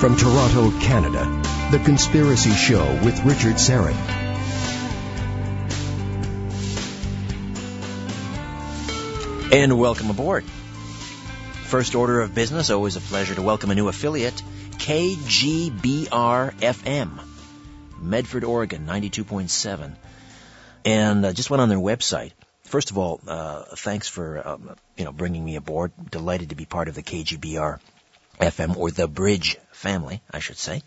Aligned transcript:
From 0.00 0.16
Toronto, 0.16 0.70
Canada, 0.80 1.26
The 1.70 1.78
Conspiracy 1.84 2.52
Show 2.52 2.86
with 3.04 3.22
Richard 3.22 3.56
Syrett. 3.56 3.94
And 9.52 9.78
welcome 9.78 10.08
aboard. 10.08 10.44
First 11.64 11.94
order 11.94 12.22
of 12.22 12.34
business, 12.34 12.70
always 12.70 12.96
a 12.96 13.00
pleasure 13.02 13.34
to 13.34 13.42
welcome 13.42 13.70
a 13.72 13.74
new 13.74 13.88
affiliate, 13.88 14.42
KGBR 14.78 16.08
FM, 16.08 17.20
Medford, 18.00 18.44
Oregon, 18.44 18.86
92.7. 18.86 19.96
And 20.86 21.26
uh, 21.26 21.34
just 21.34 21.50
went 21.50 21.60
on 21.60 21.68
their 21.68 21.76
website. 21.76 22.32
First 22.62 22.90
of 22.90 22.96
all, 22.96 23.20
uh, 23.28 23.64
thanks 23.76 24.08
for 24.08 24.48
um, 24.48 24.76
you 24.96 25.04
know 25.04 25.12
bringing 25.12 25.44
me 25.44 25.56
aboard. 25.56 25.92
Delighted 26.10 26.48
to 26.48 26.54
be 26.54 26.64
part 26.64 26.88
of 26.88 26.94
the 26.94 27.02
KGBR 27.02 27.80
FM 28.40 28.76
or 28.76 28.90
the 28.90 29.06
Bridge 29.06 29.56
family, 29.72 30.22
I 30.30 30.40
should 30.40 30.58
say. 30.58 30.82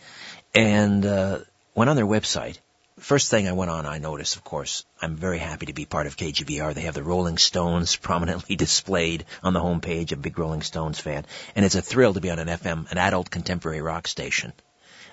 And 0.53 1.05
uh, 1.05 1.39
went 1.75 1.89
on 1.89 1.95
their 1.95 2.05
website 2.05 2.57
First 2.99 3.31
thing 3.31 3.47
I 3.47 3.53
went 3.53 3.71
on, 3.71 3.87
I 3.87 3.97
noticed, 3.97 4.35
of 4.35 4.43
course, 4.43 4.85
I'm 5.01 5.15
very 5.15 5.39
happy 5.39 5.65
to 5.65 5.73
be 5.73 5.85
part 5.85 6.05
of 6.05 6.15
KGBR. 6.15 6.75
They 6.75 6.81
have 6.81 6.93
the 6.93 7.03
Rolling 7.03 7.39
Stones 7.39 7.95
prominently 8.09 8.55
displayed 8.55 9.25
on 9.41 9.53
the 9.53 9.59
homepage, 9.59 10.11
a 10.11 10.15
big 10.15 10.37
Rolling 10.37 10.61
Stones 10.61 10.99
fan. 10.99 11.25
And 11.55 11.65
it's 11.65 11.75
a 11.75 11.81
thrill 11.81 12.13
to 12.13 12.21
be 12.21 12.29
on 12.29 12.37
an 12.37 12.47
FM, 12.47 12.89
an 12.91 12.97
adult 12.99 13.31
contemporary 13.31 13.81
rock 13.81 14.07
station. 14.07 14.53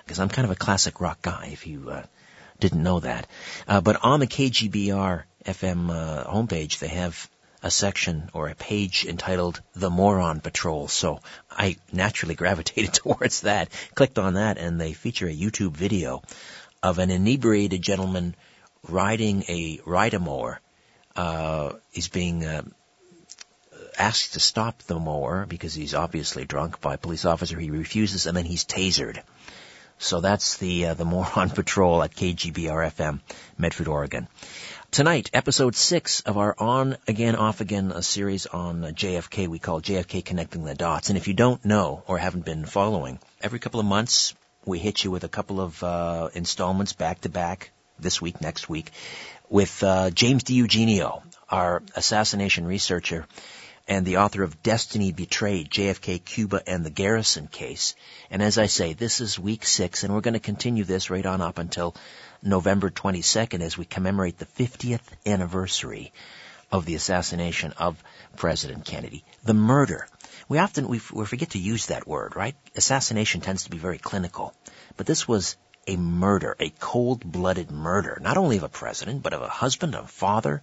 Because 0.03 0.19
I'm 0.19 0.29
kind 0.29 0.45
of 0.45 0.51
a 0.51 0.55
classic 0.55 1.01
rock 1.01 1.21
guy, 1.23 1.49
if 1.51 1.65
you 1.65 1.89
uh, 1.89 2.03
didn't 2.59 2.83
know 2.83 2.99
that. 2.99 3.25
Uh, 3.67 3.81
but 3.81 4.03
on 4.03 4.19
the 4.19 4.27
KGBR 4.27 5.23
FM 5.45 5.89
uh, 5.89 6.31
homepage, 6.31 6.79
they 6.79 6.89
have 6.89 7.29
a 7.63 7.71
section 7.71 8.29
or 8.33 8.49
a 8.49 8.55
page 8.55 9.05
entitled 9.05 9.61
The 9.73 9.89
Moron 9.89 10.39
Patrol. 10.39 10.87
So 10.87 11.19
I 11.49 11.77
naturally 11.91 12.35
gravitated 12.41 12.93
towards 12.93 13.41
that, 13.41 13.69
clicked 13.95 14.19
on 14.19 14.35
that, 14.35 14.57
and 14.57 14.79
they 14.79 14.93
feature 14.93 15.27
a 15.27 15.35
YouTube 15.35 15.71
video 15.71 16.21
of 16.81 16.99
an 16.99 17.11
inebriated 17.11 17.81
gentleman 17.81 18.35
riding 18.87 19.43
a 19.47 19.79
ride-a-mower. 19.85 20.59
Uh, 21.15 21.73
he's 21.91 22.07
being 22.07 22.45
uh, 22.45 22.63
asked 23.97 24.33
to 24.33 24.39
stop 24.39 24.81
the 24.83 24.99
mower 24.99 25.45
because 25.47 25.73
he's 25.73 25.93
obviously 25.93 26.45
drunk 26.45 26.81
by 26.81 26.95
a 26.95 26.97
police 26.97 27.25
officer. 27.25 27.59
He 27.59 27.69
refuses, 27.69 28.25
and 28.25 28.35
then 28.35 28.45
he's 28.45 28.65
tasered. 28.65 29.21
So 30.01 30.19
that's 30.19 30.57
the 30.57 30.87
uh, 30.87 30.93
the 30.95 31.05
moron 31.05 31.49
patrol 31.61 32.01
at 32.01 32.15
KGBR 32.15 32.91
FM, 32.91 33.19
Medford, 33.59 33.87
Oregon. 33.87 34.27
Tonight, 34.89 35.29
episode 35.31 35.75
six 35.75 36.21
of 36.21 36.39
our 36.39 36.55
on 36.57 36.97
again, 37.07 37.35
off 37.35 37.61
again 37.61 37.91
a 37.91 38.01
series 38.01 38.47
on 38.47 38.81
JFK. 38.81 39.47
We 39.47 39.59
call 39.59 39.79
JFK 39.79 40.25
Connecting 40.25 40.65
the 40.65 40.73
Dots. 40.73 41.09
And 41.09 41.17
if 41.19 41.27
you 41.27 41.35
don't 41.35 41.63
know 41.63 42.01
or 42.07 42.17
haven't 42.17 42.45
been 42.45 42.65
following, 42.65 43.19
every 43.41 43.59
couple 43.59 43.79
of 43.79 43.85
months 43.85 44.33
we 44.65 44.79
hit 44.79 45.03
you 45.03 45.11
with 45.11 45.23
a 45.23 45.29
couple 45.29 45.61
of 45.61 45.83
uh, 45.83 46.29
installments 46.33 46.93
back 46.93 47.21
to 47.21 47.29
back 47.29 47.71
this 47.99 48.19
week, 48.19 48.41
next 48.41 48.67
week, 48.67 48.91
with 49.49 49.83
uh, 49.83 50.09
James 50.09 50.43
DiEugenio, 50.43 51.21
our 51.47 51.83
assassination 51.95 52.65
researcher 52.65 53.27
and 53.91 54.05
the 54.05 54.15
author 54.15 54.41
of 54.41 54.63
Destiny 54.63 55.11
Betrayed, 55.11 55.69
JFK, 55.69 56.23
Cuba, 56.23 56.63
and 56.65 56.85
the 56.85 56.89
Garrison 56.89 57.47
case. 57.47 57.93
And 58.29 58.41
as 58.41 58.57
I 58.57 58.67
say, 58.67 58.93
this 58.93 59.19
is 59.19 59.37
week 59.37 59.65
six, 59.65 60.05
and 60.05 60.13
we're 60.13 60.21
going 60.21 60.33
to 60.33 60.39
continue 60.39 60.85
this 60.85 61.09
right 61.09 61.25
on 61.25 61.41
up 61.41 61.57
until 61.57 61.93
November 62.41 62.89
22nd 62.89 63.59
as 63.59 63.77
we 63.77 63.83
commemorate 63.83 64.37
the 64.37 64.45
50th 64.45 65.01
anniversary 65.25 66.13
of 66.71 66.85
the 66.85 66.95
assassination 66.95 67.73
of 67.73 68.01
President 68.37 68.85
Kennedy. 68.85 69.25
The 69.43 69.53
murder 69.53 70.07
we 70.47 70.57
often 70.57 70.87
we, 70.87 70.99
forget 70.99 71.49
to 71.49 71.59
use 71.59 71.87
that 71.87 72.07
word, 72.07 72.37
right? 72.37 72.55
Assassination 72.77 73.41
tends 73.41 73.65
to 73.65 73.69
be 73.69 73.77
very 73.77 73.97
clinical, 73.97 74.53
but 74.95 75.05
this 75.05 75.27
was 75.27 75.57
a 75.85 75.97
murder, 75.97 76.55
a 76.61 76.69
cold-blooded 76.79 77.71
murder, 77.71 78.17
not 78.21 78.37
only 78.37 78.55
of 78.55 78.63
a 78.63 78.69
president, 78.69 79.21
but 79.21 79.33
of 79.33 79.41
a 79.41 79.49
husband, 79.49 79.95
a 79.95 80.07
father. 80.07 80.61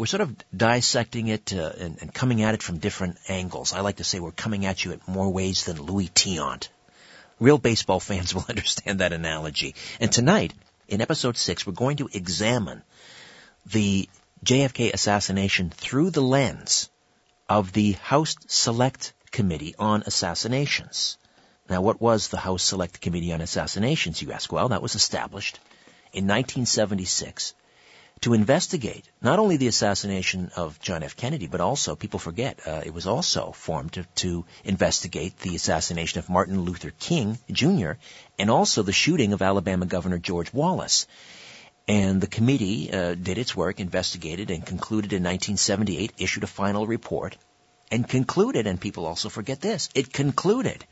We're 0.00 0.06
sort 0.06 0.22
of 0.22 0.34
dissecting 0.56 1.28
it 1.28 1.52
uh, 1.52 1.72
and, 1.78 1.98
and, 2.00 2.14
coming 2.14 2.42
at 2.42 2.54
it 2.54 2.62
from 2.62 2.78
different 2.78 3.18
angles. 3.28 3.74
I 3.74 3.80
like 3.80 3.96
to 3.96 4.04
say 4.04 4.18
we're 4.18 4.30
coming 4.30 4.64
at 4.64 4.82
you 4.82 4.92
in 4.92 5.00
more 5.06 5.28
ways 5.28 5.64
than 5.64 5.82
Louis 5.82 6.08
Tiant. 6.08 6.68
Real 7.38 7.58
baseball 7.58 8.00
fans 8.08 8.34
will 8.34 8.46
understand 8.48 9.00
that 9.00 9.12
analogy. 9.12 9.74
And 10.00 10.10
tonight, 10.10 10.54
in 10.88 11.02
episode 11.02 11.36
six, 11.36 11.66
we're 11.66 11.74
going 11.74 11.98
to 11.98 12.08
examine 12.14 12.82
the 13.66 14.08
JFK 14.42 14.94
assassination 14.94 15.68
through 15.68 16.08
the 16.08 16.22
lens 16.22 16.88
of 17.46 17.70
the 17.72 17.92
House 17.92 18.36
Select 18.46 19.12
Committee 19.30 19.74
on 19.78 20.04
Assassinations. 20.06 21.18
Now, 21.68 21.82
what 21.82 22.00
was 22.00 22.28
the 22.28 22.38
House 22.38 22.62
Select 22.62 23.02
Committee 23.02 23.34
on 23.34 23.42
Assassinations, 23.42 24.22
you 24.22 24.32
ask? 24.32 24.50
Well, 24.50 24.70
that 24.70 24.80
was 24.80 24.94
established 24.94 25.60
in 26.14 26.26
1976 26.26 27.52
to 28.20 28.34
investigate 28.34 29.08
not 29.22 29.38
only 29.38 29.56
the 29.56 29.66
assassination 29.66 30.50
of 30.56 30.78
John 30.80 31.02
F. 31.02 31.16
Kennedy, 31.16 31.46
but 31.46 31.60
also, 31.60 31.96
people 31.96 32.18
forget, 32.18 32.60
uh, 32.66 32.82
it 32.84 32.92
was 32.92 33.06
also 33.06 33.52
formed 33.52 33.94
to, 33.94 34.04
to, 34.16 34.44
investigate 34.64 35.38
the 35.38 35.56
assassination 35.56 36.18
of 36.18 36.28
Martin 36.28 36.60
Luther 36.62 36.92
King 36.98 37.38
Jr. 37.50 37.92
and 38.38 38.50
also 38.50 38.82
the 38.82 38.92
shooting 38.92 39.32
of 39.32 39.42
Alabama 39.42 39.86
Governor 39.86 40.18
George 40.18 40.52
Wallace. 40.52 41.06
And 41.88 42.20
the 42.20 42.26
committee 42.26 42.92
uh, 42.92 43.14
did 43.14 43.38
its 43.38 43.56
work, 43.56 43.80
investigated, 43.80 44.50
and 44.50 44.64
concluded 44.64 45.12
in 45.12 45.22
1978, 45.22 46.12
issued 46.18 46.44
a 46.44 46.46
final 46.46 46.86
report 46.86 47.36
and 47.90 48.08
concluded, 48.08 48.66
and 48.66 48.80
people 48.80 49.06
also 49.06 49.28
forget 49.28 49.60
this, 49.60 49.88
it 49.94 50.12
concluded 50.12 50.84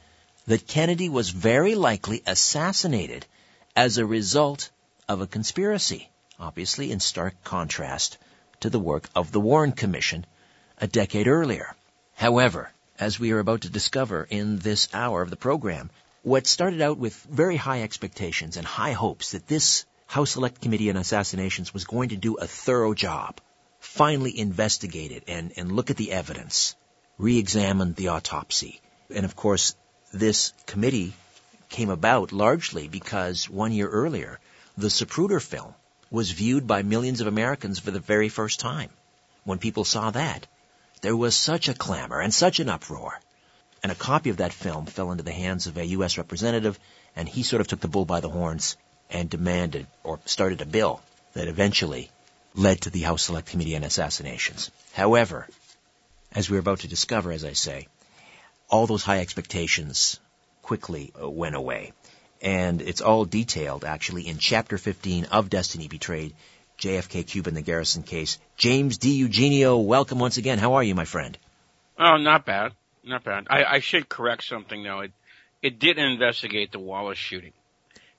that 0.47 0.67
Kennedy 0.67 1.09
was 1.09 1.31
very 1.31 1.75
likely 1.75 2.23
assassinated 2.27 3.27
as 3.77 3.99
a 3.99 4.07
result 4.07 4.71
of 5.09 5.21
a 5.21 5.27
conspiracy, 5.27 6.09
obviously 6.39 6.93
in 6.93 7.01
stark 7.01 7.35
contrast 7.45 8.19
to 8.61 8.71
the 8.71 8.79
work 8.79 9.09
of 9.15 9.33
the 9.33 9.41
Warren 9.41 9.73
Commission 9.73 10.25
a 10.79 10.87
decade 10.87 11.27
earlier. 11.27 11.75
However, 12.15 12.71
as 12.99 13.19
we 13.19 13.33
are 13.33 13.39
about 13.39 13.63
to 13.63 13.71
discover 13.71 14.27
in 14.29 14.59
this 14.59 14.89
hour 14.93 15.23
of 15.23 15.31
the 15.31 15.37
program, 15.37 15.91
what 16.23 16.47
started 16.47 16.81
out 16.81 16.99
with 16.99 17.15
very 17.31 17.57
high 17.57 17.83
expectations 17.83 18.57
and 18.57 18.67
high 18.67 18.93
hopes 18.93 19.33
that 19.33 19.47
this 19.47 19.85
House 20.07 20.33
Select 20.33 20.61
Committee 20.61 20.91
on 20.91 20.97
Assassinations 20.97 21.75
was 21.75 21.85
going 21.85 22.11
to 22.11 22.17
do 22.17 22.35
a 22.35 22.47
thorough 22.47 22.95
job, 22.95 23.41
finally 23.81 24.39
investigate 24.39 25.13
it 25.13 25.25
and, 25.29 25.53
and 25.57 25.73
look 25.73 25.91
at 25.91 25.97
the 25.97 26.13
evidence, 26.13 26.75
re-examined 27.19 27.97
the 27.97 28.09
autopsy. 28.09 28.81
And 29.15 29.25
of 29.25 29.37
course, 29.37 29.75
this 30.13 30.53
committee 30.67 31.15
came 31.69 31.91
about 31.91 32.33
largely 32.33 32.89
because 32.89 33.51
one 33.51 33.73
year 33.73 33.89
earlier, 33.89 34.41
the 34.77 34.89
Zapruder 34.89 35.43
film 35.43 35.75
was 36.11 36.31
viewed 36.31 36.67
by 36.67 36.83
millions 36.83 37.21
of 37.21 37.27
Americans 37.27 37.79
for 37.79 37.91
the 37.91 38.01
very 38.01 38.29
first 38.29 38.61
time. 38.61 38.91
When 39.45 39.59
people 39.59 39.85
saw 39.85 40.11
that, 40.11 40.47
there 41.01 41.17
was 41.17 41.37
such 41.37 41.69
a 41.69 41.75
clamor 41.75 42.21
and 42.21 42.33
such 42.33 42.61
an 42.61 42.69
uproar. 42.69 43.21
And 43.83 43.93
a 43.93 43.95
copy 43.95 44.31
of 44.31 44.39
that 44.39 44.53
film 44.53 44.87
fell 44.87 45.13
into 45.13 45.23
the 45.23 45.33
hands 45.33 45.67
of 45.67 45.77
a 45.77 45.87
U.S. 45.87 46.19
representative, 46.19 46.79
and 47.15 47.29
he 47.29 47.43
sort 47.43 47.61
of 47.61 47.69
took 47.69 47.81
the 47.81 47.89
bull 47.89 48.05
by 48.05 48.21
the 48.21 48.29
horns 48.29 48.77
and 49.11 49.31
demanded 49.31 49.87
or 50.03 50.19
started 50.25 50.61
a 50.61 50.67
bill 50.67 51.01
that 51.35 51.49
eventually 51.49 52.11
led 52.55 52.81
to 52.81 52.91
the 52.91 53.03
House 53.03 53.23
Select 53.23 53.49
Committee 53.49 53.77
on 53.77 53.85
Assassinations. 53.85 54.71
However, 54.93 55.47
as 56.33 56.51
we're 56.51 56.59
about 56.59 56.81
to 56.81 56.89
discover, 56.89 57.31
as 57.33 57.45
I 57.45 57.53
say, 57.53 57.87
all 58.69 58.87
those 58.87 59.03
high 59.03 59.21
expectations 59.21 60.19
quickly 60.63 61.13
uh, 61.21 61.29
went 61.29 61.55
away. 61.55 61.93
And 62.41 62.81
it's 62.83 63.01
all 63.01 63.25
detailed 63.25 63.85
actually 63.85 64.29
in 64.29 64.39
chapter 64.39 64.79
15 64.79 65.27
of 65.27 65.51
Destiny 65.51 65.89
Betrayed, 65.89 66.35
JFK 66.79 67.27
Cuba 67.27 67.49
and 67.49 67.57
the 67.57 67.63
Garrison 67.63 68.03
case. 68.03 68.39
James 68.57 68.99
DiEugenio, 68.99 69.85
welcome 69.85 70.19
once 70.19 70.37
again. 70.37 70.59
How 70.59 70.75
are 70.75 70.83
you, 70.83 70.95
my 70.95 71.05
friend? 71.05 71.37
Oh, 71.99 72.17
not 72.17 72.47
bad. 72.47 72.73
Not 73.05 73.25
bad. 73.25 73.47
I, 73.51 73.65
I 73.65 73.79
should 73.81 74.09
correct 74.09 74.45
something 74.45 74.83
though. 74.83 75.01
It, 75.01 75.13
it 75.63 75.79
didn't 75.79 76.13
investigate 76.13 76.71
the 76.71 76.79
Wallace 76.79 77.19
shooting. 77.19 77.53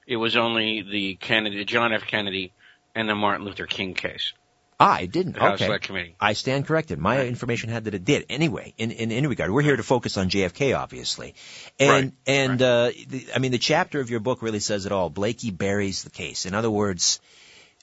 It 0.06 0.18
was 0.18 0.36
only 0.36 0.82
the 0.82 1.16
Kennedy, 1.16 1.64
John 1.66 1.94
F. 1.94 2.04
Kennedy 2.08 2.52
and 2.96 3.08
the 3.08 3.16
Martin 3.16 3.46
Luther 3.46 3.68
King 3.68 3.94
case. 3.94 4.34
I 4.80 5.08
didn't. 5.08 5.34
The 5.34 5.42
House 5.42 5.56
okay. 5.56 5.66
Select 5.66 5.86
Committee. 5.86 6.16
I 6.22 6.34
stand 6.34 6.66
corrected. 6.66 7.00
My 7.00 7.18
right. 7.18 7.28
information 7.28 7.70
had 7.70 7.84
that 7.84 7.94
it 7.94 8.06
did. 8.06 8.26
Anyway, 8.30 8.74
in, 8.78 8.92
in 8.92 9.12
any 9.12 9.28
regard, 9.28 9.52
we're 9.52 9.62
here 9.62 9.76
to 9.76 9.84
focus 9.84 10.16
on 10.18 10.30
JFK, 10.30 10.78
obviously. 10.78 11.36
And, 11.80 11.90
right. 11.90 12.14
and, 12.26 12.62
right. 12.62 12.68
uh, 12.68 12.92
the, 13.08 13.28
I 13.36 13.40
mean, 13.40 13.52
the 13.52 13.58
chapter 13.58 14.00
of 14.00 14.10
your 14.10 14.22
book 14.22 14.42
really 14.42 14.62
says 14.62 14.86
it 14.86 14.94
all. 14.94 15.10
Blakey 15.10 15.52
buries 15.52 16.04
the 16.04 16.10
case. 16.10 16.46
In 16.46 16.56
other 16.56 16.72
words, 16.72 17.20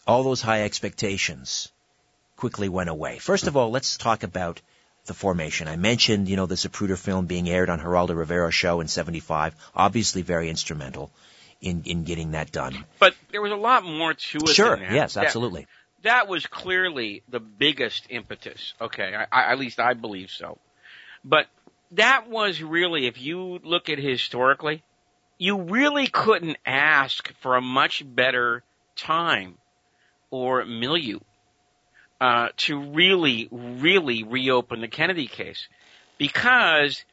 all 0.06 0.22
those 0.22 0.40
high 0.40 0.62
expectations 0.62 1.70
quickly 2.36 2.70
went 2.70 2.88
away. 2.88 3.18
First 3.18 3.46
of 3.46 3.58
all, 3.58 3.70
let's 3.70 3.98
talk 3.98 4.22
about 4.22 4.62
the 5.04 5.14
formation. 5.14 5.68
I 5.68 5.76
mentioned, 5.76 6.28
you 6.28 6.36
know, 6.36 6.46
the 6.46 6.54
Zapruder 6.54 6.98
film 6.98 7.26
being 7.26 7.48
aired 7.48 7.68
on 7.68 7.78
Geraldo 7.78 8.16
Rivera's 8.16 8.54
show 8.54 8.80
in 8.80 8.88
75. 8.88 9.54
Obviously 9.74 10.22
very 10.22 10.48
instrumental 10.48 11.12
in, 11.60 11.82
in 11.84 12.04
getting 12.04 12.30
that 12.30 12.52
done. 12.52 12.86
But 12.98 13.14
there 13.32 13.42
was 13.42 13.52
a 13.52 13.56
lot 13.56 13.84
more 13.84 14.14
to 14.14 14.38
it 14.38 14.48
Sure. 14.48 14.76
That. 14.76 14.92
Yes, 14.92 15.18
absolutely 15.18 15.62
that 15.62 15.68
was 16.28 16.46
clearly 16.46 17.22
the 17.28 17.40
biggest 17.40 18.06
impetus. 18.10 18.74
Okay, 18.80 19.14
I, 19.14 19.26
I, 19.30 19.52
at 19.52 19.58
least 19.58 19.80
I 19.80 19.94
believe 19.94 20.30
so. 20.30 20.58
But 21.24 21.46
that 21.92 22.28
was 22.28 22.62
really, 22.62 23.06
if 23.06 23.20
you 23.20 23.60
look 23.62 23.88
at 23.88 23.98
historically, 23.98 24.82
you 25.38 25.60
really 25.62 26.06
couldn't 26.06 26.58
ask 26.64 27.32
for 27.40 27.56
a 27.56 27.60
much 27.60 28.02
better 28.06 28.62
time 28.94 29.58
or 30.30 30.64
milieu 30.64 31.20
uh, 32.20 32.48
to 32.56 32.78
really, 32.78 33.48
really 33.50 34.22
reopen 34.22 34.80
the 34.80 34.88
Kennedy 34.88 35.26
case, 35.26 35.68
because 36.18 37.04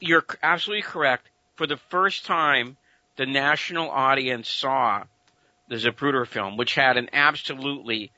you're 0.00 0.24
absolutely 0.42 0.82
correct. 0.82 1.28
For 1.56 1.66
the 1.66 1.76
first 1.90 2.24
time, 2.24 2.76
the 3.16 3.26
national 3.26 3.90
audience 3.90 4.48
saw 4.48 5.04
the 5.68 5.76
Zapruder 5.76 6.26
film, 6.26 6.56
which 6.56 6.74
had 6.74 6.96
an 6.96 7.10
absolutely 7.12 8.10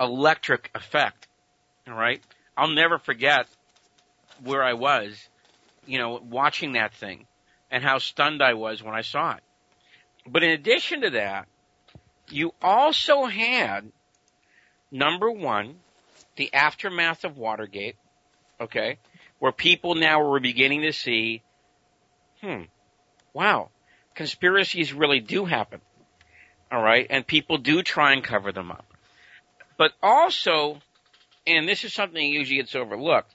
electric 0.00 0.70
effect. 0.74 1.28
All 1.86 1.94
right, 1.94 2.22
I'll 2.56 2.70
never 2.70 2.98
forget 2.98 3.46
where 4.42 4.62
I 4.62 4.74
was, 4.74 5.28
you 5.86 5.98
know, 5.98 6.20
watching 6.22 6.72
that 6.72 6.94
thing 6.94 7.26
and 7.70 7.82
how 7.82 7.98
stunned 7.98 8.42
I 8.42 8.54
was 8.54 8.82
when 8.82 8.94
I 8.94 9.02
saw 9.02 9.34
it. 9.34 9.42
But 10.26 10.42
in 10.42 10.50
addition 10.50 11.02
to 11.02 11.10
that, 11.10 11.48
you 12.28 12.54
also 12.62 13.24
had 13.24 13.90
number 14.90 15.30
one, 15.30 15.76
the 16.36 16.52
aftermath 16.54 17.24
of 17.24 17.36
Watergate, 17.36 17.96
okay, 18.60 18.98
where 19.38 19.52
people 19.52 19.96
now 19.96 20.22
were 20.22 20.38
beginning 20.38 20.82
to 20.82 20.92
see, 20.92 21.42
hmm, 22.40 22.62
wow, 23.32 23.70
conspiracies 24.14 24.92
really 24.92 25.20
do 25.20 25.44
happen. 25.44 25.80
All 26.72 26.82
right. 26.82 27.06
And 27.10 27.26
people 27.26 27.58
do 27.58 27.82
try 27.82 28.14
and 28.14 28.24
cover 28.24 28.50
them 28.50 28.70
up. 28.70 28.86
But 29.76 29.92
also, 30.02 30.78
and 31.46 31.68
this 31.68 31.84
is 31.84 31.92
something 31.92 32.16
that 32.20 32.38
usually 32.38 32.56
gets 32.56 32.74
overlooked, 32.74 33.34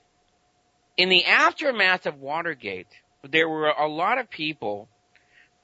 in 0.96 1.08
the 1.08 1.24
aftermath 1.24 2.06
of 2.06 2.18
Watergate, 2.18 2.88
there 3.22 3.48
were 3.48 3.68
a 3.68 3.86
lot 3.86 4.18
of 4.18 4.28
people 4.28 4.88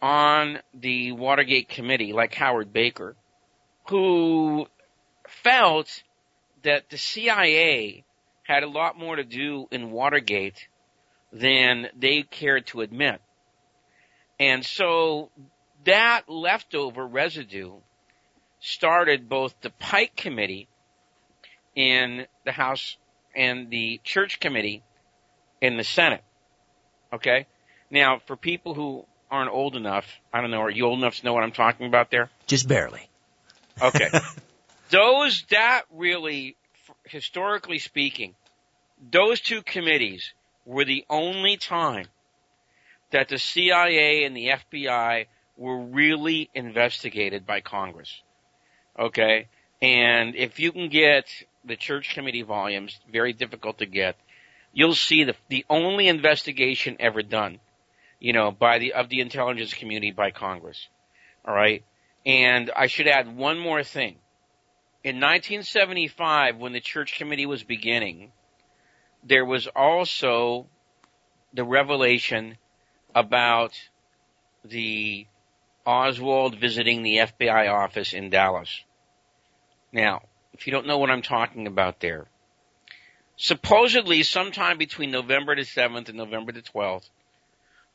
on 0.01 0.61
the 0.73 1.13
Watergate 1.13 1.69
committee, 1.69 2.13
like 2.13 2.35
Howard 2.35 2.73
Baker, 2.73 3.17
who 3.89 4.67
felt 5.27 6.03
that 6.63 6.91
the 6.91 6.99
CIA 6.99 8.05
had 8.45 8.63
a 8.63 8.69
lot 8.69 8.99
more 8.99 9.17
to 9.17 9.25
do 9.25 9.67
in 9.71 9.91
Watergate 9.91 10.69
than 11.33 11.89
they 11.97 12.23
cared 12.23 12.67
to 12.69 12.83
admit. 12.83 13.21
And 14.39 14.65
so 14.65 15.31
that 15.85 16.29
leftover 16.29 17.07
residue 17.07 17.73
started 18.61 19.29
both 19.29 19.55
the 19.61 19.71
Pike 19.71 20.17
Committee 20.17 20.69
in 21.75 22.27
the 22.45 22.53
House 22.53 22.97
and 23.35 23.71
the 23.71 24.01
Church 24.05 24.41
Committee 24.41 24.83
in 25.61 25.77
the 25.77 25.85
Senate. 25.85 26.23
Okay? 27.13 27.47
Now, 27.91 28.21
for 28.27 28.37
people 28.37 28.75
who 28.75 29.05
aren't 29.31 29.51
old 29.51 29.77
enough, 29.77 30.07
I 30.33 30.41
don't 30.41 30.51
know, 30.51 30.63
are 30.63 30.71
you 30.71 30.87
old 30.87 30.99
enough 30.99 31.19
to 31.19 31.25
know 31.25 31.33
what 31.33 31.43
I'm 31.43 31.53
talking 31.53 31.87
about 31.87 32.11
there? 32.11 32.31
Just 32.47 32.69
barely. 32.69 33.09
Okay. 33.81 34.11
those, 34.91 35.45
that 35.51 35.83
really, 35.93 36.57
historically 37.05 37.79
speaking, 37.79 38.35
those 39.11 39.41
two 39.41 39.63
committees 39.63 40.33
were 40.65 40.85
the 40.85 41.05
only 41.11 41.57
time 41.57 42.07
that 43.11 43.29
the 43.29 43.39
CIA 43.39 44.25
and 44.25 44.37
the 44.37 44.49
FBI 44.49 45.27
were 45.57 45.79
really 45.79 46.51
investigated 46.55 47.47
by 47.47 47.61
Congress. 47.61 48.23
Okay? 48.99 49.49
And 49.81 50.35
if 50.35 50.59
you 50.59 50.73
can 50.73 50.89
get 50.89 51.27
the 51.65 51.77
church 51.77 52.15
committee 52.15 52.43
volumes, 52.43 52.99
very 53.11 53.33
difficult 53.33 53.79
to 53.79 53.87
get, 53.87 54.17
you'll 54.73 54.95
see 54.95 55.25
the, 55.25 55.35
the 55.49 55.65
only 55.71 56.09
investigation 56.09 56.97
ever 56.99 57.23
done, 57.23 57.61
you 58.19 58.33
know, 58.33 58.51
by 58.51 58.79
the, 58.79 58.95
of 58.95 59.09
the 59.09 59.21
intelligence 59.21 59.75
community 59.75 60.11
by 60.11 60.31
Congress. 60.31 60.89
Alright? 61.47 61.85
And 62.27 62.71
I 62.75 62.87
should 62.87 63.07
add 63.07 63.37
one 63.37 63.59
more 63.59 63.83
thing. 63.85 64.17
In 65.03 65.17
1975, 65.17 66.57
when 66.57 66.73
the 66.73 66.81
church 66.81 67.19
committee 67.19 67.45
was 67.45 67.63
beginning, 67.63 68.33
there 69.23 69.45
was 69.45 69.69
also 69.69 70.67
the 71.53 71.65
revelation 71.65 72.57
about 73.15 73.73
the 74.65 75.27
Oswald 75.87 76.59
visiting 76.59 77.03
the 77.03 77.19
FBI 77.19 77.71
office 77.71 78.15
in 78.15 78.31
Dallas. 78.31 78.83
Now, 79.93 80.23
if 80.53 80.67
you 80.67 80.73
don't 80.73 80.87
know 80.87 80.99
what 80.99 81.11
I'm 81.11 81.23
talking 81.23 81.67
about 81.67 82.01
there, 82.01 82.27
supposedly 83.37 84.23
sometime 84.23 84.79
between 84.79 85.11
November 85.11 85.55
the 85.55 85.63
7th 85.63 86.09
and 86.09 86.17
November 86.17 86.53
the 86.53 86.63
12th, 86.63 87.11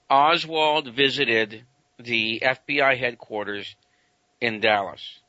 Oswald 0.09 0.93
visited 0.93 1.63
the 1.97 2.41
FBI 2.43 2.97
headquarters 2.97 3.75
in 4.39 4.59
Dallas. 4.59 5.19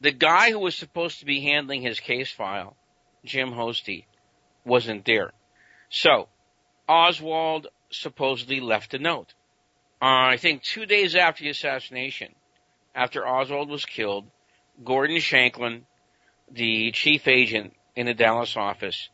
The 0.00 0.12
guy 0.12 0.50
who 0.50 0.58
was 0.58 0.74
supposed 0.74 1.20
to 1.20 1.26
be 1.26 1.40
handling 1.40 1.82
his 1.82 2.00
case 2.00 2.30
file, 2.30 2.76
Jim 3.24 3.50
Hosty, 3.50 4.04
wasn't 4.64 5.04
there. 5.04 5.32
So, 5.90 6.28
Oswald 6.88 7.68
supposedly 7.90 8.60
left 8.60 8.94
a 8.94 8.98
note. 8.98 9.34
Uh, 10.02 10.34
I 10.34 10.36
think 10.36 10.64
two 10.64 10.84
days 10.84 11.14
after 11.14 11.44
the 11.44 11.50
assassination, 11.50 12.34
after 12.92 13.24
Oswald 13.24 13.70
was 13.70 13.86
killed, 13.86 14.26
Gordon 14.82 15.20
Shanklin, 15.20 15.86
the 16.50 16.90
chief 16.90 17.28
agent 17.28 17.72
in 17.94 18.06
the 18.06 18.14
Dallas 18.14 18.56
office, 18.56 19.10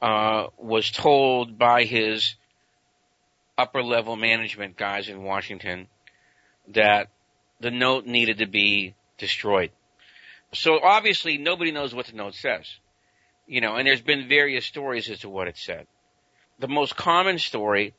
uh, 0.00 0.46
was 0.58 0.90
told 0.90 1.56
by 1.56 1.84
his 1.84 2.34
upper 3.56 3.80
level 3.80 4.16
management 4.16 4.76
guys 4.76 5.08
in 5.08 5.22
Washington 5.22 5.86
that 6.74 7.06
the 7.60 7.70
note 7.70 8.04
needed 8.04 8.38
to 8.38 8.46
be 8.46 8.96
destroyed. 9.18 9.70
So 10.52 10.80
obviously 10.82 11.38
nobody 11.38 11.70
knows 11.70 11.94
what 11.94 12.06
the 12.06 12.16
note 12.16 12.34
says. 12.34 12.66
You 13.46 13.60
know, 13.60 13.76
and 13.76 13.86
there's 13.86 14.02
been 14.02 14.28
various 14.28 14.66
stories 14.66 15.08
as 15.08 15.20
to 15.20 15.28
what 15.28 15.46
it 15.46 15.56
said. 15.56 15.86
The 16.58 16.66
most 16.66 16.96
common 16.96 17.38
story 17.38 17.94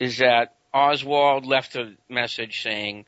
is 0.00 0.16
that 0.18 0.54
Oswald 0.72 1.46
left 1.46 1.76
a 1.76 1.92
message 2.08 2.62
saying 2.62 3.04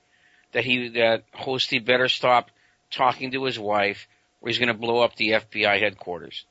that 0.52 0.64
he, 0.64 0.88
that 0.90 1.30
Hosty 1.32 1.84
better 1.84 2.08
stop 2.08 2.50
talking 2.90 3.32
to 3.32 3.44
his 3.44 3.58
wife 3.58 4.06
or 4.40 4.48
he's 4.48 4.58
going 4.58 4.68
to 4.68 4.74
blow 4.74 5.00
up 5.00 5.16
the 5.16 5.30
FBI 5.30 5.80
headquarters. 5.80 6.44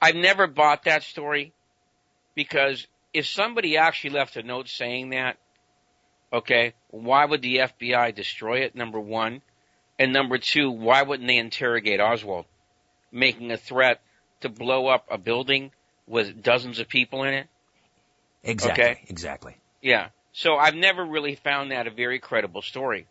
I've 0.00 0.14
never 0.14 0.46
bought 0.46 0.84
that 0.84 1.02
story 1.02 1.52
because 2.34 2.86
if 3.12 3.26
somebody 3.26 3.76
actually 3.76 4.10
left 4.10 4.36
a 4.36 4.42
note 4.42 4.68
saying 4.68 5.10
that, 5.10 5.36
okay, 6.32 6.74
why 6.88 7.24
would 7.24 7.42
the 7.42 7.58
FBI 7.58 8.14
destroy 8.14 8.60
it? 8.60 8.74
Number 8.74 9.00
one. 9.00 9.42
And 9.98 10.12
number 10.12 10.38
two, 10.38 10.70
why 10.70 11.02
wouldn't 11.02 11.28
they 11.28 11.36
interrogate 11.36 12.00
Oswald? 12.00 12.46
Making 13.12 13.50
a 13.50 13.58
threat 13.58 14.00
to 14.40 14.48
blow 14.48 14.86
up 14.86 15.06
a 15.10 15.18
building 15.18 15.72
with 16.06 16.42
dozens 16.42 16.78
of 16.78 16.88
people 16.88 17.24
in 17.24 17.34
it? 17.34 17.46
Exactly. 18.42 18.84
Okay? 18.84 19.00
Exactly. 19.08 19.56
Yeah. 19.82 20.08
So 20.32 20.56
I've 20.56 20.74
never 20.74 21.04
really 21.04 21.34
found 21.34 21.72
that 21.72 21.86
a 21.86 21.90
very 21.90 22.18
credible 22.18 22.62
story. 22.62 23.06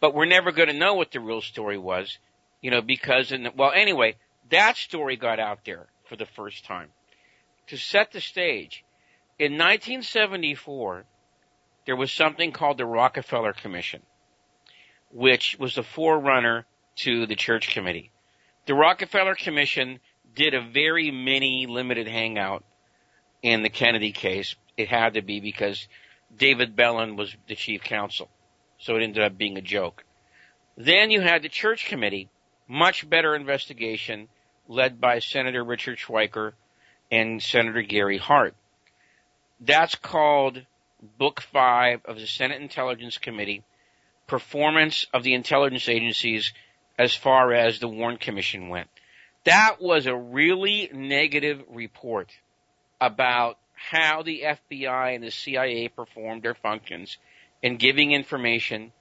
But 0.00 0.14
we're 0.14 0.26
never 0.26 0.52
going 0.52 0.68
to 0.68 0.74
know 0.74 0.94
what 0.94 1.10
the 1.10 1.20
real 1.20 1.40
story 1.40 1.78
was, 1.78 2.18
you 2.60 2.70
know, 2.70 2.82
because 2.82 3.32
in 3.32 3.44
the, 3.44 3.52
well, 3.56 3.72
anyway, 3.74 4.16
that 4.50 4.76
story 4.76 5.16
got 5.16 5.40
out 5.40 5.60
there 5.64 5.86
for 6.08 6.16
the 6.16 6.26
first 6.26 6.64
time. 6.64 6.90
To 7.68 7.76
set 7.76 8.12
the 8.12 8.20
stage, 8.20 8.84
in 9.38 9.52
1974, 9.52 11.04
there 11.86 11.96
was 11.96 12.12
something 12.12 12.52
called 12.52 12.78
the 12.78 12.86
Rockefeller 12.86 13.52
Commission, 13.52 14.02
which 15.10 15.56
was 15.58 15.74
the 15.74 15.82
forerunner 15.82 16.66
to 16.96 17.26
the 17.26 17.36
Church 17.36 17.72
Committee. 17.72 18.10
The 18.66 18.74
Rockefeller 18.74 19.34
Commission 19.34 20.00
did 20.34 20.54
a 20.54 20.60
very 20.60 21.10
mini 21.10 21.66
limited 21.66 22.08
hangout 22.08 22.64
in 23.42 23.62
the 23.62 23.68
Kennedy 23.68 24.12
case. 24.12 24.54
It 24.76 24.88
had 24.88 25.14
to 25.14 25.22
be 25.22 25.40
because 25.40 25.86
David 26.36 26.76
Belin 26.76 27.16
was 27.16 27.34
the 27.48 27.54
chief 27.54 27.82
counsel. 27.82 28.28
So 28.78 28.96
it 28.96 29.02
ended 29.02 29.22
up 29.22 29.38
being 29.38 29.56
a 29.56 29.62
joke. 29.62 30.04
Then 30.76 31.10
you 31.10 31.20
had 31.20 31.42
the 31.42 31.48
Church 31.48 31.86
Committee, 31.86 32.28
much 32.66 33.08
better 33.08 33.34
investigation, 33.34 34.28
led 34.68 35.00
by 35.00 35.20
Senator 35.20 35.62
Richard 35.62 35.98
Schweiker 35.98 36.52
and 37.10 37.42
Senator 37.42 37.82
Gary 37.82 38.18
Hart. 38.18 38.54
That's 39.60 39.94
called 39.94 40.66
Book 41.18 41.40
5 41.40 42.06
of 42.06 42.16
the 42.16 42.26
Senate 42.26 42.60
Intelligence 42.60 43.18
Committee, 43.18 43.62
Performance 44.26 45.06
of 45.12 45.22
the 45.22 45.34
Intelligence 45.34 45.88
Agencies 45.88 46.52
as 46.98 47.14
far 47.14 47.52
as 47.52 47.78
the 47.78 47.88
Warren 47.88 48.16
Commission 48.16 48.68
went. 48.68 48.88
That 49.44 49.80
was 49.80 50.06
a 50.06 50.16
really 50.16 50.90
negative 50.92 51.62
report 51.68 52.30
about 53.00 53.58
how 53.90 54.22
the 54.22 54.42
FBI 54.42 55.14
and 55.14 55.22
the 55.22 55.30
CIA 55.30 55.88
performed 55.88 56.42
their 56.42 56.54
functions 56.54 57.18
in 57.62 57.76
giving 57.76 58.12
information 58.12 58.92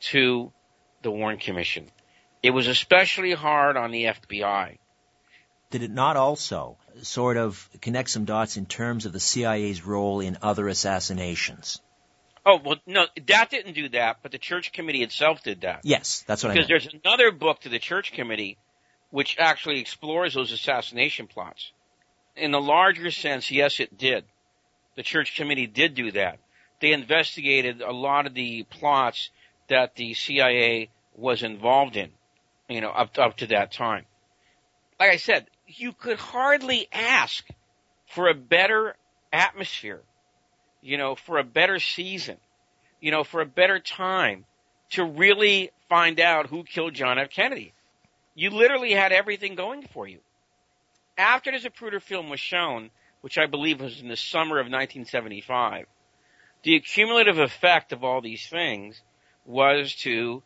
to 0.00 0.52
the 1.02 1.10
Warren 1.10 1.38
Commission. 1.38 1.90
It 2.42 2.50
was 2.50 2.66
especially 2.66 3.32
hard 3.32 3.76
on 3.76 3.90
the 3.90 4.04
FBI. 4.04 4.78
Did 5.70 5.82
it 5.82 5.90
not 5.90 6.16
also 6.16 6.78
sort 7.02 7.36
of 7.36 7.68
connect 7.80 8.10
some 8.10 8.24
dots 8.24 8.56
in 8.56 8.66
terms 8.66 9.06
of 9.06 9.12
the 9.12 9.20
CIA's 9.20 9.84
role 9.86 10.20
in 10.20 10.38
other 10.42 10.68
assassinations? 10.68 11.80
Oh 12.44 12.58
well, 12.64 12.76
no, 12.86 13.06
that 13.26 13.50
didn't 13.50 13.74
do 13.74 13.90
that, 13.90 14.18
but 14.22 14.32
the 14.32 14.38
church 14.38 14.72
committee 14.72 15.02
itself 15.02 15.42
did 15.42 15.60
that. 15.60 15.80
Yes, 15.84 16.24
that's 16.26 16.42
what 16.42 16.50
I 16.50 16.54
Because 16.54 16.68
there's 16.68 16.88
another 17.04 17.30
book 17.30 17.60
to 17.60 17.68
the 17.68 17.78
church 17.78 18.12
committee 18.12 18.56
which 19.10 19.36
actually 19.38 19.80
explores 19.80 20.34
those 20.34 20.50
assassination 20.50 21.26
plots. 21.26 21.72
In 22.36 22.52
the 22.52 22.60
larger 22.60 23.10
sense, 23.10 23.50
yes, 23.50 23.80
it 23.80 23.96
did. 23.98 24.24
The 24.96 25.02
church 25.02 25.36
committee 25.36 25.66
did 25.66 25.94
do 25.94 26.12
that. 26.12 26.38
They 26.80 26.92
investigated 26.92 27.82
a 27.82 27.92
lot 27.92 28.26
of 28.26 28.34
the 28.34 28.64
plots 28.64 29.30
that 29.68 29.94
the 29.94 30.14
CIA 30.14 30.90
was 31.14 31.42
involved 31.42 31.96
in, 31.96 32.10
you 32.68 32.80
know, 32.80 32.90
up 32.90 33.18
up 33.18 33.36
to 33.38 33.46
that 33.48 33.72
time. 33.72 34.06
Like 34.98 35.10
I 35.10 35.16
said, 35.16 35.46
you 35.66 35.92
could 35.92 36.18
hardly 36.18 36.88
ask 36.92 37.46
for 38.06 38.28
a 38.28 38.34
better 38.34 38.96
atmosphere, 39.32 40.02
you 40.82 40.98
know, 40.98 41.14
for 41.14 41.38
a 41.38 41.44
better 41.44 41.78
season, 41.78 42.36
you 43.00 43.10
know, 43.10 43.24
for 43.24 43.40
a 43.40 43.46
better 43.46 43.78
time 43.78 44.44
to 44.90 45.04
really 45.04 45.70
find 45.88 46.20
out 46.20 46.46
who 46.46 46.64
killed 46.64 46.94
John 46.94 47.18
F. 47.18 47.30
Kennedy. 47.30 47.72
You 48.34 48.50
literally 48.50 48.92
had 48.92 49.12
everything 49.12 49.54
going 49.54 49.82
for 49.82 50.06
you. 50.06 50.20
After 51.20 51.52
the 51.52 51.58
Zapruder 51.58 52.00
film 52.00 52.30
was 52.30 52.40
shown, 52.40 52.88
which 53.20 53.36
I 53.36 53.44
believe 53.44 53.82
was 53.82 54.00
in 54.00 54.08
the 54.08 54.16
summer 54.16 54.58
of 54.58 54.64
1975, 54.64 55.84
the 56.62 56.76
accumulative 56.76 57.38
effect 57.38 57.92
of 57.92 58.02
all 58.02 58.22
these 58.22 58.48
things 58.48 59.02
was 59.44 59.94
to 59.96 60.42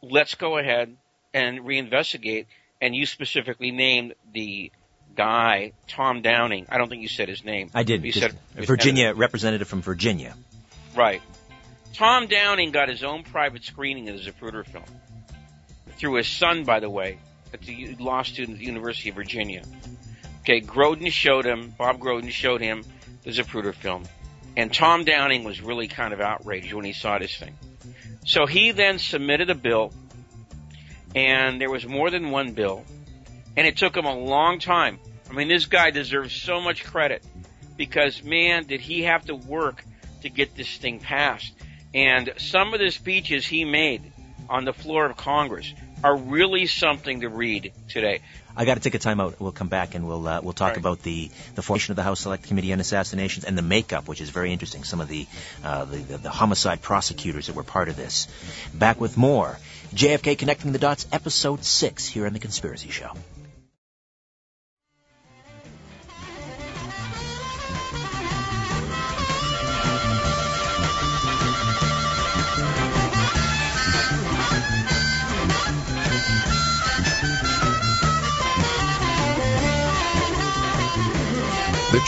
let's 0.00 0.36
go 0.36 0.58
ahead 0.58 0.96
and 1.34 1.58
reinvestigate. 1.58 2.46
And 2.80 2.94
you 2.94 3.04
specifically 3.04 3.72
named 3.72 4.14
the 4.32 4.70
guy, 5.16 5.72
Tom 5.88 6.22
Downing. 6.22 6.66
I 6.68 6.78
don't 6.78 6.88
think 6.88 7.02
you 7.02 7.08
said 7.08 7.28
his 7.28 7.44
name. 7.44 7.70
I 7.74 7.82
did. 7.82 8.04
You 8.04 8.12
said 8.12 8.38
Virginia 8.54 9.12
representative 9.12 9.66
from 9.66 9.82
Virginia. 9.82 10.36
Right. 10.94 11.20
Tom 11.94 12.28
Downing 12.28 12.70
got 12.70 12.88
his 12.88 13.02
own 13.02 13.24
private 13.24 13.64
screening 13.64 14.08
of 14.08 14.22
the 14.22 14.30
Zapruder 14.30 14.64
film. 14.64 14.84
Through 15.96 16.14
his 16.14 16.28
son, 16.28 16.62
by 16.62 16.78
the 16.78 16.90
way, 16.90 17.18
at 17.60 17.66
the 17.66 17.96
law 17.98 18.22
student 18.22 18.56
at 18.56 18.60
the 18.60 18.66
University 18.66 19.08
of 19.08 19.14
Virginia. 19.14 19.62
Okay, 20.40 20.60
Groden 20.60 21.10
showed 21.10 21.44
him, 21.44 21.74
Bob 21.76 21.98
Groden 21.98 22.30
showed 22.30 22.60
him 22.60 22.84
the 23.24 23.30
Zapruder 23.30 23.74
film. 23.74 24.04
And 24.56 24.72
Tom 24.72 25.04
Downing 25.04 25.44
was 25.44 25.60
really 25.60 25.88
kind 25.88 26.12
of 26.12 26.20
outraged 26.20 26.72
when 26.72 26.84
he 26.84 26.92
saw 26.92 27.18
this 27.18 27.36
thing. 27.36 27.54
So 28.24 28.46
he 28.46 28.72
then 28.72 28.98
submitted 28.98 29.50
a 29.50 29.54
bill, 29.54 29.92
and 31.14 31.60
there 31.60 31.70
was 31.70 31.86
more 31.86 32.10
than 32.10 32.30
one 32.30 32.52
bill, 32.52 32.84
and 33.56 33.66
it 33.66 33.76
took 33.76 33.96
him 33.96 34.04
a 34.04 34.14
long 34.14 34.58
time. 34.58 34.98
I 35.30 35.32
mean, 35.32 35.48
this 35.48 35.66
guy 35.66 35.90
deserves 35.90 36.34
so 36.34 36.60
much 36.60 36.84
credit 36.84 37.24
because, 37.76 38.22
man, 38.22 38.64
did 38.64 38.80
he 38.80 39.02
have 39.02 39.24
to 39.26 39.34
work 39.34 39.84
to 40.22 40.30
get 40.30 40.54
this 40.54 40.76
thing 40.76 40.98
passed. 40.98 41.52
And 41.94 42.32
some 42.38 42.74
of 42.74 42.80
the 42.80 42.90
speeches 42.90 43.46
he 43.46 43.64
made 43.64 44.12
on 44.48 44.64
the 44.64 44.72
floor 44.72 45.06
of 45.06 45.16
Congress 45.16 45.72
are 46.04 46.16
really 46.16 46.66
something 46.66 47.20
to 47.20 47.28
read 47.28 47.72
today. 47.88 48.20
I 48.56 48.64
got 48.64 48.74
to 48.74 48.80
take 48.80 48.94
a 48.94 48.98
time 48.98 49.20
out. 49.20 49.40
We'll 49.40 49.52
come 49.52 49.68
back 49.68 49.94
and 49.94 50.06
we'll 50.06 50.26
uh, 50.26 50.40
we'll 50.42 50.52
talk 50.54 50.70
Right. 50.70 50.78
about 50.78 51.02
the 51.02 51.30
the 51.54 51.62
formation 51.62 51.92
of 51.92 51.96
the 51.96 52.02
House 52.02 52.20
Select 52.20 52.44
Committee 52.44 52.72
on 52.72 52.80
Assassinations 52.80 53.44
and 53.44 53.56
the 53.56 53.62
makeup, 53.62 54.08
which 54.08 54.20
is 54.20 54.30
very 54.30 54.52
interesting. 54.52 54.84
Some 54.84 55.00
of 55.00 55.08
the 55.08 55.26
uh, 55.64 55.84
the, 55.84 55.96
the 55.98 56.18
the 56.18 56.30
homicide 56.30 56.80
prosecutors 56.80 57.46
that 57.48 57.54
were 57.56 57.64
part 57.64 57.88
of 57.88 57.96
this. 57.96 58.28
Back 58.74 59.00
with 59.00 59.16
more 59.16 59.58
JFK 59.94 60.38
Connecting 60.38 60.72
the 60.72 60.78
Dots, 60.78 61.06
Episode 61.12 61.64
Six, 61.64 62.06
here 62.06 62.26
on 62.26 62.32
the 62.32 62.38
Conspiracy 62.38 62.90
Show. 62.90 63.10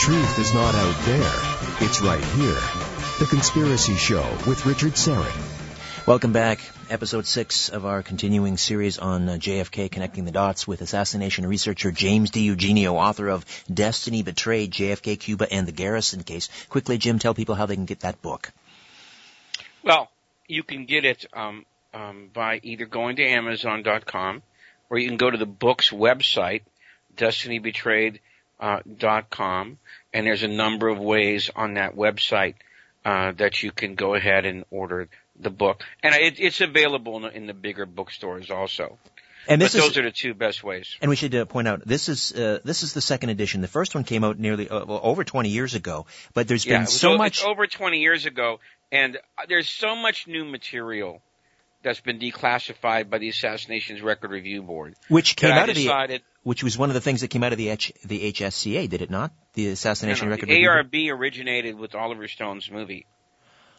Truth 0.09 0.39
is 0.39 0.53
not 0.55 0.73
out 0.73 0.95
there. 1.05 1.87
It's 1.87 2.01
right 2.01 2.23
here. 2.23 2.57
The 3.19 3.27
Conspiracy 3.29 3.93
Show 3.93 4.27
with 4.47 4.65
Richard 4.65 4.93
Syrett. 4.93 6.07
Welcome 6.07 6.33
back. 6.33 6.61
Episode 6.89 7.27
6 7.27 7.69
of 7.69 7.85
our 7.85 8.01
continuing 8.01 8.57
series 8.57 8.97
on 8.97 9.29
uh, 9.29 9.33
JFK 9.33 9.91
Connecting 9.91 10.25
the 10.25 10.31
Dots 10.31 10.67
with 10.67 10.81
assassination 10.81 11.45
researcher 11.45 11.91
James 11.91 12.31
DiEugenio, 12.31 12.93
author 12.93 13.27
of 13.27 13.45
Destiny 13.71 14.23
Betrayed, 14.23 14.71
JFK, 14.71 15.19
Cuba, 15.19 15.45
and 15.53 15.67
the 15.67 15.71
Garrison 15.71 16.23
Case. 16.23 16.49
Quickly, 16.69 16.97
Jim, 16.97 17.19
tell 17.19 17.35
people 17.35 17.53
how 17.53 17.67
they 17.67 17.75
can 17.75 17.85
get 17.85 17.99
that 17.99 18.19
book. 18.19 18.51
Well, 19.83 20.09
you 20.47 20.63
can 20.63 20.85
get 20.87 21.05
it 21.05 21.27
um, 21.33 21.67
um, 21.93 22.31
by 22.33 22.59
either 22.63 22.87
going 22.87 23.17
to 23.17 23.27
Amazon.com 23.27 24.41
or 24.89 24.97
you 24.97 25.07
can 25.07 25.17
go 25.17 25.29
to 25.29 25.37
the 25.37 25.45
book's 25.45 25.91
website, 25.91 26.63
DestinyBetrayed.com, 27.15 28.21
uh, 28.59 28.79
dot 28.97 29.29
com, 29.29 29.77
and 30.13 30.25
there's 30.25 30.43
a 30.43 30.47
number 30.47 30.87
of 30.89 30.99
ways 30.99 31.49
on 31.55 31.75
that 31.75 31.95
website 31.95 32.55
uh, 33.05 33.31
that 33.33 33.63
you 33.63 33.71
can 33.71 33.95
go 33.95 34.15
ahead 34.15 34.45
and 34.45 34.65
order 34.71 35.07
the 35.39 35.49
book, 35.49 35.83
and 36.03 36.13
it, 36.15 36.39
it's 36.39 36.59
available 36.61 37.15
in 37.17 37.21
the, 37.23 37.29
in 37.37 37.47
the 37.47 37.53
bigger 37.53 37.85
bookstores 37.85 38.49
also. 38.51 38.97
And 39.47 39.59
But 39.59 39.65
this 39.71 39.75
is, 39.75 39.81
those 39.81 39.97
are 39.97 40.03
the 40.03 40.11
two 40.11 40.33
best 40.33 40.63
ways. 40.63 40.97
And 41.01 41.09
we 41.09 41.15
should 41.15 41.33
uh, 41.33 41.45
point 41.45 41.67
out 41.67 41.81
this 41.87 42.09
is 42.09 42.33
uh, 42.33 42.59
this 42.63 42.83
is 42.83 42.93
the 42.93 43.01
second 43.01 43.29
edition. 43.29 43.61
The 43.61 43.67
first 43.69 43.95
one 43.95 44.03
came 44.03 44.23
out 44.23 44.37
nearly 44.37 44.69
uh, 44.69 44.85
well, 44.85 44.99
over 45.01 45.23
20 45.23 45.49
years 45.49 45.75
ago, 45.75 46.05
but 46.33 46.47
there's 46.47 46.65
Yeah, 46.65 46.79
been 46.79 46.87
so 46.87 47.13
o- 47.13 47.17
much. 47.17 47.43
over 47.43 47.65
20 47.65 47.99
years 47.99 48.25
ago, 48.25 48.59
and 48.91 49.15
uh, 49.15 49.43
there's 49.47 49.69
so 49.69 49.95
much 49.95 50.27
new 50.27 50.43
material 50.43 51.21
that's 51.81 52.01
been 52.01 52.19
declassified 52.19 53.09
by 53.09 53.17
the 53.17 53.29
Assassinations 53.29 54.01
Record 54.01 54.31
Review 54.31 54.61
Board. 54.61 54.95
which 55.07 55.37
came 55.37 55.51
that 55.51 55.57
I 55.59 55.61
out 55.63 55.69
of 55.69 55.75
the 55.75 55.83
decided, 55.83 56.21
which 56.43 56.63
was 56.63 56.77
one 56.77 56.89
of 56.89 56.93
the 56.93 57.01
things 57.01 57.21
that 57.21 57.29
came 57.29 57.43
out 57.43 57.51
of 57.51 57.57
the 57.57 57.69
H, 57.69 57.91
the 58.05 58.31
HSCA, 58.31 58.89
did 58.89 59.01
it 59.01 59.09
not? 59.09 59.31
The 59.53 59.69
Assassination 59.69 60.25
No, 60.25 60.29
no, 60.29 60.35
Record 60.35 60.49
the 60.49 60.67
Review? 60.67 61.11
ARB 61.11 61.19
originated 61.19 61.77
with 61.77 61.95
Oliver 61.95 62.27
Stone's 62.27 62.69
movie. 62.71 63.05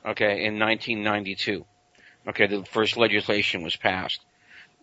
Okay, 0.04 0.44
in 0.44 0.58
1992. 0.58 1.64
Okay, 2.28 2.46
the 2.46 2.64
first 2.64 2.96
legislation 2.96 3.62
was 3.62 3.76
passed. 3.76 4.20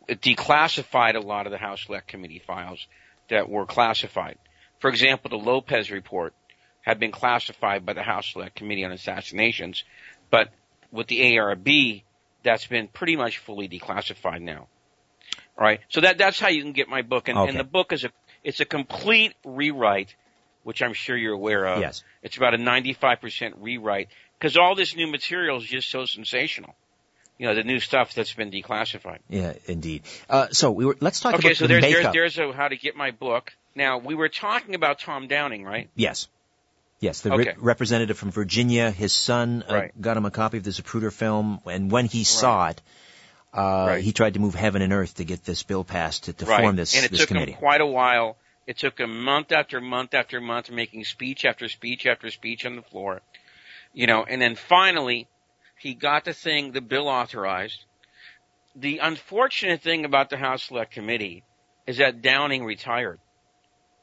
It 0.08 0.22
declassified 0.22 1.16
a 1.16 1.20
lot 1.20 1.46
of 1.46 1.52
the 1.52 1.58
House 1.58 1.84
Select 1.86 2.08
Committee 2.08 2.42
files 2.46 2.88
that 3.30 3.50
were 3.50 3.66
classified. 3.66 4.38
For 4.80 4.90
example, 4.90 5.30
the 5.30 5.38
Lopez 5.38 5.92
report 5.92 6.34
had 6.82 7.00
been 7.00 7.12
classified 7.12 7.86
by 7.86 7.94
the 7.94 8.04
House 8.04 8.32
Select 8.32 8.56
Committee 8.56 8.86
on 8.86 8.92
Assassinations, 8.92 9.84
but 10.32 10.50
with 10.92 11.08
the 11.08 11.20
ARB, 11.20 12.04
that's 12.44 12.66
been 12.68 12.88
pretty 12.88 13.16
much 13.16 13.40
fully 13.40 13.68
declassified 13.68 14.42
now. 14.42 14.68
Right, 15.60 15.80
so 15.90 16.02
that 16.02 16.18
that's 16.20 16.40
how 16.40 16.50
you 16.50 16.62
can 16.62 16.74
get 16.74 16.88
my 16.88 17.02
book, 17.02 17.30
and, 17.30 17.38
Okay. 17.38 17.50
and 17.50 17.60
the 17.60 17.64
book 17.64 17.92
is 17.92 18.04
a 18.04 18.10
it's 18.44 18.60
a 18.60 18.66
complete 18.66 19.34
rewrite, 19.44 20.16
which 20.64 20.84
I'm 20.84 20.94
sure 20.94 21.18
you're 21.18 21.34
aware 21.34 21.66
of. 21.66 21.82
Yes. 21.82 22.04
It's 22.22 22.38
about 22.38 22.54
a 22.54 22.58
95% 22.58 23.54
rewrite 23.58 24.10
because 24.38 24.56
all 24.56 24.76
this 24.76 24.96
new 24.96 25.08
material 25.08 25.58
is 25.58 25.64
just 25.64 25.90
so 25.90 26.06
sensational. 26.06 26.76
You 27.40 27.48
know, 27.48 27.56
the 27.56 27.64
new 27.64 27.80
stuff 27.80 28.14
that's 28.14 28.34
been 28.34 28.52
declassified. 28.52 29.20
Yeah, 29.30 29.54
indeed. 29.66 30.04
Uh, 30.30 30.48
so 30.52 30.72
we 30.72 30.86
were. 30.86 30.96
Let's 31.00 31.20
talk 31.20 31.34
Okay, 31.36 31.50
about 31.50 31.58
so 31.58 31.66
the 31.66 31.74
there's, 31.74 31.82
there's, 31.84 31.96
makeup. 31.98 32.14
there's 32.14 32.38
a 32.38 32.52
how 32.54 32.68
to 32.68 32.78
get 32.78 32.96
my 32.96 33.10
book. 33.12 33.52
Now, 33.76 33.98
we 33.98 34.14
were 34.16 34.30
talking 34.30 34.76
about 34.76 35.00
Tom 35.00 35.28
Downing, 35.28 35.64
right? 35.64 35.90
Yes. 35.96 36.28
Yes, 37.00 37.22
the 37.22 37.32
Okay. 37.34 37.50
re- 37.50 37.56
representative 37.60 38.18
from 38.18 38.32
Virginia, 38.32 38.90
his 38.90 39.14
son 39.14 39.64
uh, 39.70 39.74
Right. 39.74 40.02
got 40.02 40.18
him 40.18 40.26
a 40.26 40.32
copy 40.32 40.58
of 40.58 40.64
the 40.64 40.72
Zapruder 40.72 41.12
film, 41.14 41.62
and 41.66 41.92
when 41.92 42.06
he 42.06 42.24
saw 42.24 42.70
it, 42.70 42.82
uh, 43.58 43.86
Right. 43.90 44.04
he 44.04 44.12
tried 44.14 44.36
to 44.36 44.40
move 44.40 44.54
heaven 44.56 44.82
and 44.82 44.94
earth 44.94 45.16
to 45.16 45.26
get 45.26 45.44
this 45.44 45.64
bill 45.64 45.84
passed 45.84 46.26
to, 46.26 46.34
to 46.34 46.46
right. 46.46 46.62
form 46.62 46.76
this, 46.76 46.96
and 46.96 47.04
it 47.06 47.12
this 47.12 47.22
took 47.22 47.30
committee. 47.30 47.52
him 47.54 47.58
quite 47.58 47.82
a 47.82 47.86
while. 47.86 48.38
It 48.68 48.78
took 48.78 49.00
him 49.00 49.24
month 49.24 49.52
after 49.52 49.82
month 49.82 50.14
after 50.14 50.40
month 50.42 50.70
making 50.70 51.04
speech 51.06 51.44
after 51.46 51.68
speech 51.70 52.06
after 52.06 52.30
speech 52.30 52.66
on 52.66 52.76
the 52.76 52.82
floor. 52.82 53.22
You 53.94 54.08
know, 54.08 54.24
and 54.24 54.42
then 54.42 54.56
finally, 54.56 55.28
he 55.80 55.94
got 55.94 56.26
the 56.26 56.34
thing, 56.34 56.72
the 56.72 56.82
bill 56.82 57.08
authorized. 57.08 57.84
The 58.76 59.00
unfortunate 59.00 59.82
thing 59.82 60.06
about 60.06 60.30
the 60.30 60.38
House 60.38 60.64
Select 60.64 60.92
Committee 60.92 61.44
is 61.88 61.98
that 61.98 62.22
Downing 62.22 62.64
retired 62.66 63.20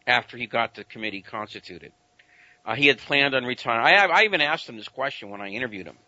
after 0.07 0.37
he 0.37 0.47
got 0.47 0.75
the 0.75 0.85
committee 0.85 1.23
constituted. 1.23 1.93
Uh, 2.67 2.75
he 2.75 2.87
had 2.87 2.99
planned 2.99 3.35
on 3.35 3.45
retiring. 3.45 3.87
I, 3.87 4.07
I 4.07 4.23
even 4.25 4.41
asked 4.41 4.69
him 4.69 4.77
this 4.77 4.89
question 4.89 5.29
when 5.31 5.41
I 5.43 5.49
interviewed 5.49 5.87
him 5.87 5.99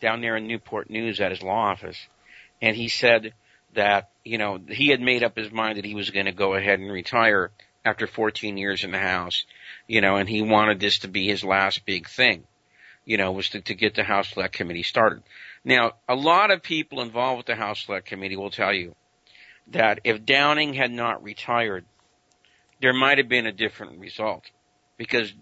down 0.00 0.22
there 0.22 0.36
in 0.36 0.46
Newport 0.46 0.88
News 0.90 1.20
at 1.20 1.30
his 1.30 1.42
law 1.42 1.70
office, 1.70 1.98
and 2.60 2.76
he 2.76 2.88
said 2.88 3.32
that 3.74 4.10
you 4.24 4.38
know 4.38 4.58
he 4.68 4.88
had 4.88 5.00
made 5.00 5.22
up 5.22 5.36
his 5.36 5.52
mind 5.52 5.78
that 5.78 5.84
he 5.84 5.94
was 5.94 6.10
going 6.10 6.26
to 6.26 6.32
go 6.32 6.54
ahead 6.54 6.80
and 6.80 6.90
retire 6.90 7.50
after 7.84 8.06
14 8.06 8.56
years 8.56 8.84
in 8.84 8.90
the 8.90 8.98
House, 8.98 9.44
you 9.86 10.00
know, 10.00 10.16
and 10.16 10.28
he 10.28 10.42
wanted 10.42 10.80
this 10.80 10.98
to 11.00 11.08
be 11.08 11.26
his 11.26 11.42
last 11.42 11.84
big 11.86 12.08
thing, 12.08 12.44
you 13.04 13.16
know, 13.16 13.32
was 13.32 13.48
to, 13.50 13.60
to 13.60 13.74
get 13.74 13.94
the 13.94 14.04
House 14.04 14.30
Select 14.30 14.54
Committee 14.54 14.82
started. 14.82 15.22
Now, 15.64 15.92
a 16.08 16.14
lot 16.14 16.50
of 16.50 16.62
people 16.62 17.00
involved 17.00 17.38
with 17.38 17.46
the 17.46 17.56
House 17.56 17.84
Select 17.84 18.06
Committee 18.06 18.36
will 18.36 18.50
tell 18.50 18.72
you 18.72 18.94
that 19.68 20.00
if 20.04 20.24
Downing 20.24 20.74
had 20.74 20.90
not 20.90 21.22
retired, 21.22 21.84
there 22.80 22.92
might 22.92 23.18
have 23.18 23.28
been 23.28 23.46
a 23.46 23.52
different 23.52 23.98
result 23.98 24.44
because 24.96 25.32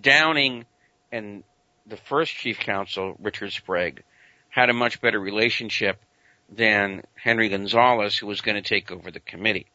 Downing 0.00 0.64
and 1.12 1.44
the 1.86 1.96
first 1.96 2.34
chief 2.34 2.58
counsel, 2.58 3.16
Richard 3.20 3.52
Sprague, 3.52 4.02
had 4.48 4.70
a 4.70 4.74
much 4.74 5.00
better 5.00 5.20
relationship 5.20 6.00
than 6.48 7.02
Henry 7.14 7.48
Gonzalez, 7.48 8.16
who 8.16 8.26
was 8.26 8.40
going 8.40 8.60
to 8.60 8.68
take 8.68 8.90
over 8.90 9.10
the 9.10 9.20
committee. 9.20 9.66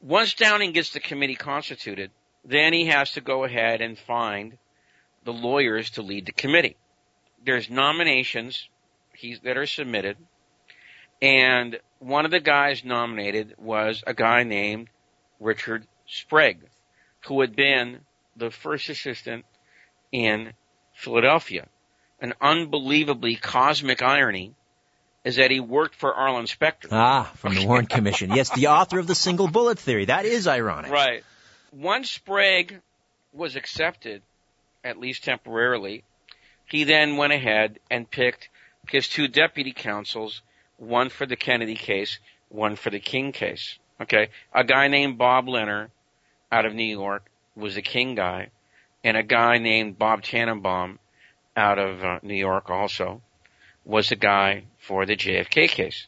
Once 0.00 0.34
Downing 0.34 0.72
gets 0.72 0.90
the 0.90 1.00
committee 1.00 1.36
constituted, 1.36 2.10
then 2.44 2.72
he 2.72 2.86
has 2.86 3.12
to 3.12 3.20
go 3.20 3.44
ahead 3.44 3.80
and 3.80 3.98
find 3.98 4.58
the 5.24 5.32
lawyers 5.32 5.90
to 5.90 6.02
lead 6.02 6.26
the 6.26 6.32
committee. 6.32 6.76
There's 7.44 7.70
nominations 7.70 8.68
that 9.44 9.56
are 9.56 9.66
submitted, 9.66 10.16
and 11.20 11.78
one 12.00 12.24
of 12.24 12.32
the 12.32 12.40
guys 12.40 12.84
nominated 12.84 13.54
was 13.58 14.02
a 14.06 14.14
guy 14.14 14.42
named 14.42 14.88
Richard 15.38 15.86
Sprague, 16.06 16.66
who 17.26 17.40
had 17.40 17.54
been 17.54 18.00
the 18.36 18.50
first 18.50 18.88
assistant 18.88 19.44
in 20.10 20.52
Philadelphia. 20.94 21.68
An 22.20 22.34
unbelievably 22.40 23.36
cosmic 23.36 24.02
irony 24.02 24.54
is 25.24 25.36
that 25.36 25.50
he 25.50 25.60
worked 25.60 25.94
for 25.94 26.14
Arlen 26.14 26.46
Specter. 26.46 26.88
Ah, 26.90 27.30
from 27.36 27.54
the 27.54 27.66
Warren 27.66 27.86
Commission. 27.86 28.32
Yes, 28.34 28.50
the 28.50 28.68
author 28.68 28.98
of 28.98 29.06
the 29.06 29.14
single 29.14 29.48
bullet 29.48 29.78
theory. 29.78 30.06
That 30.06 30.24
is 30.24 30.46
ironic. 30.46 30.90
Right. 30.90 31.22
Once 31.72 32.10
Sprague 32.10 32.80
was 33.32 33.56
accepted, 33.56 34.22
at 34.84 34.98
least 34.98 35.24
temporarily, 35.24 36.02
he 36.66 36.84
then 36.84 37.16
went 37.16 37.32
ahead 37.32 37.78
and 37.90 38.10
picked 38.10 38.48
his 38.88 39.08
two 39.08 39.28
deputy 39.28 39.72
counsels, 39.72 40.42
one 40.76 41.08
for 41.08 41.24
the 41.24 41.36
Kennedy 41.36 41.76
case, 41.76 42.18
one 42.48 42.76
for 42.76 42.90
the 42.90 43.00
King 43.00 43.32
case. 43.32 43.78
Okay. 44.00 44.28
A 44.52 44.64
guy 44.64 44.88
named 44.88 45.18
Bob 45.18 45.48
Leonard 45.48 45.90
out 46.50 46.66
of 46.66 46.74
New 46.74 46.84
York 46.84 47.24
was 47.54 47.76
the 47.76 47.82
King 47.82 48.14
guy, 48.16 48.48
and 49.04 49.16
a 49.16 49.22
guy 49.22 49.58
named 49.58 49.98
Bob 49.98 50.22
Tanenbaum 50.22 50.98
out 51.56 51.78
of 51.78 52.02
uh, 52.02 52.18
New 52.22 52.34
York 52.34 52.70
also 52.70 53.22
was 53.84 54.08
the 54.08 54.16
guy 54.16 54.64
for 54.82 55.06
the 55.06 55.16
JFK 55.16 55.68
case. 55.68 56.06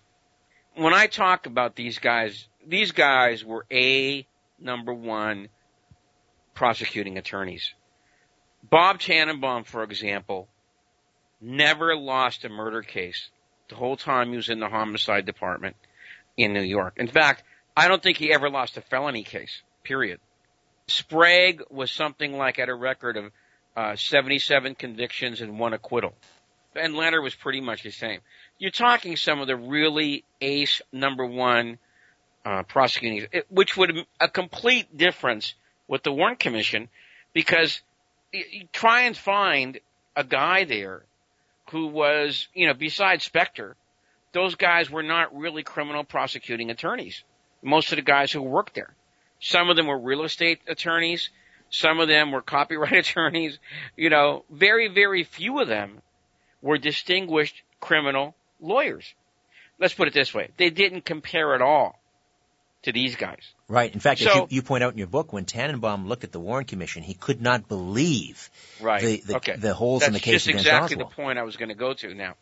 When 0.74 0.92
I 0.92 1.06
talk 1.06 1.46
about 1.46 1.76
these 1.76 1.98
guys, 1.98 2.48
these 2.66 2.92
guys 2.92 3.44
were 3.44 3.64
A 3.70 4.26
number 4.58 4.92
one 4.92 5.48
prosecuting 6.54 7.16
attorneys. 7.16 7.72
Bob 8.62 8.98
Tanenbaum, 8.98 9.66
for 9.66 9.82
example, 9.84 10.48
never 11.40 11.96
lost 11.96 12.44
a 12.44 12.48
murder 12.48 12.82
case 12.82 13.30
the 13.68 13.76
whole 13.76 13.96
time 13.96 14.30
he 14.30 14.36
was 14.36 14.48
in 14.48 14.60
the 14.60 14.68
homicide 14.68 15.26
department 15.26 15.76
in 16.36 16.52
New 16.52 16.62
York. 16.62 16.94
In 16.96 17.08
fact, 17.08 17.44
I 17.76 17.88
don't 17.88 18.02
think 18.02 18.18
he 18.18 18.32
ever 18.32 18.50
lost 18.50 18.76
a 18.76 18.80
felony 18.80 19.22
case, 19.22 19.62
period. 19.82 20.20
Sprague 20.86 21.62
was 21.70 21.90
something 21.90 22.36
like 22.36 22.58
at 22.58 22.68
a 22.68 22.74
record 22.74 23.16
of 23.16 23.32
uh, 23.76 23.96
77 23.96 24.74
convictions 24.74 25.40
and 25.40 25.58
one 25.58 25.72
acquittal. 25.72 26.14
And 26.74 26.94
Leonard 26.94 27.22
was 27.22 27.34
pretty 27.34 27.60
much 27.60 27.82
the 27.82 27.90
same. 27.90 28.20
You're 28.64 28.70
talking 28.70 29.16
some 29.16 29.42
of 29.42 29.46
the 29.46 29.56
really 29.56 30.24
ace 30.40 30.80
number 30.90 31.26
one 31.26 31.76
uh, 32.46 32.62
prosecuting, 32.62 33.28
which 33.50 33.76
would 33.76 34.06
a 34.18 34.26
complete 34.26 34.96
difference 34.96 35.52
with 35.86 36.02
the 36.02 36.10
Warren 36.10 36.36
Commission, 36.36 36.88
because 37.34 37.82
you 38.32 38.66
try 38.72 39.02
and 39.02 39.14
find 39.14 39.80
a 40.16 40.24
guy 40.24 40.64
there 40.64 41.02
who 41.72 41.88
was, 41.88 42.48
you 42.54 42.66
know, 42.66 42.72
besides 42.72 43.22
Specter, 43.26 43.76
those 44.32 44.54
guys 44.54 44.88
were 44.88 45.02
not 45.02 45.36
really 45.36 45.62
criminal 45.62 46.02
prosecuting 46.02 46.70
attorneys. 46.70 47.22
Most 47.62 47.92
of 47.92 47.96
the 47.96 48.02
guys 48.02 48.32
who 48.32 48.40
worked 48.40 48.74
there. 48.74 48.94
Some 49.40 49.68
of 49.68 49.76
them 49.76 49.88
were 49.88 49.98
real 49.98 50.24
estate 50.24 50.60
attorneys. 50.66 51.28
Some 51.68 52.00
of 52.00 52.08
them 52.08 52.32
were 52.32 52.40
copyright 52.40 52.92
attorneys. 53.10 53.58
You 53.94 54.08
know, 54.08 54.46
very, 54.50 54.88
very 54.88 55.22
few 55.22 55.60
of 55.60 55.68
them 55.68 56.00
were 56.62 56.78
distinguished 56.78 57.62
criminal 57.78 58.34
lawyers. 58.64 59.12
Let's 59.78 59.94
put 59.94 60.08
it 60.08 60.14
this 60.14 60.32
way. 60.32 60.50
They 60.56 60.70
didn't 60.70 61.04
compare 61.04 61.54
at 61.54 61.62
all 61.62 61.98
to 62.82 62.92
these 62.92 63.16
guys. 63.16 63.42
Right. 63.68 63.92
In 63.92 64.00
fact, 64.00 64.20
so, 64.20 64.34
you, 64.34 64.46
you, 64.50 64.62
point 64.62 64.84
out 64.84 64.92
in 64.92 64.98
your 64.98 65.06
book, 65.06 65.32
when 65.32 65.46
Tanenbaum 65.46 66.06
looked 66.06 66.24
at 66.24 66.32
the 66.32 66.40
Warren 66.40 66.64
Commission, 66.64 67.02
he 67.02 67.14
could 67.14 67.40
not 67.40 67.66
believe 67.66 68.50
right. 68.80 69.00
the, 69.00 69.22
the, 69.26 69.36
okay. 69.36 69.56
the 69.56 69.74
holes 69.74 70.00
That's 70.00 70.08
in 70.08 70.12
the 70.14 70.20
case 70.20 70.44
just 70.44 70.48
exactly 70.48 70.96
Oswald. 70.96 71.10
the 71.10 71.14
point 71.14 71.38
I 71.38 71.42
was 71.42 71.56
going 71.56 71.70
to 71.70 71.74
go 71.74 71.94
to 71.94 72.14
now. 72.14 72.34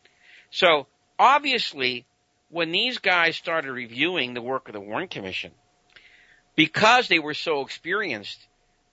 So 0.50 0.86
obviously, 1.18 2.04
when 2.50 2.72
these 2.72 2.98
guys 2.98 3.36
started 3.36 3.72
reviewing 3.72 4.34
the 4.34 4.42
work 4.42 4.68
of 4.68 4.74
the 4.74 4.80
Warren 4.80 5.08
Commission, 5.08 5.52
because 6.56 7.08
they 7.08 7.18
were 7.18 7.34
so 7.34 7.62
experienced 7.62 8.38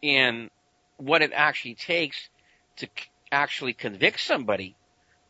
in 0.01 0.49
what 0.97 1.21
it 1.21 1.31
actually 1.33 1.75
takes 1.75 2.29
to 2.77 2.87
actually 3.31 3.73
convict 3.73 4.19
somebody 4.19 4.75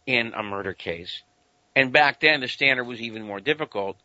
in 0.05 0.33
a 0.33 0.43
murder 0.43 0.73
case, 0.73 1.23
and 1.79 1.91
back 1.91 2.19
then 2.19 2.41
the 2.41 2.47
standard 2.47 2.85
was 2.85 3.01
even 3.01 3.23
more 3.23 3.39
difficult 3.39 3.97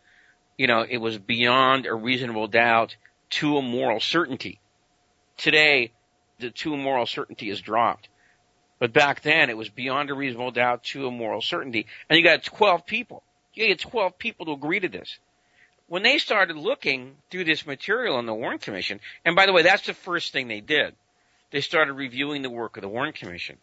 you 0.57 0.67
know, 0.67 0.85
it 0.89 0.99
was 0.99 1.19
beyond 1.19 1.87
a 1.87 1.95
reasonable 1.95 2.47
doubt 2.47 2.97
to 3.31 3.57
a 3.57 3.63
moral 3.63 4.01
certainty. 4.01 4.61
Today, 5.37 5.93
the 6.39 6.51
to 6.51 6.75
a 6.75 6.77
moral 6.77 7.07
certainty 7.07 7.51
is 7.51 7.61
dropped. 7.61 8.09
But 8.79 8.93
back 8.93 9.23
then, 9.23 9.51
it 9.51 9.57
was 9.57 9.69
beyond 9.69 10.11
a 10.11 10.15
reasonable 10.15 10.51
doubt 10.51 10.85
to 10.85 11.07
a 11.07 11.11
moral 11.11 11.41
certainty. 11.41 11.87
And 12.09 12.19
you 12.19 12.25
got 12.25 12.45
12 12.45 12.87
people. 12.87 13.23
You 13.55 13.69
get 13.69 13.81
12 13.81 14.19
people 14.19 14.47
to 14.47 14.53
agree 14.53 14.81
to 14.81 14.89
this. 14.89 15.19
When 15.87 16.03
they 16.03 16.19
started 16.19 16.57
looking 16.57 17.17
through 17.31 17.45
this 17.45 17.67
material 17.67 18.19
in 18.19 18.27
the 18.27 18.35
Warren 18.35 18.59
Commission, 18.59 19.01
and 19.25 19.37
by 19.37 19.47
the 19.47 19.53
way, 19.53 19.63
that's 19.63 19.87
the 19.87 19.95
first 19.95 20.33
thing 20.33 20.49
they 20.49 20.61
did. 20.61 20.95
They 21.51 21.61
started 21.61 21.93
reviewing 21.93 22.43
the 22.43 22.51
work 22.51 22.77
of 22.77 22.83
the 22.83 22.89
Warren 22.89 23.13
Commission. 23.13 23.59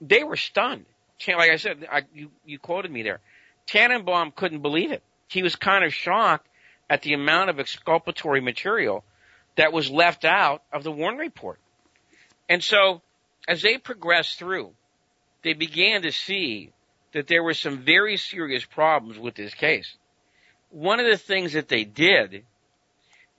They 0.00 0.24
were 0.24 0.36
stunned. 0.36 0.84
Like 1.26 1.50
I 1.50 1.56
said, 1.56 1.86
I, 1.90 2.02
you, 2.12 2.30
you 2.44 2.58
quoted 2.58 2.90
me 2.90 3.02
there. 3.02 3.20
Tanenbaum 3.66 4.34
couldn't 4.34 4.60
believe 4.60 4.92
it 4.92 5.02
he 5.34 5.42
was 5.42 5.56
kind 5.56 5.84
of 5.84 5.92
shocked 5.92 6.48
at 6.88 7.02
the 7.02 7.12
amount 7.12 7.50
of 7.50 7.58
exculpatory 7.58 8.40
material 8.40 9.04
that 9.56 9.72
was 9.72 9.90
left 9.90 10.24
out 10.24 10.62
of 10.72 10.84
the 10.84 10.92
Warren 10.92 11.18
report. 11.18 11.58
And 12.48 12.62
so, 12.62 13.02
as 13.48 13.62
they 13.62 13.78
progressed 13.78 14.38
through, 14.38 14.72
they 15.42 15.54
began 15.54 16.02
to 16.02 16.12
see 16.12 16.72
that 17.12 17.26
there 17.26 17.42
were 17.42 17.54
some 17.54 17.78
very 17.78 18.16
serious 18.16 18.64
problems 18.64 19.18
with 19.18 19.34
this 19.34 19.54
case. 19.54 19.96
One 20.70 21.00
of 21.00 21.06
the 21.06 21.18
things 21.18 21.52
that 21.52 21.68
they 21.68 21.84
did 21.84 22.44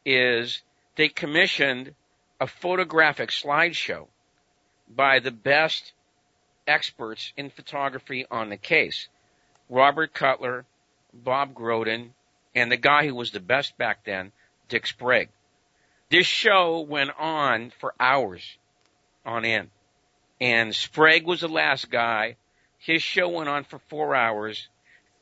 is 0.06 0.62
they 0.96 1.10
commissioned 1.10 1.94
a 2.40 2.48
photographic 2.48 3.30
slideshow 3.30 4.08
by 4.88 5.20
the 5.20 5.32
best 5.32 5.94
experts 6.68 7.34
in 7.38 7.50
photography 7.50 8.26
on 8.30 8.50
the 8.50 8.58
case. 8.58 9.08
Robert 9.70 10.14
Cutler, 10.14 10.66
Bob 11.14 11.54
Groden, 11.54 12.10
and 12.54 12.72
the 12.72 12.78
guy 12.78 13.06
who 13.06 13.16
was 13.16 13.32
the 13.32 13.40
best 13.40 13.78
back 13.78 14.06
then, 14.06 14.32
Dick 14.70 14.88
Sprague. 14.88 15.30
This 16.10 16.28
show 16.28 16.82
went 16.82 17.12
on 17.18 17.72
for 17.80 17.94
hours 18.00 18.58
on 19.26 19.44
end. 19.44 19.70
And 20.40 20.76
Sprague 20.76 21.26
was 21.26 21.42
the 21.42 21.48
last 21.48 21.90
guy. 21.90 22.36
His 22.78 23.02
show 23.02 23.30
went 23.30 23.50
on 23.50 23.64
for 23.64 23.80
four 23.90 24.16
hours. 24.16 24.70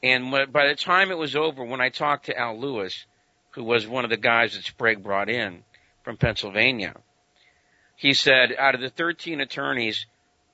And 0.02 0.32
by 0.32 0.68
the 0.68 0.76
time 0.76 1.12
it 1.12 1.18
was 1.18 1.36
over, 1.36 1.64
when 1.64 1.82
I 1.82 1.90
talked 1.90 2.26
to 2.26 2.38
Al 2.38 2.60
Lewis, 2.60 3.06
who 3.52 3.64
was 3.64 3.88
one 3.88 4.04
of 4.04 4.10
the 4.10 4.18
guys 4.18 4.54
that 4.54 4.66
Sprague 4.66 5.02
brought 5.02 5.30
in 5.30 5.64
from 6.04 6.18
Pennsylvania, 6.18 6.96
he 7.96 8.14
said, 8.14 8.54
out 8.58 8.76
of 8.76 8.82
the 8.82 8.90
13 8.90 9.40
attorneys, 9.40 10.06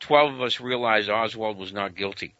12 0.01 0.35
of 0.35 0.41
us 0.41 0.59
realized 0.59 1.09
Oswald 1.09 1.57
was 1.57 1.73
not 1.73 1.95
guilty. 1.95 2.35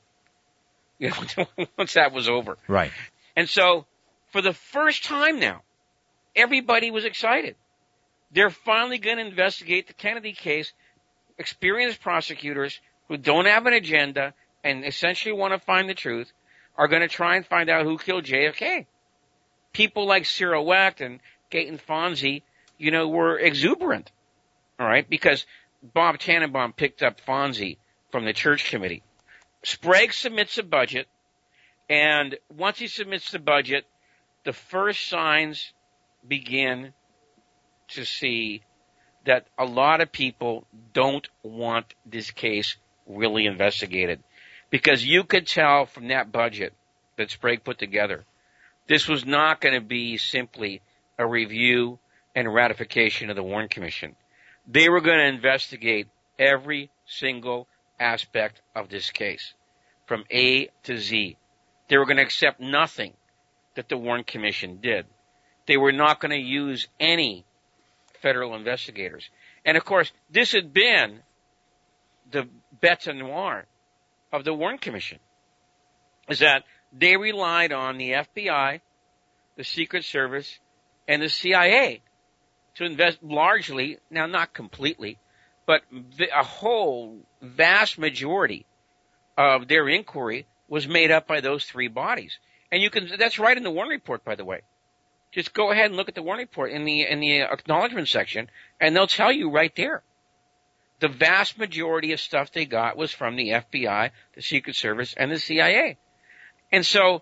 You 1.00 1.12
know, 1.38 1.68
once 1.78 1.94
that 1.94 2.12
was 2.12 2.30
over. 2.30 2.58
Right. 2.68 2.92
And 3.36 3.50
so, 3.50 3.86
for 4.32 4.42
the 4.42 4.54
first 4.54 5.06
time 5.06 5.40
now, 5.40 5.62
everybody 6.36 6.92
was 6.92 7.06
excited. 7.06 7.56
They're 8.32 8.50
finally 8.50 9.00
going 9.00 9.18
to 9.18 9.26
investigate 9.26 9.88
the 9.88 9.94
Kennedy 9.94 10.34
case. 10.34 10.72
Experienced 11.38 12.02
prosecutors 12.02 12.80
who 13.08 13.18
don't 13.18 13.46
have 13.46 13.66
an 13.66 13.74
agenda 13.74 14.34
and 14.64 14.86
essentially 14.86 15.34
want 15.34 15.54
to 15.54 15.60
find 15.60 15.90
the 15.90 15.94
truth 15.94 16.32
are 16.78 16.88
going 16.88 17.02
to 17.02 17.08
try 17.08 17.38
and 17.38 17.46
find 17.46 17.70
out 17.70 17.86
who 17.86 17.98
killed 17.98 18.26
JFK. 18.26 18.86
People 19.74 20.06
like 20.06 20.26
Cyril 20.26 20.66
Wecht 20.66 21.02
and 21.02 21.20
Gaeton 21.52 21.80
Fonzi, 21.82 22.44
you 22.78 22.92
know, 22.92 23.08
were 23.08 23.40
exuberant. 23.40 24.12
All 24.80 24.88
right, 24.88 25.10
because 25.10 25.46
Bob 25.82 26.20
Tanenbaum 26.20 26.76
picked 26.76 27.04
up 27.04 27.22
Fonzi 27.22 27.78
from 28.12 28.26
the 28.26 28.34
church 28.34 28.70
committee. 28.70 29.04
Sprague 29.64 30.14
submits 30.14 30.58
a 30.58 30.64
budget, 30.64 31.08
and 31.90 32.38
once 32.56 32.80
he 32.80 32.88
submits 32.88 33.32
the 33.32 33.40
budget, 33.40 33.86
the 34.46 34.54
first 34.54 35.08
signs 35.08 35.74
begin 36.28 36.94
to 37.90 38.06
see 38.06 38.62
that 39.26 39.48
a 39.58 39.66
lot 39.66 40.02
of 40.02 40.12
people 40.12 40.66
don't 40.94 41.28
want 41.44 41.94
this 42.06 42.32
case 42.32 42.78
really 43.06 43.46
investigated. 43.46 44.24
Because 44.70 45.06
you 45.06 45.24
could 45.24 45.48
tell 45.48 45.86
from 45.86 46.08
that 46.10 46.32
budget 46.32 46.74
that 47.18 47.32
Sprague 47.32 47.64
put 47.64 47.80
together, 47.80 48.24
this 48.88 49.08
was 49.08 49.26
not 49.26 49.62
going 49.62 49.76
to 49.76 49.86
be 49.86 50.18
simply 50.18 50.82
a 51.18 51.28
review 51.28 52.00
and 52.36 52.54
ratification 52.54 53.30
of 53.30 53.36
the 53.36 53.44
Warren 53.44 53.68
Commission. 53.68 54.16
They 54.68 54.88
were 54.90 55.02
going 55.02 55.20
to 55.20 55.36
investigate 55.36 56.08
every 56.38 56.90
single 57.06 57.68
aspect 58.00 58.62
of 58.76 58.90
this 58.90 59.12
case 59.12 59.54
from 60.08 60.24
A 60.32 60.70
to 60.84 60.98
Z. 60.98 61.38
They 61.88 61.98
were 61.98 62.06
going 62.06 62.18
to 62.18 62.24
accept 62.24 62.60
nothing 62.60 63.14
that 63.76 63.90
the 63.90 63.98
Warren 63.98 64.24
Commission 64.24 64.80
did. 64.82 65.06
They 65.68 65.78
were 65.78 65.92
not 65.92 66.20
going 66.20 66.32
to 66.32 66.38
use 66.38 66.88
any 67.00 67.46
federal 68.22 68.56
investigators. 68.56 69.30
And 69.66 69.78
of 69.78 69.86
course, 69.86 70.12
this 70.30 70.52
had 70.52 70.74
been 70.74 71.22
the 72.32 72.48
bete 72.82 73.16
noir 73.16 73.66
of 74.32 74.44
the 74.44 74.54
Warren 74.54 74.78
Commission, 74.78 75.20
is 76.28 76.40
that 76.40 76.64
they 76.92 77.18
relied 77.18 77.72
on 77.72 77.98
the 77.98 78.12
FBI, 78.12 78.82
the 79.58 79.64
Secret 79.64 80.04
Service, 80.06 80.60
and 81.08 81.22
the 81.22 81.30
CIA 81.30 82.02
to 82.76 82.86
invest 82.86 83.22
largely, 83.22 83.98
now 84.10 84.26
not 84.26 84.54
completely, 84.54 85.18
but 85.70 85.84
a 86.36 86.44
whole 86.44 87.20
vast 87.44 88.00
majority 88.00 88.66
of 89.38 89.68
their 89.68 89.88
inquiry 89.88 90.48
was 90.68 90.88
made 90.88 91.12
up 91.12 91.28
by 91.28 91.42
those 91.42 91.64
three 91.64 91.88
bodies. 91.88 92.40
And 92.72 92.82
you 92.82 92.90
can, 92.90 93.08
that's 93.20 93.38
right 93.38 93.56
in 93.56 93.62
the 93.62 93.70
Warren 93.70 93.92
report, 93.92 94.26
by 94.26 94.34
the 94.34 94.44
way. 94.44 94.62
Just 95.32 95.54
go 95.54 95.72
ahead 95.72 95.86
and 95.86 95.96
look 95.96 96.10
at 96.10 96.16
the 96.16 96.24
Warren 96.24 96.40
report 96.40 96.72
in 96.72 96.86
the, 96.86 97.06
in 97.06 97.20
the 97.20 97.42
acknowledgement 97.42 98.08
section, 98.08 98.50
and 98.82 98.96
they'll 98.96 99.06
tell 99.06 99.32
you 99.32 99.52
right 99.52 99.72
there. 99.76 100.02
The 101.02 101.08
vast 101.08 101.60
majority 101.60 102.14
of 102.14 102.20
stuff 102.20 102.52
they 102.52 102.66
got 102.66 102.98
was 102.98 103.12
from 103.12 103.36
the 103.36 103.50
FBI, 103.50 104.10
the 104.34 104.42
Secret 104.42 104.76
Service, 104.76 105.14
and 105.16 105.32
the 105.32 105.38
CIA. 105.38 105.98
And 106.72 106.84
so 106.84 107.22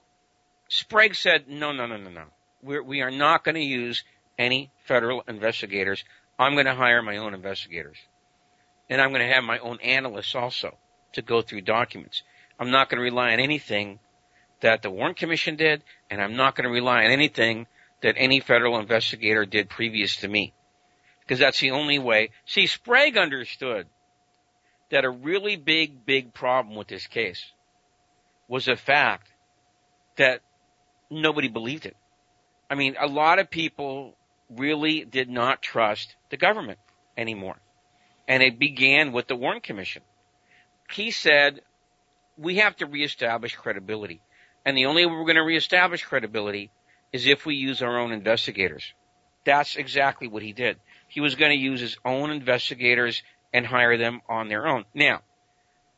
Sprague 0.69 1.15
said, 1.15 1.49
no, 1.49 1.73
no, 1.73 1.85
no, 1.85 1.97
no, 1.97 2.11
no. 2.11 2.23
We're, 2.63 2.81
we 2.81 3.01
are 3.01 3.11
not 3.11 3.43
going 3.43 3.55
to 3.55 3.61
use 3.61 4.05
any 4.39 4.71
federal 4.85 5.21
investigators. 5.27 6.05
I'm 6.39 6.53
going 6.53 6.65
to 6.65 6.75
hire 6.75 7.01
my 7.01 7.17
own 7.17 7.33
investigators. 7.33 7.97
And 8.89 9.01
I'm 9.01 9.09
going 9.09 9.27
to 9.27 9.33
have 9.33 9.43
my 9.43 9.59
own 9.59 9.79
analysts 9.81 10.35
also 10.35 10.77
to 11.13 11.21
go 11.21 11.41
through 11.41 11.61
documents. 11.61 12.23
I'm 12.59 12.71
not 12.71 12.89
going 12.89 12.97
to 12.97 13.03
rely 13.03 13.33
on 13.33 13.39
anything 13.39 13.99
that 14.61 14.81
the 14.81 14.89
Warren 14.89 15.13
Commission 15.13 15.55
did, 15.55 15.83
and 16.09 16.21
I'm 16.21 16.35
not 16.35 16.55
going 16.55 16.63
to 16.63 16.73
rely 16.73 17.03
on 17.03 17.11
anything 17.11 17.67
that 18.01 18.15
any 18.17 18.39
federal 18.39 18.79
investigator 18.79 19.45
did 19.45 19.69
previous 19.69 20.17
to 20.17 20.27
me. 20.27 20.53
Because 21.21 21.39
that's 21.39 21.59
the 21.59 21.71
only 21.71 21.99
way. 21.99 22.29
See, 22.45 22.67
Sprague 22.67 23.17
understood 23.17 23.87
that 24.89 25.03
a 25.03 25.09
really 25.09 25.57
big, 25.57 26.05
big 26.05 26.33
problem 26.33 26.75
with 26.75 26.87
this 26.87 27.07
case 27.07 27.43
was 28.47 28.65
the 28.65 28.75
fact 28.75 29.27
that 30.15 30.41
nobody 31.09 31.49
believed 31.49 31.85
it. 31.85 31.97
I 32.69 32.75
mean, 32.75 32.95
a 32.99 33.07
lot 33.07 33.39
of 33.39 33.49
people 33.49 34.15
really 34.49 35.03
did 35.03 35.29
not 35.29 35.61
trust 35.61 36.15
the 36.29 36.37
government 36.37 36.79
anymore. 37.17 37.57
And 38.27 38.43
it 38.43 38.59
began 38.59 39.13
with 39.13 39.27
the 39.27 39.35
Warren 39.35 39.61
Commission. 39.61 40.01
He 40.91 41.11
said, 41.11 41.61
we 42.37 42.57
have 42.57 42.75
to 42.77 42.85
reestablish 42.85 43.55
credibility. 43.55 44.21
And 44.65 44.77
the 44.77 44.85
only 44.85 45.05
way 45.05 45.11
we're 45.11 45.23
going 45.23 45.35
to 45.35 45.41
reestablish 45.41 46.03
credibility 46.03 46.71
is 47.13 47.25
if 47.25 47.45
we 47.45 47.55
use 47.55 47.81
our 47.81 47.97
own 47.99 48.11
investigators. 48.11 48.93
That's 49.45 49.77
exactly 49.77 50.27
what 50.27 50.43
he 50.43 50.51
did. 50.51 50.77
He 51.07 51.21
was 51.21 51.35
going 51.35 51.51
to 51.51 51.57
use 51.57 51.79
his 51.79 51.97
own 52.03 52.31
investigators 52.31 53.23
and 53.53 53.65
hire 53.65 53.97
them 53.97 54.21
on 54.27 54.49
their 54.49 54.67
own. 54.67 54.83
Now, 54.93 55.21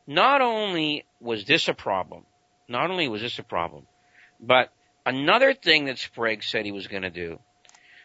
not 0.06 0.40
only 0.40 1.04
was 1.20 1.44
this 1.44 1.68
a 1.68 1.74
problem, 1.74 2.26
not 2.68 2.90
only 2.90 3.08
was 3.08 3.22
this 3.22 3.38
a 3.38 3.42
problem, 3.42 3.86
but 4.40 4.72
another 5.04 5.52
thing 5.52 5.86
that 5.86 5.98
Sprague 5.98 6.42
said 6.42 6.64
he 6.64 6.72
was 6.72 6.86
going 6.86 7.02
to 7.02 7.10
do, 7.10 7.40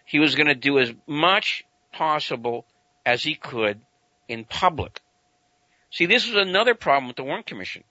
he 0.06 0.20
was 0.20 0.36
going 0.36 0.48
to 0.48 0.56
do 0.56 0.80
as 0.80 0.92
much 1.08 1.64
possible 1.94 2.66
as 3.06 3.24
he 3.24 3.36
could 3.36 3.82
in 4.28 4.46
public. 4.46 5.02
See, 5.92 6.06
this 6.06 6.28
was 6.28 6.36
another 6.36 6.76
problem 6.76 7.08
with 7.08 7.16
the 7.16 7.24
Warren 7.24 7.44
Commission. 7.44 7.84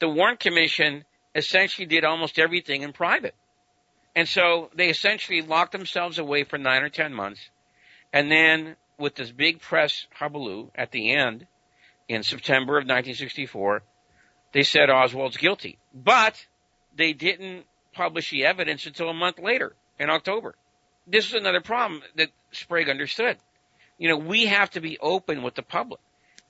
The 0.00 0.08
Warren 0.08 0.36
Commission 0.36 1.04
essentially 1.34 1.86
did 1.86 2.04
almost 2.04 2.38
everything 2.38 2.82
in 2.82 2.92
private. 2.92 3.34
And 4.14 4.28
so 4.28 4.70
they 4.74 4.88
essentially 4.88 5.42
locked 5.42 5.72
themselves 5.72 6.18
away 6.18 6.44
for 6.44 6.58
nine 6.58 6.82
or 6.82 6.88
ten 6.88 7.14
months. 7.14 7.40
And 8.12 8.30
then 8.30 8.76
with 8.98 9.14
this 9.14 9.32
big 9.32 9.60
press 9.60 10.06
hubbub 10.12 10.70
at 10.74 10.92
the 10.92 11.14
end 11.14 11.46
in 12.08 12.22
September 12.22 12.74
of 12.74 12.84
1964, 12.84 13.82
they 14.52 14.62
said 14.62 14.90
Oswald's 14.90 15.38
guilty. 15.38 15.78
But 15.94 16.46
they 16.96 17.12
didn't 17.12 17.64
publish 17.94 18.30
the 18.30 18.44
evidence 18.44 18.86
until 18.86 19.08
a 19.08 19.14
month 19.14 19.38
later 19.38 19.74
in 19.98 20.10
October. 20.10 20.54
This 21.06 21.26
is 21.26 21.34
another 21.34 21.60
problem 21.60 22.02
that 22.16 22.30
Sprague 22.52 22.88
understood. 22.88 23.38
You 24.02 24.08
know, 24.08 24.16
we 24.16 24.46
have 24.46 24.68
to 24.70 24.80
be 24.80 24.98
open 24.98 25.44
with 25.44 25.54
the 25.54 25.62
public. 25.62 26.00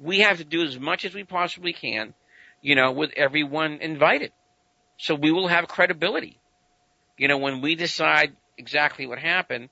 We 0.01 0.21
have 0.21 0.38
to 0.38 0.45
do 0.45 0.62
as 0.62 0.79
much 0.79 1.05
as 1.05 1.12
we 1.12 1.23
possibly 1.23 1.75
can, 1.75 2.15
you 2.62 2.75
know, 2.75 2.93
with 2.93 3.11
everyone 3.15 3.81
invited. 3.83 4.33
So 4.97 5.15
we 5.15 5.33
will 5.33 5.49
have 5.49 5.69
credibility. 5.69 6.38
You 7.19 7.29
know, 7.29 7.37
when 7.37 7.61
we 7.61 7.75
decide 7.75 8.33
exactly 8.57 9.07
what 9.07 9.19
happened, 9.19 9.69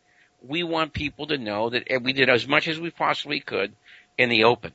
we 0.47 0.63
want 0.63 0.93
people 0.93 1.29
to 1.29 1.39
know 1.39 1.71
that 1.71 2.03
we 2.03 2.13
did 2.13 2.29
as 2.29 2.47
much 2.47 2.69
as 2.69 2.79
we 2.79 2.91
possibly 2.91 3.41
could 3.41 3.75
in 4.19 4.29
the 4.29 4.45
open. 4.45 4.73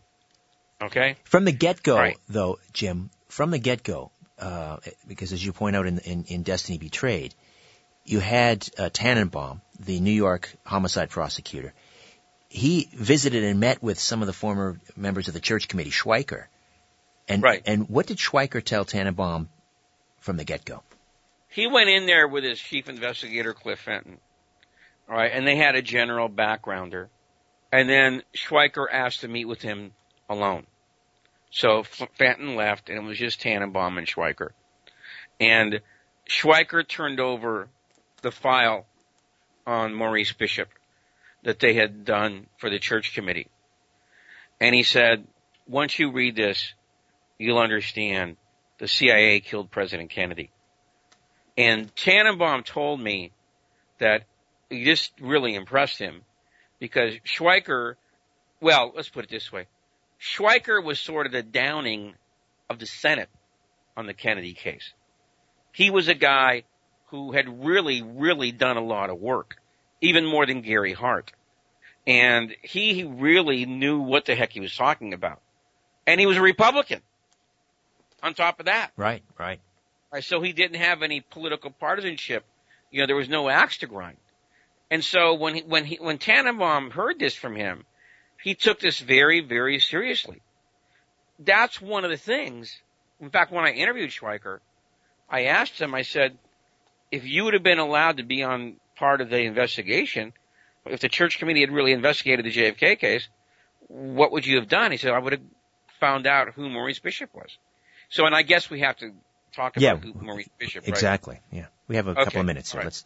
Okay? 0.81 1.17
From 1.25 1.45
the 1.45 1.51
get-go, 1.51 1.97
right. 1.97 2.17
though, 2.27 2.57
Jim, 2.73 3.11
from 3.27 3.51
the 3.51 3.59
get-go, 3.59 4.09
uh, 4.39 4.77
because 5.07 5.31
as 5.31 5.45
you 5.45 5.53
point 5.53 5.75
out 5.75 5.85
in, 5.85 5.99
in, 5.99 6.23
in 6.23 6.41
Destiny 6.41 6.79
Betrayed, 6.79 7.35
you 8.03 8.19
had 8.19 8.67
uh, 8.79 8.89
Tanenbaum, 8.89 9.61
the 9.79 9.99
New 9.99 10.11
York 10.11 10.51
homicide 10.65 11.11
prosecutor. 11.11 11.75
He 12.55 12.87
visited 12.93 13.43
and 13.43 13.59
met 13.59 13.83
with 13.83 13.99
some 13.99 14.21
of 14.21 14.27
the 14.27 14.33
former 14.33 14.79
members 14.95 15.27
of 15.27 15.33
the 15.33 15.41
church 15.41 15.67
committee, 15.67 15.91
Schweiker. 15.91 16.45
And, 17.27 17.43
right. 17.43 17.61
and 17.65 17.89
what 17.89 18.07
did 18.07 18.17
Schweiker 18.17 18.63
tell 18.63 18.85
Tanenbaum 18.85 19.49
from 20.21 20.37
the 20.37 20.45
get-go? 20.45 20.81
He 21.49 21.67
went 21.67 21.89
in 21.89 22.05
there 22.05 22.29
with 22.29 22.45
his 22.45 22.57
chief 22.57 22.87
investigator, 22.87 23.53
Cliff 23.53 23.79
Fenton. 23.79 24.19
All 25.09 25.17
right, 25.17 25.31
and 25.33 25.45
they 25.45 25.57
had 25.57 25.75
a 25.75 25.81
general 25.81 26.29
backgrounder. 26.29 27.09
And 27.73 27.89
then 27.89 28.23
Schweiker 28.33 28.85
asked 28.89 29.19
to 29.21 29.27
meet 29.27 29.45
with 29.45 29.61
him 29.61 29.91
alone. 30.29 30.65
So 31.51 31.83
Fenton 31.83 32.55
left, 32.55 32.89
and 32.89 32.97
it 32.97 33.03
was 33.03 33.17
just 33.17 33.41
Tanenbaum 33.41 33.97
and 33.97 34.07
Schweiker. 34.07 34.51
And 35.41 35.81
Schweiker 36.29 36.87
turned 36.87 37.19
over 37.19 37.67
the 38.21 38.31
file 38.31 38.85
on 39.67 39.93
Maurice 39.93 40.31
Bishop 40.31 40.69
that 41.45 41.59
they 41.59 41.75
had 41.75 42.03
done 42.03 42.47
for 42.57 42.69
the 42.69 42.79
church 42.79 43.13
committee. 43.13 43.47
And 44.59 44.73
he 44.73 44.83
said, 44.83 45.25
once 45.67 45.97
you 45.97 46.11
read 46.11 46.35
this, 46.35 46.73
you'll 47.37 47.59
understand 47.59 48.35
the 48.79 48.87
CIA 48.87 49.39
killed 49.39 49.69
President 49.71 50.09
Kennedy. 50.09 50.51
And 51.55 51.93
Tanenbaum 51.95 52.65
told 52.65 52.99
me 52.99 53.31
that 53.99 54.23
this 54.69 55.11
really 55.21 55.53
impressed 55.55 55.99
him 55.99 56.23
because 56.79 57.13
Schweiker, 57.25 57.93
well, 58.59 58.91
let's 58.95 59.09
put 59.09 59.25
it 59.25 59.29
this 59.29 59.51
way. 59.51 59.67
Schweiker 60.19 60.83
was 60.83 60.99
sort 60.99 61.27
of 61.27 61.31
the 61.31 61.43
downing 61.43 62.15
of 62.69 62.79
the 62.79 62.87
Senate 62.87 63.29
on 63.95 64.07
the 64.07 64.13
Kennedy 64.13 64.53
case. 64.53 64.93
He 65.71 65.91
was 65.91 66.07
a 66.07 66.15
guy 66.15 66.63
who 67.07 67.33
had 67.33 67.63
really, 67.63 68.01
really 68.01 68.51
done 68.51 68.77
a 68.77 68.83
lot 68.83 69.11
of 69.11 69.19
work, 69.19 69.57
even 70.01 70.25
more 70.25 70.45
than 70.45 70.61
Gary 70.61 70.93
Hart. 70.93 71.31
And 72.07 72.55
he 72.61 73.03
really 73.03 73.65
knew 73.65 73.99
what 73.99 74.25
the 74.25 74.35
heck 74.35 74.51
he 74.51 74.59
was 74.59 74.75
talking 74.75 75.13
about. 75.13 75.41
And 76.05 76.19
he 76.19 76.25
was 76.27 76.37
a 76.37 76.41
Republican 76.41 77.01
on 78.21 78.33
top 78.33 78.59
of 78.59 78.67
that. 78.67 78.91
Right, 78.95 79.23
right. 79.39 79.59
right 80.11 80.23
so 80.23 80.41
he 80.41 80.53
didn't 80.53 80.79
have 80.79 81.01
any 81.01 81.21
political 81.21 81.71
partisanship. 81.71 82.45
You 82.91 83.01
know, 83.01 83.07
there 83.07 83.15
was 83.15 83.29
no 83.29 83.49
axe 83.49 83.77
to 83.77 83.87
grind. 83.87 84.17
And 84.91 85.03
so 85.03 85.33
when 85.33 85.55
he, 85.55 85.61
when 85.61 85.85
he, 85.85 85.95
when 85.97 86.19
Tanenbaum 86.19 86.91
heard 86.91 87.19
this 87.19 87.33
from 87.33 87.55
him, 87.55 87.85
he 88.41 88.53
took 88.53 88.79
this 88.79 88.99
very, 88.99 89.41
very 89.41 89.79
seriously. 89.79 90.41
That's 91.39 91.81
one 91.81 92.05
of 92.05 92.11
the 92.11 92.17
things. 92.17 92.79
In 93.19 93.29
fact, 93.29 93.51
when 93.51 93.65
I 93.65 93.71
interviewed 93.71 94.11
Schweiker, 94.11 94.59
I 95.29 95.45
asked 95.45 95.81
him, 95.81 95.95
I 95.95 96.03
said, 96.03 96.37
if 97.11 97.25
you 97.25 97.45
would 97.45 97.53
have 97.55 97.63
been 97.63 97.79
allowed 97.79 98.17
to 98.17 98.23
be 98.23 98.43
on 98.43 98.75
part 98.95 99.21
of 99.21 99.29
the 99.29 99.39
investigation, 99.39 100.33
if 100.85 100.99
the 100.99 101.09
church 101.09 101.39
committee 101.39 101.61
had 101.61 101.71
really 101.71 101.91
investigated 101.91 102.45
the 102.45 102.51
JFK 102.51 102.99
case, 102.99 103.27
what 103.87 104.31
would 104.31 104.45
you 104.45 104.57
have 104.57 104.67
done? 104.67 104.91
He 104.91 104.97
said, 104.97 105.11
I 105.11 105.19
would 105.19 105.33
have 105.33 105.41
found 105.99 106.27
out 106.27 106.49
who 106.49 106.69
Maurice 106.69 106.99
Bishop 106.99 107.33
was. 107.33 107.57
So, 108.09 108.25
and 108.25 108.35
I 108.35 108.43
guess 108.43 108.69
we 108.69 108.81
have 108.81 108.97
to 108.97 109.11
talk 109.53 109.77
about 109.77 109.81
yeah, 109.81 109.95
who 109.95 110.13
Maurice 110.19 110.49
Bishop, 110.57 110.83
right? 110.83 110.89
Exactly. 110.89 111.39
Yeah. 111.51 111.67
We 111.87 111.95
have 111.95 112.07
a 112.07 112.11
okay. 112.11 112.23
couple 112.25 112.39
of 112.41 112.45
minutes, 112.45 112.71
so 112.71 112.77
right. 112.77 112.85
let's. 112.85 113.05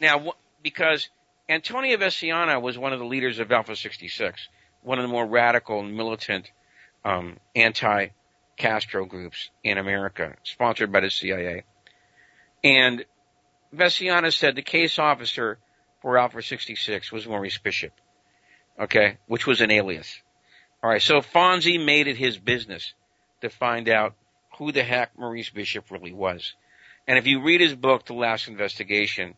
Now, 0.00 0.32
because 0.62 1.08
Antonio 1.48 1.96
Veciana 1.96 2.60
was 2.60 2.78
one 2.78 2.92
of 2.92 2.98
the 2.98 3.04
leaders 3.04 3.38
of 3.38 3.50
Alpha 3.50 3.76
66, 3.76 4.48
one 4.82 4.98
of 4.98 5.02
the 5.02 5.08
more 5.08 5.26
radical 5.26 5.80
and 5.80 5.96
militant 5.96 6.50
um, 7.04 7.38
anti-Castro 7.54 9.06
groups 9.06 9.50
in 9.62 9.78
America, 9.78 10.34
sponsored 10.44 10.92
by 10.92 11.00
the 11.00 11.10
CIA. 11.10 11.64
And 12.64 13.04
Veciana 13.74 14.32
said 14.32 14.54
the 14.54 14.62
case 14.62 14.98
officer 14.98 15.58
for 16.00 16.18
Alpha 16.18 16.42
66 16.42 17.10
was 17.12 17.26
Maurice 17.26 17.58
Bishop, 17.58 17.92
okay, 18.78 19.18
which 19.26 19.46
was 19.46 19.60
an 19.60 19.70
alias. 19.70 20.20
All 20.82 20.90
right, 20.90 21.00
so 21.00 21.20
Fonzi 21.20 21.82
made 21.82 22.08
it 22.08 22.16
his 22.16 22.38
business 22.38 22.94
to 23.40 23.48
find 23.48 23.88
out 23.88 24.14
who 24.58 24.72
the 24.72 24.82
heck 24.82 25.16
Maurice 25.18 25.50
Bishop 25.50 25.90
really 25.90 26.12
was. 26.12 26.54
And 27.06 27.18
if 27.18 27.26
you 27.26 27.42
read 27.42 27.60
his 27.60 27.74
book, 27.74 28.04
The 28.04 28.14
Last 28.14 28.48
Investigation, 28.48 29.34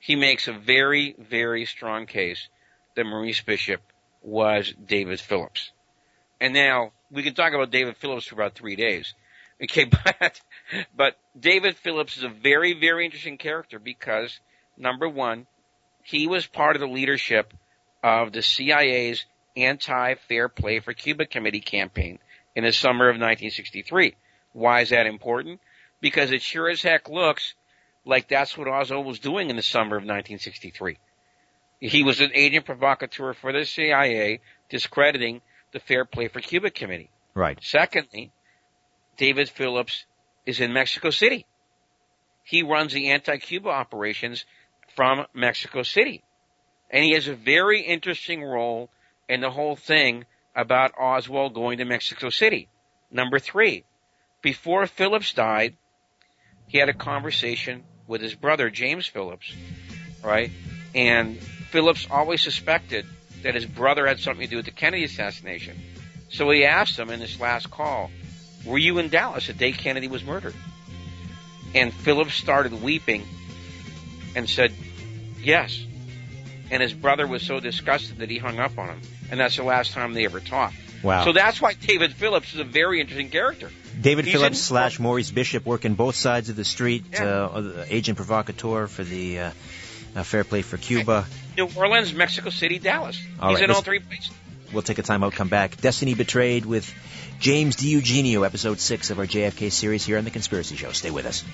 he 0.00 0.16
makes 0.16 0.48
a 0.48 0.52
very, 0.52 1.14
very 1.18 1.64
strong 1.64 2.06
case 2.06 2.48
that 2.94 3.04
Maurice 3.04 3.40
Bishop 3.40 3.80
was 4.22 4.74
David 4.84 5.20
Phillips. 5.20 5.72
And 6.40 6.54
now 6.54 6.92
we 7.10 7.22
can 7.22 7.34
talk 7.34 7.52
about 7.52 7.70
David 7.70 7.96
Phillips 7.96 8.26
for 8.26 8.34
about 8.34 8.54
three 8.54 8.76
days. 8.76 9.14
Okay, 9.62 9.84
but, 10.20 10.40
but 10.96 11.16
David 11.38 11.76
Phillips 11.76 12.16
is 12.16 12.24
a 12.24 12.28
very, 12.28 12.74
very 12.74 13.04
interesting 13.04 13.38
character 13.38 13.78
because 13.78 14.38
number 14.76 15.08
one, 15.08 15.46
he 16.02 16.26
was 16.26 16.46
part 16.46 16.76
of 16.76 16.80
the 16.80 16.86
leadership 16.86 17.52
of 18.02 18.32
the 18.32 18.42
CIA's 18.42 19.24
anti-fair 19.56 20.48
play 20.48 20.80
for 20.80 20.92
Cuba 20.92 21.26
committee 21.26 21.60
campaign 21.60 22.18
in 22.54 22.64
the 22.64 22.72
summer 22.72 23.08
of 23.08 23.14
1963. 23.14 24.14
Why 24.52 24.80
is 24.80 24.90
that 24.90 25.06
important? 25.06 25.60
Because 26.00 26.30
it 26.30 26.42
sure 26.42 26.70
as 26.70 26.82
heck 26.82 27.08
looks 27.08 27.54
like 28.04 28.28
that's 28.28 28.56
what 28.56 28.68
Oswald 28.68 29.06
was 29.06 29.18
doing 29.18 29.50
in 29.50 29.56
the 29.56 29.62
summer 29.62 29.96
of 29.96 30.02
1963. 30.02 30.98
He 31.80 32.02
was 32.02 32.20
an 32.20 32.30
agent 32.34 32.64
provocateur 32.64 33.34
for 33.34 33.52
the 33.52 33.64
CIA, 33.64 34.40
discrediting 34.68 35.40
the 35.72 35.80
Fair 35.80 36.04
Play 36.04 36.28
for 36.28 36.40
Cuba 36.40 36.70
Committee. 36.70 37.10
Right. 37.34 37.58
Secondly, 37.62 38.32
David 39.18 39.48
Phillips 39.50 40.06
is 40.46 40.60
in 40.60 40.72
Mexico 40.72 41.10
City. 41.10 41.44
He 42.44 42.62
runs 42.62 42.94
the 42.94 43.10
anti-Cuba 43.10 43.68
operations 43.68 44.46
from 44.96 45.26
Mexico 45.34 45.82
City. 45.82 46.24
And 46.90 47.04
he 47.04 47.12
has 47.12 47.28
a 47.28 47.34
very 47.34 47.82
interesting 47.82 48.42
role 48.42 48.88
in 49.28 49.42
the 49.42 49.50
whole 49.50 49.76
thing 49.76 50.24
about 50.56 50.98
Oswald 50.98 51.52
going 51.52 51.78
to 51.78 51.84
Mexico 51.84 52.30
City. 52.30 52.68
Number 53.10 53.38
three, 53.38 53.84
before 54.40 54.86
Phillips 54.86 55.34
died, 55.34 55.76
he 56.66 56.78
had 56.78 56.88
a 56.88 56.94
conversation 56.94 57.84
with 58.06 58.22
his 58.22 58.34
brother, 58.34 58.70
James 58.70 59.06
Phillips, 59.06 59.52
right? 60.22 60.50
And 60.94 61.38
Phillips 61.70 62.06
always 62.10 62.42
suspected 62.42 63.04
that 63.42 63.54
his 63.54 63.66
brother 63.66 64.06
had 64.06 64.20
something 64.20 64.46
to 64.46 64.50
do 64.50 64.56
with 64.56 64.64
the 64.64 64.70
Kennedy 64.70 65.04
assassination. 65.04 65.78
So 66.30 66.48
he 66.50 66.64
asked 66.64 66.98
him 66.98 67.10
in 67.10 67.20
this 67.20 67.38
last 67.38 67.70
call, 67.70 68.10
were 68.68 68.78
you 68.78 68.98
in 68.98 69.08
Dallas 69.08 69.46
the 69.46 69.52
day 69.52 69.72
Kennedy 69.72 70.08
was 70.08 70.22
murdered? 70.24 70.54
And 71.74 71.92
Phillips 71.92 72.34
started 72.34 72.82
weeping 72.82 73.26
and 74.34 74.48
said, 74.48 74.72
yes. 75.42 75.84
And 76.70 76.82
his 76.82 76.92
brother 76.92 77.26
was 77.26 77.42
so 77.42 77.60
disgusted 77.60 78.18
that 78.18 78.30
he 78.30 78.38
hung 78.38 78.58
up 78.58 78.78
on 78.78 78.88
him. 78.88 79.00
And 79.30 79.40
that's 79.40 79.56
the 79.56 79.62
last 79.64 79.92
time 79.92 80.14
they 80.14 80.24
ever 80.24 80.40
talked. 80.40 80.76
Wow. 81.02 81.24
So 81.24 81.32
that's 81.32 81.60
why 81.60 81.74
David 81.74 82.12
Phillips 82.12 82.54
is 82.54 82.60
a 82.60 82.64
very 82.64 83.00
interesting 83.00 83.30
character. 83.30 83.70
David 84.00 84.24
He's 84.24 84.34
Phillips 84.34 84.56
in- 84.58 84.62
slash 84.62 84.98
Maurice 84.98 85.30
Bishop 85.30 85.64
working 85.66 85.94
both 85.94 86.14
sides 86.16 86.48
of 86.48 86.56
the 86.56 86.64
street, 86.64 87.04
Yeah. 87.12 87.24
uh, 87.24 87.84
agent 87.88 88.16
provocateur 88.16 88.86
for 88.86 89.04
the 89.04 89.38
uh, 89.40 89.50
uh, 90.16 90.22
Fair 90.22 90.44
Play 90.44 90.62
for 90.62 90.76
Cuba. 90.76 91.26
New 91.56 91.68
Orleans, 91.76 92.12
Mexico 92.14 92.50
City, 92.50 92.78
Dallas. 92.78 93.20
All 93.40 93.50
He's 93.50 93.56
right, 93.60 93.64
in 93.68 93.74
all 93.74 93.82
three 93.82 93.98
places. 94.00 94.30
We'll 94.72 94.82
take 94.82 94.98
a 94.98 95.02
time 95.02 95.24
out, 95.24 95.32
come 95.32 95.48
back. 95.48 95.80
Destiny 95.80 96.14
Betrayed 96.14 96.66
with 96.66 96.92
James 97.38 97.76
DiEugenio, 97.76 98.44
episode 98.44 98.80
six 98.80 99.10
of 99.10 99.20
our 99.20 99.26
JFK 99.26 99.70
series 99.70 100.04
here 100.04 100.18
on 100.18 100.24
The 100.24 100.30
Conspiracy 100.30 100.74
Show. 100.74 100.90
Stay 100.90 101.12
with 101.12 101.24
us. 101.24 101.44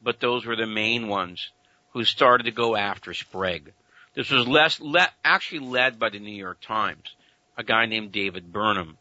but 0.00 0.20
those 0.20 0.46
were 0.46 0.56
the 0.56 0.66
main 0.68 1.08
ones 1.08 1.50
who 1.92 2.04
started 2.04 2.44
to 2.44 2.52
go 2.52 2.76
after 2.76 3.14
Sprague. 3.14 3.72
This 4.14 4.30
was 4.30 4.46
less, 4.46 4.78
le- 4.78 5.10
actually 5.24 5.66
led 5.66 5.98
by 5.98 6.10
the 6.10 6.20
New 6.20 6.36
York 6.36 6.60
Times, 6.60 7.16
a 7.56 7.64
guy 7.64 7.86
named 7.86 8.12
David 8.12 8.52
Burnham, 8.52 8.98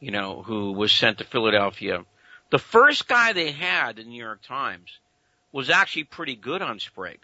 you 0.00 0.10
know, 0.10 0.42
who 0.42 0.72
was 0.72 0.92
sent 0.92 1.18
to 1.18 1.24
Philadelphia. 1.24 2.04
The 2.50 2.58
first 2.58 3.08
guy 3.08 3.32
they 3.32 3.52
had, 3.52 3.98
in 3.98 4.06
the 4.06 4.10
New 4.10 4.22
York 4.22 4.42
Times, 4.42 4.98
was 5.52 5.70
actually 5.70 6.04
pretty 6.04 6.36
good 6.36 6.62
on 6.62 6.78
Sprague. 6.78 7.20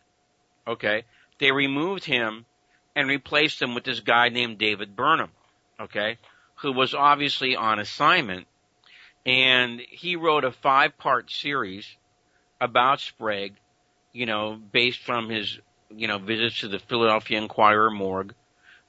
Okay? 0.66 1.04
They 1.38 1.52
removed 1.52 2.04
him 2.04 2.46
and 2.94 3.08
replaced 3.08 3.60
him 3.60 3.74
with 3.74 3.84
this 3.84 4.00
guy 4.00 4.28
named 4.28 4.58
David 4.58 4.96
Burnham. 4.96 5.30
Okay? 5.80 6.18
Who 6.56 6.72
was 6.72 6.94
obviously 6.94 7.56
on 7.56 7.78
assignment. 7.78 8.46
And 9.24 9.80
he 9.80 10.16
wrote 10.16 10.44
a 10.44 10.52
five 10.52 10.98
part 10.98 11.30
series 11.30 11.86
about 12.60 13.00
Sprague, 13.00 13.54
you 14.12 14.26
know, 14.26 14.56
based 14.72 15.00
from 15.00 15.28
his 15.28 15.58
you 15.96 16.08
know, 16.08 16.18
visits 16.18 16.60
to 16.60 16.68
the 16.68 16.78
Philadelphia 16.78 17.38
Inquirer 17.38 17.90
morgue. 17.90 18.34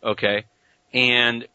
Okay. 0.04 0.46
And 0.94 1.48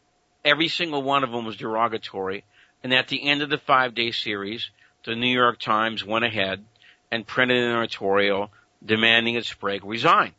every 0.45 0.69
single 0.69 1.03
one 1.03 1.25
of 1.25 1.31
them 1.31 1.45
was 1.45 1.57
derogatory. 1.57 2.45
And 2.83 2.95
at 2.95 3.09
the 3.09 3.29
end 3.29 3.43
of 3.43 3.51
the 3.51 3.59
five 3.59 3.95
day 3.95 4.13
series, 4.13 4.71
the 5.05 5.15
New 5.15 5.33
York 5.33 5.59
Times 5.59 6.05
went 6.05 6.25
ahead 6.25 6.65
and 7.11 7.27
printed 7.27 7.63
an 7.63 7.77
editorial 7.77 8.51
demanding 8.85 9.35
that 9.35 9.45
Sprague 9.45 9.85
resign. 9.85 10.33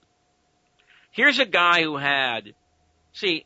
Here's 1.11 1.39
a 1.39 1.45
guy 1.45 1.81
who 1.81 1.97
had, 1.97 2.53
see, 3.13 3.45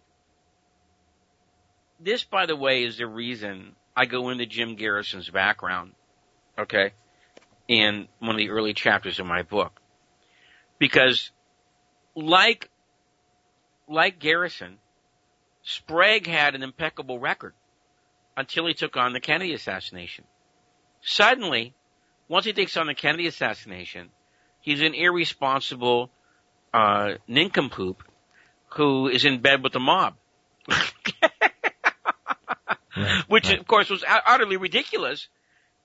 this 2.00 2.24
by 2.24 2.46
the 2.46 2.56
way 2.56 2.84
is 2.84 2.98
the 2.98 3.08
reason 3.08 3.76
I 3.96 4.06
go 4.06 4.30
into 4.30 4.46
Jim 4.46 4.76
Garrison's 4.76 5.30
background. 5.30 5.94
Okay. 6.60 6.92
In 7.68 8.08
one 8.20 8.32
of 8.32 8.38
the 8.38 8.50
early 8.50 8.74
chapters 8.74 9.20
of 9.20 9.26
my 9.26 9.42
book 9.42 9.80
because 10.84 11.32
like 12.14 12.70
like 13.88 14.20
Garrison, 14.20 14.80
Sprague 15.64 16.28
had 16.28 16.56
an 16.56 16.64
impeccable 16.64 17.20
record 17.20 17.54
until 18.36 18.68
he 18.68 18.74
took 18.74 18.98
on 18.98 19.14
the 19.14 19.20
Kennedy 19.20 19.54
assassination. 19.54 20.26
Suddenly, 21.02 21.74
once 22.28 22.46
he 22.46 22.54
takes 22.54 22.78
on 22.78 22.88
the 22.88 22.94
Kennedy 22.94 23.28
assassination, 23.28 24.10
he's 24.62 24.82
an 24.82 24.94
irresponsible 24.94 26.10
uh, 26.74 27.14
nincompoop 27.28 28.04
who 28.70 29.08
is 29.08 29.26
in 29.26 29.42
bed 29.42 29.64
with 29.64 29.74
the 29.74 29.80
mob. 29.80 30.16
Right, 30.68 30.94
Which, 33.28 33.50
right. 33.50 33.60
of 33.60 33.68
course, 33.68 33.90
was 33.90 34.04
utterly 34.08 34.58
ridiculous. 34.58 35.28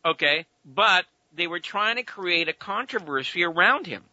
Okay? 0.04 0.46
But 0.64 1.04
they 1.34 1.46
were 1.46 1.60
trying 1.60 1.96
to 1.96 2.02
create 2.02 2.48
a 2.48 2.52
controversy 2.52 3.44
around 3.44 3.86
him. 3.86 4.04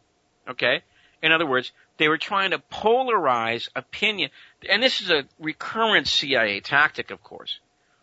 Okay? 0.49 0.81
In 1.21 1.31
other 1.31 1.45
words, 1.45 1.71
they 1.97 2.07
were 2.07 2.17
trying 2.17 2.51
to 2.51 2.59
polarize 2.59 3.69
opinion. 3.75 4.29
And 4.69 4.81
this 4.81 5.01
is 5.01 5.09
a 5.09 5.23
recurrent 5.39 6.07
CIA 6.07 6.59
tactic, 6.59 7.11
of 7.11 7.23
course. 7.23 7.59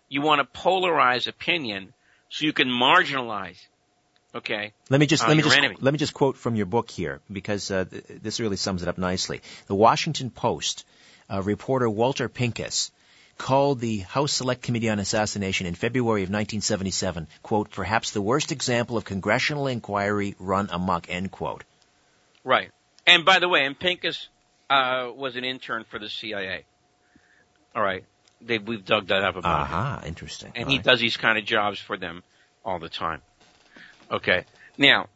You 0.09 0.23
want 0.23 0.41
to 0.41 0.61
polarize 0.61 1.27
opinion 1.27 1.93
so 2.29 2.45
you 2.45 2.53
can 2.53 2.69
marginalize. 2.69 3.59
Okay? 4.35 4.73
Let 4.89 5.01
me 5.01 5.07
just 5.07 5.25
uh, 5.25 5.29
let 5.29 5.37
me 5.37 5.43
just 5.43 5.57
enemy. 5.57 5.77
let 5.81 5.93
me 5.93 5.99
just 5.99 6.15
quote 6.15 6.37
from 6.37 6.57
your 6.57 6.67
book 6.67 6.91
here 6.91 7.21
because 7.31 7.71
uh, 7.71 7.85
th- 7.85 8.05
this 8.23 8.41
really 8.41 8.57
sums 8.57 8.83
it 8.83 8.89
up 8.89 8.97
nicely. 8.97 9.43
The 9.67 9.75
Washington 9.75 10.31
Post 10.31 10.87
uh, 11.31 11.43
reporter 11.43 11.89
Walter 11.89 12.29
Pincus 12.29 12.91
called 13.37 13.81
the 13.81 13.99
House 13.99 14.33
Select 14.33 14.63
Committee 14.63 14.89
on 14.89 14.99
Assassination 14.99 15.67
in 15.67 15.75
February 15.75 16.23
of 16.23 16.31
1977 16.31 17.27
quote 17.43 17.71
perhaps 17.71 18.13
the 18.13 18.23
worst 18.23 18.53
example 18.53 18.97
of 18.97 19.05
congressional 19.05 19.67
inquiry 19.67 20.35
run 20.39 20.69
amok 20.71 21.11
end 21.11 21.31
quote. 21.31 21.65
Right. 22.45 22.71
And 23.07 23.25
by 23.25 23.39
the 23.39 23.49
way, 23.49 23.65
and 23.65 23.79
Pincus 23.79 24.29
uh, 24.73 25.13
was 25.13 25.37
an 25.37 25.45
intern 25.45 25.85
for 25.91 25.99
the 25.99 26.09
CIA. 26.09 26.65
All 27.75 27.83
right. 27.83 28.05
They, 28.41 28.59
we've 28.59 28.85
dug 28.85 29.09
that 29.09 29.23
up 29.23 29.37
about. 29.37 29.61
Aha, 29.61 30.03
interesting. 30.07 30.53
and 30.55 30.65
All 30.65 30.71
he 30.71 30.79
right. 30.79 30.85
does 30.85 31.01
these 31.01 31.17
kind 31.17 31.39
of 31.39 31.45
jobs 31.45 31.79
for 31.79 31.97
them 31.97 32.23
all 32.65 32.79
the 32.79 32.89
time. 32.89 33.23
Okay. 34.11 34.45
Now, 34.79 35.09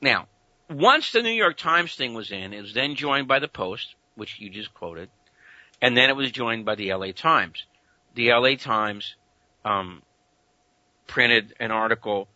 now, 0.00 0.28
once 0.68 1.12
the 1.12 1.22
New 1.22 1.30
York 1.32 1.56
Times 1.56 1.94
thing 1.94 2.14
was 2.14 2.30
in, 2.30 2.52
it 2.52 2.60
was 2.60 2.74
then 2.74 2.94
joined 2.94 3.26
by 3.26 3.38
the 3.38 3.48
Post, 3.48 3.94
which 4.14 4.38
you 4.38 4.50
just 4.50 4.72
quoted, 4.72 5.08
and 5.82 5.96
then 5.96 6.10
it 6.10 6.16
was 6.16 6.30
joined 6.30 6.64
by 6.64 6.74
the 6.74 6.92
LA 6.94 7.12
Times. 7.12 7.64
The 8.14 8.32
LA 8.32 8.54
Times 8.56 9.16
um, 9.64 10.02
printed 11.06 11.54
an 11.58 11.70
article 11.70 12.28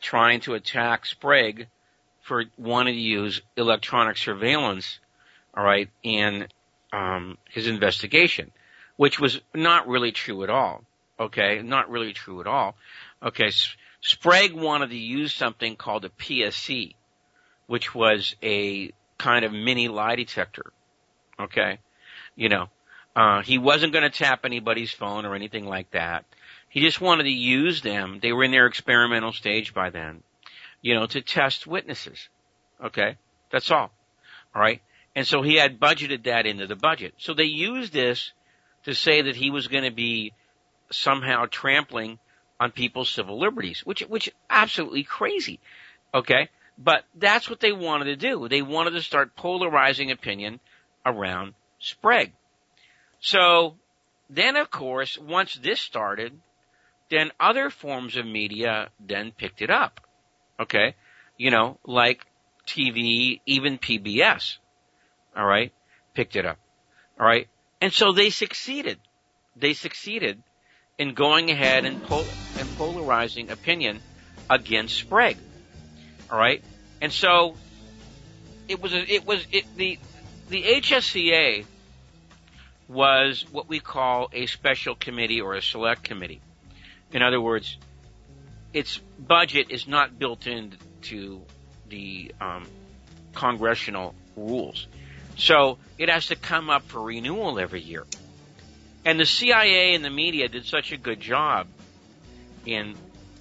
trying 0.00 0.40
to 0.40 0.54
attack 0.54 1.06
Sprague 1.06 1.68
for 2.22 2.44
wanting 2.56 2.94
to 2.94 3.00
use 3.00 3.42
electronic 3.56 4.16
surveillance, 4.16 4.98
all 5.56 5.64
right, 5.64 5.88
in 6.02 6.48
um, 6.92 7.38
his 7.50 7.66
investigation, 7.66 8.50
which 8.96 9.20
was 9.20 9.40
not 9.54 9.88
really 9.88 10.12
true 10.12 10.42
at 10.44 10.50
all. 10.50 10.84
Okay, 11.18 11.62
not 11.62 11.90
really 11.90 12.12
true 12.12 12.40
at 12.40 12.46
all. 12.46 12.76
Okay, 13.22 13.46
S- 13.46 13.76
Sprague 14.00 14.52
wanted 14.52 14.90
to 14.90 14.96
use 14.96 15.32
something 15.32 15.76
called 15.76 16.04
a 16.04 16.08
PSE, 16.08 16.94
which 17.66 17.94
was 17.94 18.34
a 18.42 18.92
kind 19.18 19.44
of 19.44 19.52
mini 19.52 19.88
lie 19.88 20.16
detector. 20.16 20.72
Okay, 21.38 21.78
you 22.36 22.48
know, 22.48 22.68
uh, 23.16 23.42
he 23.42 23.58
wasn't 23.58 23.92
going 23.92 24.08
to 24.08 24.16
tap 24.16 24.44
anybody's 24.44 24.90
phone 24.92 25.24
or 25.24 25.34
anything 25.34 25.66
like 25.66 25.90
that. 25.92 26.24
He 26.68 26.80
just 26.80 27.00
wanted 27.00 27.24
to 27.24 27.30
use 27.30 27.82
them. 27.82 28.18
They 28.20 28.32
were 28.32 28.42
in 28.42 28.50
their 28.50 28.66
experimental 28.66 29.32
stage 29.32 29.72
by 29.72 29.90
then, 29.90 30.22
you 30.82 30.94
know, 30.94 31.06
to 31.06 31.22
test 31.22 31.66
witnesses. 31.66 32.28
Okay, 32.84 33.16
that's 33.52 33.70
all. 33.70 33.92
All 34.54 34.60
right, 34.60 34.82
and 35.14 35.26
so 35.26 35.42
he 35.42 35.56
had 35.56 35.78
budgeted 35.78 36.24
that 36.24 36.46
into 36.46 36.66
the 36.66 36.76
budget. 36.76 37.14
So 37.18 37.34
they 37.34 37.44
used 37.44 37.92
this 37.92 38.32
to 38.84 38.94
say 38.94 39.22
that 39.22 39.36
he 39.36 39.50
was 39.50 39.68
going 39.68 39.84
to 39.84 39.90
be 39.90 40.32
somehow 40.90 41.46
trampling 41.46 42.18
on 42.60 42.70
people's 42.70 43.10
civil 43.10 43.38
liberties, 43.38 43.80
which 43.84 44.00
which 44.02 44.30
absolutely 44.50 45.04
crazy. 45.04 45.60
Okay? 46.12 46.48
But 46.76 47.04
that's 47.14 47.48
what 47.48 47.60
they 47.60 47.72
wanted 47.72 48.06
to 48.06 48.16
do. 48.16 48.48
They 48.48 48.62
wanted 48.62 48.92
to 48.92 49.02
start 49.02 49.36
polarizing 49.36 50.10
opinion 50.10 50.60
around 51.06 51.54
Sprague. 51.78 52.32
So 53.20 53.76
then 54.28 54.56
of 54.56 54.70
course, 54.70 55.16
once 55.16 55.54
this 55.54 55.80
started, 55.80 56.40
then 57.10 57.30
other 57.38 57.70
forms 57.70 58.16
of 58.16 58.26
media 58.26 58.88
then 58.98 59.32
picked 59.32 59.62
it 59.62 59.70
up. 59.70 60.00
Okay? 60.58 60.94
You 61.36 61.50
know, 61.50 61.78
like 61.84 62.24
TV, 62.66 63.40
even 63.46 63.78
PBS. 63.78 64.58
All 65.36 65.44
right? 65.44 65.72
Picked 66.14 66.36
it 66.36 66.46
up. 66.46 66.58
All 67.18 67.26
right? 67.26 67.48
And 67.80 67.92
so 67.92 68.12
they 68.12 68.30
succeeded. 68.30 68.98
They 69.56 69.74
succeeded 69.74 70.42
in 70.98 71.14
going 71.14 71.50
ahead 71.50 71.84
and, 71.84 72.02
pol- 72.02 72.24
and 72.58 72.68
polarizing 72.76 73.50
opinion 73.50 74.00
against 74.48 74.96
Sprague. 74.96 75.38
All 76.30 76.38
right, 76.38 76.62
and 77.00 77.12
so 77.12 77.54
it 78.68 78.80
was 78.80 78.94
a, 78.94 79.12
it 79.12 79.26
was 79.26 79.46
it, 79.52 79.64
the 79.76 79.98
the 80.48 80.62
HSCA 80.62 81.64
was 82.88 83.44
what 83.50 83.68
we 83.68 83.80
call 83.80 84.28
a 84.32 84.46
special 84.46 84.94
committee 84.94 85.40
or 85.40 85.54
a 85.54 85.62
select 85.62 86.02
committee. 86.02 86.40
In 87.12 87.22
other 87.22 87.40
words, 87.40 87.76
its 88.72 89.00
budget 89.18 89.70
is 89.70 89.86
not 89.86 90.18
built 90.18 90.46
into 90.46 91.42
the 91.88 92.32
um, 92.40 92.66
congressional 93.34 94.14
rules, 94.36 94.86
so 95.36 95.78
it 95.98 96.08
has 96.08 96.28
to 96.28 96.36
come 96.36 96.70
up 96.70 96.82
for 96.84 97.02
renewal 97.02 97.58
every 97.58 97.80
year. 97.80 98.04
And 99.04 99.20
the 99.20 99.26
CIA 99.26 99.94
and 99.94 100.04
the 100.04 100.10
media 100.10 100.48
did 100.48 100.64
such 100.64 100.92
a 100.92 100.96
good 100.96 101.20
job 101.20 101.66
in 102.64 102.94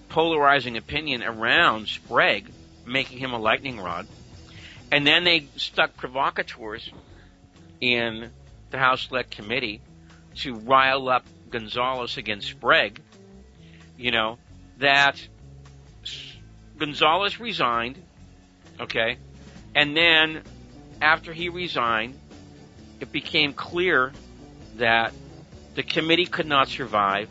polarizing 0.10 0.78
opinion 0.78 1.24
around 1.24 1.88
Sprague, 1.88 2.50
making 2.86 3.20
him 3.20 3.34
a 3.34 3.40
lightning 3.40 3.80
rod. 3.80 4.08
And 4.92 5.08
then 5.08 5.24
they 5.24 5.48
stuck 5.56 5.96
provocateurs 5.96 6.90
in 7.82 8.30
the 8.70 8.78
House 8.78 9.08
Select 9.08 9.32
Committee 9.32 9.82
to 10.36 10.56
rile 10.56 11.10
up 11.10 11.26
Gonzalez 11.50 12.18
against 12.18 12.50
Sprague. 12.50 13.00
You 13.98 14.12
know, 14.12 14.38
that 14.80 15.26
Gonzalez 16.78 17.40
resigned, 17.40 18.02
okay, 18.80 19.18
and 19.76 19.96
then 19.96 20.44
after 21.04 21.34
he 21.34 21.50
resigned, 21.50 22.18
it 23.02 23.12
became 23.12 23.54
clear 23.54 24.14
that 24.78 25.14
the 25.76 25.84
committee 25.84 26.26
could 26.26 26.48
not 26.48 26.70
survive 26.70 27.28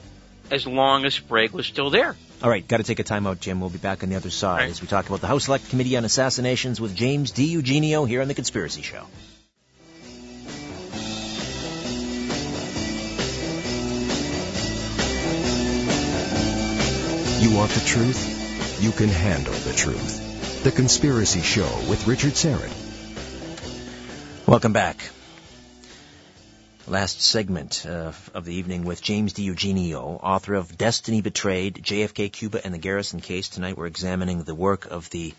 as 0.51 0.67
long 0.67 1.07
as 1.07 1.15
Sprague 1.15 1.53
was 1.53 1.67
still 1.67 1.89
there. 1.89 2.15
All 2.43 2.51
right, 2.51 2.67
got 2.67 2.79
to 2.79 2.83
take 2.83 2.99
a 2.99 3.05
timeout, 3.05 3.41
Jim. 3.41 3.61
We'll 3.61 3.71
be 3.71 3.79
back 3.79 4.03
on 4.03 4.11
the 4.11 4.17
other 4.17 4.31
side 4.31 4.59
Right. 4.61 4.71
as 4.71 4.83
we 4.83 4.89
talk 4.89 5.07
about 5.07 5.21
the 5.23 5.27
House 5.29 5.45
Select 5.45 5.71
Committee 5.71 5.97
on 5.97 6.05
Assassinations 6.05 6.81
with 6.81 6.95
James 6.95 7.33
DiEugenio 7.33 8.07
here 8.07 8.21
on 8.21 8.29
The 8.29 8.35
Conspiracy 8.35 8.83
Show. 8.83 9.07
You 17.41 17.51
want 17.57 17.73
the 17.73 17.85
truth? 17.85 18.81
You 18.81 18.93
can 18.93 19.09
handle 19.09 19.53
the 19.53 19.73
truth. 19.73 20.63
The 20.63 20.71
Conspiracy 20.71 21.41
Show 21.41 21.69
with 21.89 22.07
Richard 22.07 22.33
Syrett. 22.35 22.71
Welcome 24.53 24.75
back. 24.75 24.99
Last 26.87 27.23
segment 27.23 27.87
uh, 27.89 28.13
of 28.35 28.45
the 28.45 28.53
evening 28.53 28.85
with 28.85 29.01
James 29.01 29.33
DiEugenio, 29.33 30.21
author 30.23 30.53
of 30.53 30.77
Destiny 30.77 31.23
Betrayed, 31.23 31.77
JFK, 31.77 32.31
Cuba, 32.31 32.61
and 32.63 32.75
the 32.75 32.79
Garrison 32.79 33.21
Case. 33.21 33.49
Tonight 33.49 33.79
we're 33.79 33.87
examining 33.87 34.43
the 34.43 34.55
work 34.55 34.85
of 34.85 35.09
the 35.09 35.33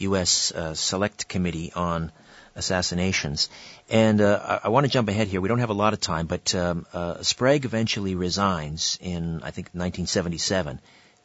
U.S. 0.00 0.52
Uh, 0.52 0.74
Select 0.74 1.28
Committee 1.28 1.72
on 1.74 2.12
Assassinations. 2.56 3.48
And 3.88 4.20
uh, 4.20 4.58
I, 4.62 4.66
I 4.66 4.68
want 4.68 4.84
to 4.84 4.92
jump 4.92 5.08
ahead 5.08 5.28
here. 5.28 5.40
We 5.40 5.48
don't 5.48 5.60
have 5.60 5.70
a 5.70 5.72
lot 5.84 5.94
of 5.94 6.00
time, 6.02 6.26
but 6.26 6.54
um, 6.54 6.84
uh, 6.92 7.22
Sprague 7.22 7.64
eventually 7.64 8.16
resigns 8.16 8.98
in, 9.00 9.36
I 9.36 9.50
think, 9.50 9.68
1977. 9.68 10.78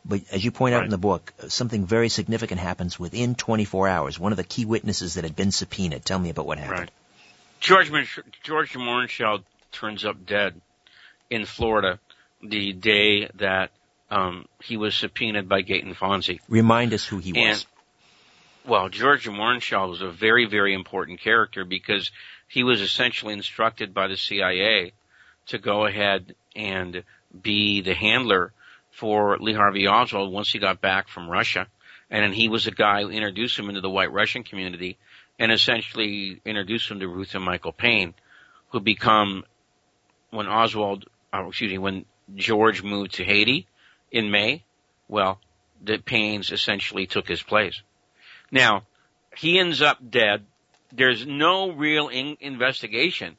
But 0.05 0.21
as 0.31 0.45
you 0.45 0.51
point 0.51 0.75
out 0.75 0.77
Right. 0.77 0.85
in 0.85 0.91
the 0.91 0.97
book, 0.97 1.33
uh, 1.43 1.49
something 1.49 1.85
very 1.85 2.07
significant 2.07 2.61
happens 2.61 2.97
within 2.97 3.35
24 3.35 3.89
hours. 3.89 4.17
One 4.17 4.31
of 4.31 4.37
the 4.37 4.45
key 4.45 4.63
witnesses 4.63 5.15
that 5.15 5.25
had 5.25 5.35
been 5.35 5.51
subpoenaed. 5.51 6.05
Tell 6.05 6.19
me 6.19 6.29
about 6.29 6.45
what 6.45 6.57
happened. 6.57 6.79
Right. 6.79 6.91
George 7.63 7.89
George 8.43 8.73
Mohrenschildt 8.73 9.45
turns 9.71 10.03
up 10.03 10.25
dead 10.25 10.59
in 11.29 11.45
Florida 11.45 11.97
the 12.41 12.73
day 12.73 13.29
that 13.35 13.71
um, 14.11 14.45
he 14.61 14.75
was 14.75 14.93
subpoenaed 14.95 15.47
by 15.47 15.63
Gaeton 15.63 15.95
Fonzi. 15.95 16.41
Remind 16.49 16.93
us 16.93 17.05
who 17.05 17.19
he 17.19 17.31
was. 17.31 17.41
And 17.41 17.65
well, 18.69 18.89
George 18.89 19.27
Mohrenschildt 19.29 19.89
was 19.89 20.01
a 20.01 20.11
very, 20.11 20.45
very 20.45 20.73
important 20.73 21.21
character 21.21 21.63
because 21.63 22.11
he 22.49 22.63
was 22.63 22.81
essentially 22.81 23.33
instructed 23.33 23.93
by 23.93 24.07
the 24.07 24.17
CIA 24.17 24.91
to 25.47 25.57
go 25.57 25.85
ahead 25.85 26.35
and 26.57 27.03
be 27.41 27.81
the 27.81 27.93
handler 27.93 28.51
for 28.91 29.37
Lee 29.39 29.53
Harvey 29.53 29.87
Oswald 29.87 30.33
once 30.33 30.51
he 30.51 30.59
got 30.59 30.81
back 30.81 31.07
from 31.07 31.29
Russia. 31.29 31.67
And 32.09 32.23
then 32.23 32.33
he 32.33 32.49
was 32.49 32.65
the 32.65 32.71
guy 32.71 33.03
who 33.03 33.09
introduced 33.09 33.57
him 33.57 33.69
into 33.69 33.81
the 33.81 33.89
white 33.89 34.11
Russian 34.11 34.43
community 34.43 34.97
and 35.39 35.51
essentially 35.51 36.41
introduced 36.45 36.89
him 36.89 36.99
to 36.99 37.07
Ruth 37.07 37.35
and 37.35 37.43
Michael 37.43 37.73
Paine, 37.73 38.13
who 38.69 38.79
become 38.79 39.43
when 40.29 40.47
Oswald, 40.47 41.05
uh, 41.33 41.47
excuse 41.47 41.71
me, 41.71 41.77
when 41.77 42.05
George 42.35 42.83
moved 42.83 43.15
to 43.15 43.23
Haiti 43.23 43.67
in 44.11 44.31
May, 44.31 44.63
well, 45.07 45.39
the 45.83 45.97
Paines 45.97 46.51
essentially 46.51 47.05
took 47.05 47.27
his 47.27 47.43
place. 47.43 47.81
Now, 48.51 48.83
he 49.35 49.59
ends 49.59 49.81
up 49.81 49.97
dead. 50.09 50.45
There's 50.91 51.25
no 51.25 51.71
real 51.71 52.07
in- 52.07 52.37
investigation 52.39 53.35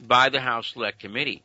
by 0.00 0.28
the 0.28 0.40
House 0.40 0.72
Select 0.72 0.98
Committee. 0.98 1.42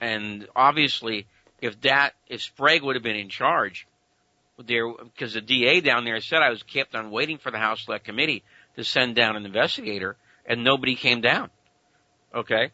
And 0.00 0.46
obviously, 0.54 1.26
if 1.60 1.80
that, 1.82 2.14
if 2.28 2.42
Sprague 2.42 2.82
would 2.82 2.96
have 2.96 3.02
been 3.02 3.16
in 3.16 3.28
charge, 3.28 3.86
there, 4.66 4.92
because 4.92 5.34
the 5.34 5.40
DA 5.40 5.80
down 5.80 6.04
there 6.04 6.20
said 6.20 6.42
I 6.42 6.50
was 6.50 6.62
kept 6.62 6.94
on 6.94 7.10
waiting 7.10 7.38
for 7.38 7.50
the 7.50 7.58
House 7.58 7.84
Select 7.84 8.04
Committee 8.04 8.42
to 8.78 8.84
send 8.84 9.16
down 9.16 9.34
an 9.34 9.44
investigator, 9.44 10.16
and 10.46 10.62
nobody 10.62 10.94
came 10.94 11.20
down. 11.20 11.50
Okay? 12.32 12.70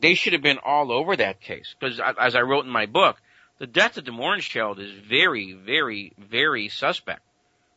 They 0.00 0.14
should 0.14 0.32
have 0.32 0.42
been 0.42 0.60
all 0.64 0.92
over 0.92 1.16
that 1.16 1.40
case, 1.40 1.74
because 1.78 2.00
as 2.20 2.36
I 2.36 2.42
wrote 2.42 2.64
in 2.64 2.70
my 2.70 2.86
book, 2.86 3.16
the 3.58 3.66
death 3.66 3.96
of 3.96 4.04
de 4.04 4.12
Mohrenschildt 4.12 4.78
is 4.78 4.92
very, 4.92 5.52
very, 5.52 6.12
very 6.16 6.68
suspect 6.68 7.22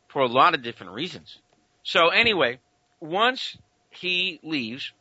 for 0.06 0.22
a 0.22 0.28
lot 0.28 0.54
of 0.54 0.62
different 0.62 0.92
reasons. 0.92 1.38
So 1.82 2.08
anyway, 2.08 2.60
once 3.00 3.56
he 3.90 4.38
leaves, 4.44 4.92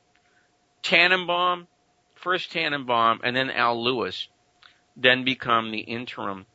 Tanenbaum, 0.81 1.67
first 2.15 2.51
Tanenbaum, 2.51 3.19
and 3.23 3.35
then 3.35 3.51
Al 3.51 3.83
Lewis, 3.83 4.27
then 4.95 5.23
become 5.23 5.71
the 5.71 5.79
interim 5.79 6.47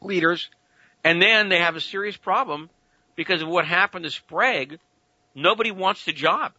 leaders. 0.00 0.50
And 1.04 1.22
then 1.22 1.50
they 1.50 1.58
have 1.58 1.76
a 1.76 1.80
serious 1.80 2.16
problem 2.16 2.68
because 3.14 3.42
of 3.42 3.48
what 3.48 3.64
happened 3.64 4.04
to 4.04 4.10
Sprague. 4.10 4.80
Nobody 5.34 5.70
wants 5.70 6.04
the 6.04 6.12
job. 6.12 6.52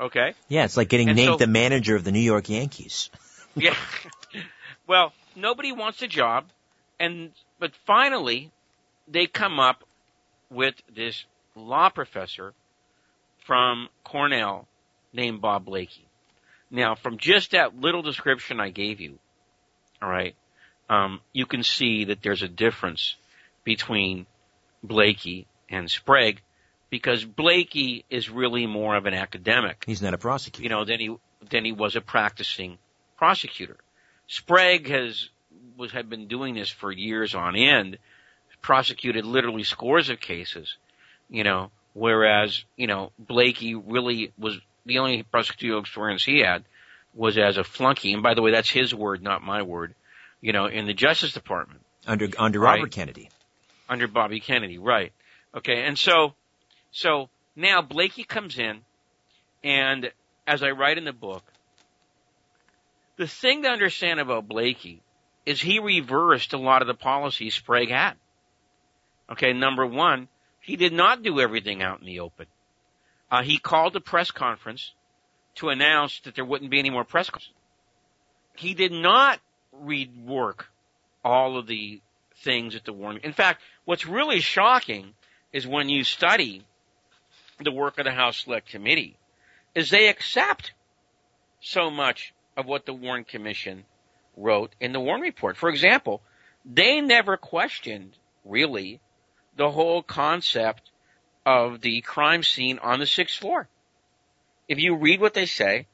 Okay? 0.00 0.34
Yeah, 0.48 0.64
it's 0.64 0.76
like 0.76 0.88
getting 0.88 1.08
And 1.08 1.16
named 1.16 1.32
so- 1.34 1.36
the 1.38 1.46
manager 1.46 1.94
of 1.96 2.04
the 2.04 2.12
New 2.12 2.20
York 2.20 2.48
Yankees. 2.48 3.10
Yeah. 3.54 3.76
well, 4.86 5.12
nobody 5.36 5.72
wants 5.72 6.00
a 6.00 6.08
job, 6.08 6.46
and 6.98 7.32
but 7.58 7.72
finally, 7.86 8.50
they 9.06 9.26
come 9.26 9.60
up 9.60 9.84
with 10.48 10.74
this 10.94 11.26
law 11.54 11.90
professor 11.90 12.54
from 13.44 13.90
Cornell 14.04 14.66
named 15.12 15.42
Bob 15.42 15.66
Blakey. 15.66 16.06
Now, 16.70 16.94
from 16.94 17.18
just 17.18 17.50
that 17.50 17.76
little 17.78 18.00
description 18.00 18.58
I 18.58 18.70
gave 18.70 19.02
you, 19.02 19.18
all 20.00 20.08
right, 20.08 20.34
um, 20.88 21.20
you 21.34 21.44
can 21.44 21.62
see 21.62 22.06
that 22.06 22.22
there's 22.22 22.42
a 22.42 22.48
difference 22.48 23.16
between 23.64 24.24
Blakey 24.82 25.46
and 25.68 25.90
Sprague 25.90 26.40
because 26.92 27.24
Blakey 27.24 28.04
is 28.10 28.28
really 28.28 28.66
more 28.66 28.94
of 28.94 29.06
an 29.06 29.14
academic 29.14 29.82
He's 29.86 30.02
not 30.02 30.12
a 30.12 30.18
prosecutor. 30.18 30.62
you 30.62 30.68
know, 30.68 30.84
than 30.84 31.00
he 31.00 31.16
than 31.50 31.64
he 31.64 31.72
was 31.72 31.96
a 31.96 32.02
practicing 32.02 32.76
prosecutor. 33.16 33.78
Sprague 34.28 34.88
has 34.88 35.30
was 35.76 35.90
had 35.90 36.08
been 36.10 36.28
doing 36.28 36.54
this 36.54 36.68
for 36.68 36.92
years 36.92 37.34
on 37.34 37.56
end, 37.56 37.96
prosecuted 38.60 39.24
literally 39.24 39.64
scores 39.64 40.10
of 40.10 40.20
cases, 40.20 40.76
you 41.30 41.42
know, 41.44 41.70
whereas, 41.94 42.64
you 42.76 42.86
know, 42.86 43.10
Blakey 43.18 43.74
really 43.74 44.32
was 44.38 44.60
the 44.84 44.98
only 44.98 45.24
prosecutorial 45.24 45.80
experience 45.80 46.22
he 46.22 46.40
had 46.40 46.62
was 47.14 47.38
as 47.38 47.56
a 47.56 47.64
flunky, 47.64 48.12
and 48.12 48.22
by 48.22 48.34
the 48.34 48.42
way, 48.42 48.52
that's 48.52 48.70
his 48.70 48.94
word, 48.94 49.22
not 49.22 49.42
my 49.42 49.62
word, 49.62 49.94
you 50.40 50.52
know, 50.52 50.66
in 50.66 50.86
the 50.86 50.94
Justice 50.94 51.32
Department 51.32 51.80
under 52.06 52.28
under 52.38 52.60
Right. 52.60 52.76
Robert 52.76 52.92
Kennedy. 52.92 53.30
under 53.88 54.06
Bobby 54.08 54.40
Kennedy, 54.40 54.78
right? 54.78 55.12
Okay, 55.54 55.82
and 55.84 55.98
so, 55.98 56.34
so 56.92 57.28
now 57.56 57.82
Blakey 57.82 58.24
comes 58.24 58.58
in, 58.58 58.80
and 59.64 60.12
as 60.46 60.62
I 60.62 60.70
write 60.70 60.98
in 60.98 61.04
the 61.04 61.12
book, 61.12 61.42
the 63.16 63.26
thing 63.26 63.62
to 63.62 63.68
understand 63.68 64.20
about 64.20 64.48
Blakey 64.48 65.02
is 65.44 65.60
he 65.60 65.78
reversed 65.78 66.52
a 66.52 66.58
lot 66.58 66.82
of 66.82 66.88
the 66.88 66.94
policies 66.94 67.54
Sprague 67.54 67.90
had. 67.90 68.14
Okay, 69.30 69.52
number 69.52 69.86
one, 69.86 70.28
he 70.60 70.76
did 70.76 70.92
not 70.92 71.22
do 71.22 71.40
everything 71.40 71.82
out 71.82 72.00
in 72.00 72.06
the 72.06 72.20
open. 72.20 72.46
Uh, 73.30 73.42
he 73.42 73.58
called 73.58 73.96
a 73.96 74.00
press 74.00 74.30
conference 74.30 74.92
to 75.56 75.70
announce 75.70 76.20
that 76.20 76.34
there 76.34 76.44
wouldn't 76.44 76.70
be 76.70 76.78
any 76.78 76.90
more 76.90 77.04
press 77.04 77.30
conferences. 77.30 77.54
He 78.56 78.74
did 78.74 78.92
not 78.92 79.40
rework 79.74 80.64
all 81.24 81.56
of 81.56 81.66
the 81.66 82.00
things 82.36 82.74
at 82.74 82.84
the 82.84 82.92
Warren. 82.92 83.20
In 83.22 83.32
fact, 83.32 83.62
what's 83.84 84.06
really 84.06 84.40
shocking 84.40 85.14
is 85.52 85.66
when 85.66 85.88
you 85.88 86.04
study 86.04 86.64
the 87.62 87.72
work 87.72 87.98
of 87.98 88.04
the 88.04 88.12
House 88.12 88.44
Select 88.44 88.68
Committee, 88.68 89.16
is 89.74 89.90
they 89.90 90.08
accept 90.08 90.72
so 91.60 91.90
much 91.90 92.34
of 92.56 92.66
what 92.66 92.86
the 92.86 92.92
Warren 92.92 93.24
Commission 93.24 93.84
wrote 94.36 94.74
in 94.80 94.92
the 94.92 95.00
Warren 95.00 95.20
Report. 95.20 95.56
For 95.56 95.68
example, 95.68 96.22
they 96.64 97.00
never 97.00 97.36
questioned 97.36 98.16
really 98.44 99.00
the 99.56 99.70
whole 99.70 100.02
concept 100.02 100.90
of 101.44 101.80
the 101.80 102.00
crime 102.02 102.42
scene 102.42 102.78
on 102.78 102.98
the 102.98 103.06
sixth 103.06 103.38
floor. 103.38 103.68
If 104.68 104.78
you 104.78 104.96
read 104.96 105.20
what 105.20 105.34
they 105.34 105.46
say, 105.46 105.86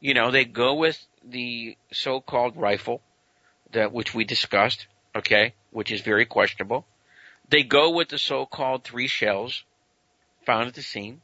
you 0.00 0.14
know, 0.14 0.30
they 0.30 0.44
go 0.44 0.74
with 0.74 0.98
the 1.24 1.76
so-called 1.92 2.56
rifle 2.56 3.02
that, 3.72 3.92
which 3.92 4.14
we 4.14 4.24
discussed, 4.24 4.86
okay, 5.14 5.54
which 5.70 5.92
is 5.92 6.00
very 6.00 6.26
questionable. 6.26 6.86
They 7.48 7.62
go 7.62 7.90
with 7.90 8.08
the 8.08 8.18
so-called 8.18 8.84
three 8.84 9.08
shells 9.08 9.64
found 10.50 10.66
at 10.66 10.74
the 10.74 10.82
scene. 10.82 11.20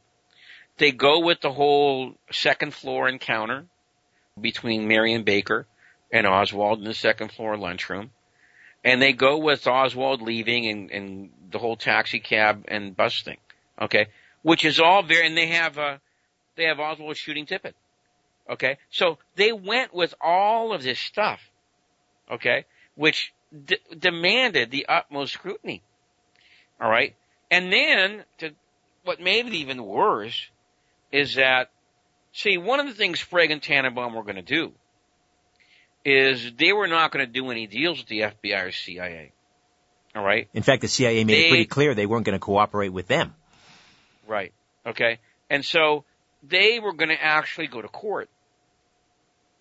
They 0.77 0.91
go 0.91 1.19
with 1.19 1.41
the 1.41 1.51
whole 1.51 2.13
second 2.31 2.73
floor 2.73 3.09
encounter 3.09 3.65
between 4.39 4.87
Marrion 4.87 5.25
Baker 5.25 5.67
and 6.11 6.25
Oswald 6.25 6.79
in 6.79 6.85
the 6.85 6.93
second 6.93 7.33
floor 7.33 7.57
lunchroom. 7.57 8.11
And 8.85 9.01
they 9.01 9.11
go 9.11 9.37
with 9.39 9.67
Oswald 9.67 10.21
leaving 10.21 10.65
and, 10.67 10.91
and 10.91 11.29
the 11.51 11.59
whole 11.59 11.75
taxi 11.75 12.19
cab 12.19 12.65
and 12.69 12.95
bus 12.95 13.21
thing. 13.21 13.37
Okay. 13.81 14.07
Which 14.43 14.63
is 14.63 14.79
all 14.79 15.03
very, 15.03 15.27
and 15.27 15.35
they 15.35 15.47
have, 15.47 15.77
uh, 15.77 15.97
they 16.55 16.63
have 16.63 16.79
Oswald 16.79 17.17
shooting 17.17 17.45
Tippit. 17.45 17.73
Okay. 18.49 18.77
So 18.89 19.17
they 19.35 19.51
went 19.51 19.93
with 19.93 20.13
all 20.21 20.73
of 20.73 20.83
this 20.83 20.99
stuff. 20.99 21.41
Okay. 22.31 22.63
Which 22.95 23.33
d- 23.65 23.79
demanded 23.97 24.71
the 24.71 24.85
utmost 24.87 25.33
scrutiny. 25.33 25.81
All 26.79 26.89
right. 26.89 27.13
And 27.51 27.73
then 27.73 28.23
to, 28.37 28.51
what 29.07 29.21
made 29.21 29.45
it 29.47 29.53
even 29.53 29.83
worse 29.83 30.49
is 31.11 31.35
that, 31.35 31.71
see, 32.33 32.57
one 32.57 32.81
of 32.81 32.87
the 32.87 32.93
things 32.93 33.21
Sprague 33.21 33.51
and 33.51 33.61
Tanenbaum 33.61 34.13
were 34.13 34.23
going 34.23 34.35
to 34.35 34.41
do 34.41 34.73
is 36.03 36.51
they 36.57 36.73
were 36.73 36.87
not 36.87 37.11
going 37.11 37.25
to 37.25 37.31
do 37.31 37.49
any 37.49 37.67
deals 37.67 37.99
with 37.99 38.07
the 38.07 38.21
FBI 38.21 38.67
or 38.67 38.71
CIA. 38.71 39.31
All 40.13 40.23
right. 40.23 40.49
In 40.53 40.63
fact, 40.63 40.81
the 40.81 40.87
CIA 40.87 41.23
made 41.23 41.33
They- 41.33 41.45
it 41.45 41.49
pretty 41.49 41.65
clear 41.65 41.95
they 41.95 42.05
weren't 42.05 42.25
going 42.25 42.37
to 42.37 42.39
cooperate 42.39 42.89
with 42.89 43.07
them. 43.07 43.33
Right. 44.27 44.53
Okay. 44.85 45.19
And 45.49 45.63
so 45.63 46.03
they 46.43 46.79
were 46.79 46.93
going 46.93 47.09
to 47.09 47.23
actually 47.23 47.67
go 47.67 47.81
to 47.81 47.87
court. 47.87 48.29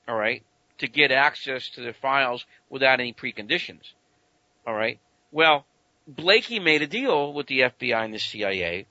All 0.08 0.16
right. 0.16 0.42
To 0.78 0.88
get 0.88 1.12
access 1.12 1.68
to 1.70 1.82
the 1.82 1.92
files 1.92 2.44
without 2.68 3.00
any 3.00 3.12
preconditions. 3.12 3.92
All 4.66 4.74
right. 4.74 4.98
Well, 5.30 5.66
Blakey 6.08 6.58
made 6.58 6.82
a 6.82 6.86
deal 6.86 7.32
with 7.32 7.46
the 7.46 7.60
FBI 7.60 8.04
and 8.04 8.14
the 8.14 8.18
CIA 8.18 8.86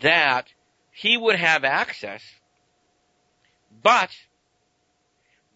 that 0.00 0.46
he 0.90 1.16
would 1.16 1.36
have 1.36 1.64
access, 1.64 2.22
but 3.82 4.10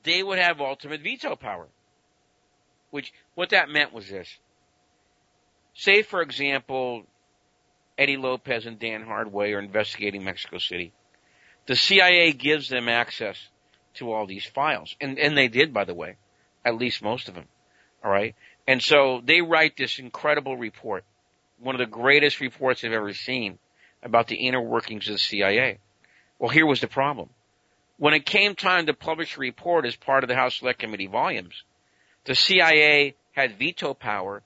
they 0.03 0.23
would 0.23 0.39
have 0.39 0.61
ultimate 0.61 1.03
veto 1.03 1.37
power. 1.37 1.69
Which, 2.91 3.13
what 3.35 3.51
that 3.51 3.69
meant 3.69 3.93
was 3.93 4.09
this. 4.09 4.29
Say, 5.75 6.03
for 6.03 6.23
example, 6.23 7.05
Eddie 7.99 8.17
Lopez 8.17 8.67
and 8.67 8.79
Dan 8.79 9.03
Hardway 9.03 9.53
are 9.53 9.59
investigating 9.59 10.25
Mexico 10.25 10.59
City. 10.59 10.93
The 11.67 11.77
CIA 11.77 12.33
gives 12.33 12.69
them 12.69 12.89
access 12.89 13.37
to 13.95 14.13
all 14.13 14.27
these 14.27 14.47
files. 14.47 14.95
And, 15.01 15.19
and 15.19 15.37
they 15.37 15.49
did, 15.49 15.75
by 15.75 15.85
the 15.85 15.95
way. 15.95 16.17
At 16.65 16.77
least 16.77 17.03
most 17.03 17.29
of 17.29 17.35
them. 17.35 17.47
Alright? 18.05 18.37
And 18.67 18.83
so 18.83 19.21
they 19.25 19.41
write 19.41 19.77
this 19.77 19.99
incredible 19.99 20.57
report. 20.57 21.05
One 21.59 21.75
of 21.75 21.79
the 21.79 21.87
greatest 21.87 22.41
reports 22.41 22.85
I've 22.85 22.93
ever 22.93 23.13
seen 23.13 23.59
about 24.07 24.29
the 24.29 24.37
inner 24.37 24.61
workings 24.61 25.09
of 25.09 25.15
the 25.15 25.19
CIA. 25.19 25.79
Well, 26.39 26.51
here 26.51 26.65
was 26.65 26.81
the 26.81 26.87
problem. 26.87 27.29
When 27.99 28.15
it 28.15 28.25
came 28.25 28.55
time 28.55 28.87
to 28.87 28.95
publish 28.95 29.37
a 29.37 29.41
report 29.41 29.85
as 29.85 29.97
part 29.97 30.23
of 30.23 30.29
the 30.29 30.37
House 30.37 30.57
Select 30.57 30.79
Committee 30.79 31.07
volumes, 31.09 31.65
the 32.25 32.35
CIA 32.35 33.15
had 33.33 33.59
veto 33.59 33.95
power 33.95 34.43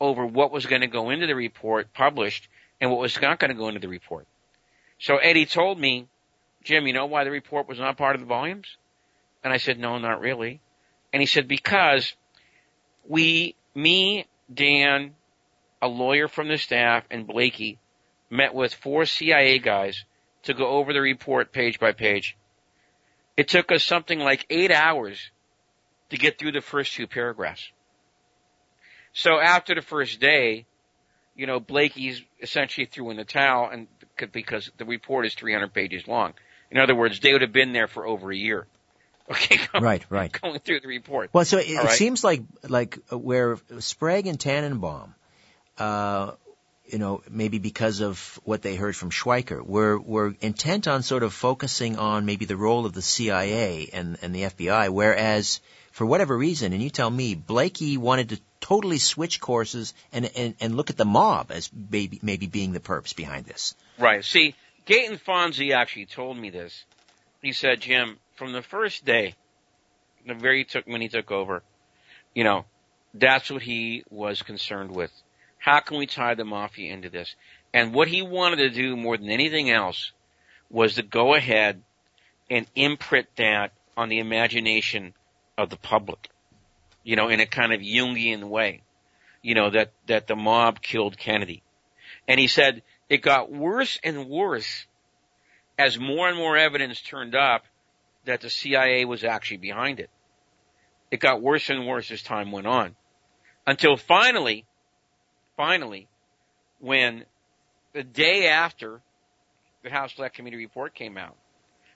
over 0.00 0.24
what 0.24 0.52
was 0.52 0.66
going 0.66 0.80
to 0.82 0.86
go 0.86 1.10
into 1.10 1.26
the 1.26 1.34
report 1.34 1.92
published 1.92 2.48
and 2.80 2.90
what 2.90 3.00
was 3.00 3.20
not 3.20 3.38
going 3.38 3.50
to 3.50 3.56
go 3.56 3.68
into 3.68 3.80
the 3.80 3.88
report. 3.88 4.26
So 4.98 5.16
Eddie 5.16 5.46
told 5.46 5.78
me, 5.78 6.06
Jim, 6.64 6.86
you 6.86 6.92
know 6.92 7.06
why 7.06 7.24
the 7.24 7.30
report 7.30 7.68
was 7.68 7.78
not 7.78 7.96
part 7.96 8.14
of 8.14 8.20
the 8.20 8.26
volumes? 8.26 8.76
And 9.42 9.52
I 9.52 9.56
said, 9.56 9.78
no, 9.78 9.98
not 9.98 10.20
really. 10.20 10.60
And 11.12 11.20
he 11.20 11.26
said, 11.26 11.48
because 11.48 12.14
we, 13.06 13.56
me, 13.74 14.26
Dan, 14.52 15.14
a 15.80 15.88
lawyer 15.88 16.28
from 16.28 16.48
the 16.48 16.58
staff, 16.58 17.04
and 17.10 17.26
Blakey 17.26 17.78
met 18.32 18.54
with 18.54 18.72
four 18.72 19.04
CIA 19.04 19.58
guys 19.58 20.04
to 20.44 20.54
go 20.54 20.66
over 20.66 20.92
the 20.92 21.00
report 21.00 21.52
page 21.52 21.78
by 21.78 21.92
page. 21.92 22.36
It 23.36 23.48
took 23.48 23.70
us 23.70 23.84
something 23.84 24.18
like 24.18 24.46
eight 24.50 24.72
hours 24.72 25.30
to 26.10 26.16
get 26.16 26.38
through 26.38 26.52
the 26.52 26.60
first 26.60 26.94
two 26.94 27.06
paragraphs. 27.06 27.70
So 29.12 29.38
after 29.38 29.74
the 29.74 29.82
first 29.82 30.18
day, 30.18 30.64
you 31.36 31.46
know, 31.46 31.60
Blakey's 31.60 32.22
essentially 32.40 32.86
threw 32.86 33.10
in 33.10 33.18
the 33.18 33.24
towel 33.24 33.68
and 33.70 33.86
because 34.32 34.70
the 34.78 34.84
report 34.84 35.26
is 35.26 35.34
300 35.34 35.72
pages 35.72 36.06
long. 36.08 36.32
In 36.70 36.78
other 36.78 36.94
words, 36.94 37.20
they 37.20 37.32
would 37.32 37.42
have 37.42 37.52
been 37.52 37.72
there 37.72 37.88
for 37.88 38.06
over 38.06 38.30
a 38.30 38.36
year. 38.36 38.66
Okay, 39.30 39.58
going, 39.72 39.84
right, 39.84 40.04
right. 40.08 40.32
Going 40.40 40.58
through 40.60 40.80
the 40.80 40.88
report. 40.88 41.30
Well, 41.32 41.44
so 41.44 41.58
it, 41.58 41.66
it 41.68 41.90
seems 41.90 42.24
like 42.24 42.42
like 42.66 42.98
where 43.10 43.58
Sprague 43.80 44.26
and 44.26 44.38
Tanenbaum, 44.38 45.14
uh, 45.78 46.32
you 46.86 46.98
know, 46.98 47.22
maybe 47.30 47.58
because 47.58 48.00
of 48.00 48.40
what 48.44 48.62
they 48.62 48.74
heard 48.74 48.96
from 48.96 49.10
Schweiker, 49.10 49.64
were 49.64 49.98
were 49.98 50.34
intent 50.40 50.88
on 50.88 51.02
sort 51.02 51.22
of 51.22 51.32
focusing 51.32 51.96
on 51.98 52.26
maybe 52.26 52.44
the 52.44 52.56
role 52.56 52.86
of 52.86 52.92
the 52.92 53.02
CIA 53.02 53.88
and 53.92 54.18
and 54.22 54.34
the 54.34 54.42
FBI, 54.42 54.90
whereas 54.90 55.60
for 55.92 56.06
whatever 56.06 56.36
reason, 56.36 56.72
and 56.72 56.82
you 56.82 56.90
tell 56.90 57.10
me, 57.10 57.34
Blakey 57.34 57.96
wanted 57.98 58.30
to 58.30 58.40
totally 58.60 58.98
switch 58.98 59.40
courses 59.40 59.94
and 60.12 60.30
and, 60.36 60.54
and 60.60 60.76
look 60.76 60.90
at 60.90 60.96
the 60.96 61.04
mob 61.04 61.50
as 61.50 61.70
maybe 61.72 62.18
maybe 62.22 62.46
being 62.46 62.72
the 62.72 62.80
perps 62.80 63.14
behind 63.14 63.46
this. 63.46 63.74
Right. 63.98 64.24
See, 64.24 64.54
Gaeton 64.86 65.20
Fonzi 65.20 65.72
actually 65.72 66.06
told 66.06 66.36
me 66.36 66.50
this. 66.50 66.84
He 67.42 67.52
said, 67.52 67.80
Jim, 67.80 68.18
from 68.36 68.52
the 68.52 68.62
first 68.62 69.04
day, 69.04 69.34
the 70.26 70.34
very 70.34 70.64
took 70.64 70.86
when 70.86 71.00
he 71.00 71.08
took 71.08 71.30
over, 71.30 71.62
you 72.34 72.44
know, 72.44 72.64
that's 73.14 73.50
what 73.50 73.62
he 73.62 74.04
was 74.10 74.42
concerned 74.42 74.94
with. 74.94 75.10
How 75.62 75.78
can 75.78 75.98
we 75.98 76.06
tie 76.06 76.34
the 76.34 76.44
mafia 76.44 76.92
into 76.92 77.08
this? 77.08 77.36
And 77.72 77.94
what 77.94 78.08
he 78.08 78.20
wanted 78.20 78.56
to 78.56 78.70
do 78.70 78.96
more 78.96 79.16
than 79.16 79.30
anything 79.30 79.70
else 79.70 80.10
was 80.68 80.96
to 80.96 81.04
go 81.04 81.36
ahead 81.36 81.80
and 82.50 82.66
imprint 82.74 83.28
that 83.36 83.70
on 83.96 84.08
the 84.08 84.18
imagination 84.18 85.14
of 85.56 85.70
the 85.70 85.76
public, 85.76 86.30
you 87.04 87.14
know, 87.14 87.28
in 87.28 87.38
a 87.38 87.46
kind 87.46 87.72
of 87.72 87.80
Jungian 87.80 88.48
way, 88.48 88.82
you 89.40 89.54
know, 89.54 89.70
that, 89.70 89.92
that 90.08 90.26
the 90.26 90.34
mob 90.34 90.82
killed 90.82 91.16
Kennedy. 91.16 91.62
And 92.26 92.40
he 92.40 92.48
said 92.48 92.82
it 93.08 93.18
got 93.18 93.52
worse 93.52 94.00
and 94.02 94.28
worse 94.28 94.86
as 95.78 95.96
more 95.96 96.28
and 96.28 96.36
more 96.36 96.56
evidence 96.56 97.00
turned 97.00 97.36
up 97.36 97.66
that 98.24 98.40
the 98.40 98.50
CIA 98.50 99.04
was 99.04 99.22
actually 99.22 99.58
behind 99.58 100.00
it. 100.00 100.10
It 101.12 101.20
got 101.20 101.40
worse 101.40 101.70
and 101.70 101.86
worse 101.86 102.10
as 102.10 102.20
time 102.20 102.50
went 102.50 102.66
on. 102.66 102.96
Until 103.64 103.96
finally, 103.96 104.66
finally, 105.56 106.08
when 106.78 107.24
the 107.92 108.02
day 108.02 108.48
after 108.48 109.00
the 109.82 109.90
House 109.90 110.14
Select 110.14 110.36
Committee 110.36 110.56
report 110.56 110.94
came 110.94 111.16
out, 111.16 111.36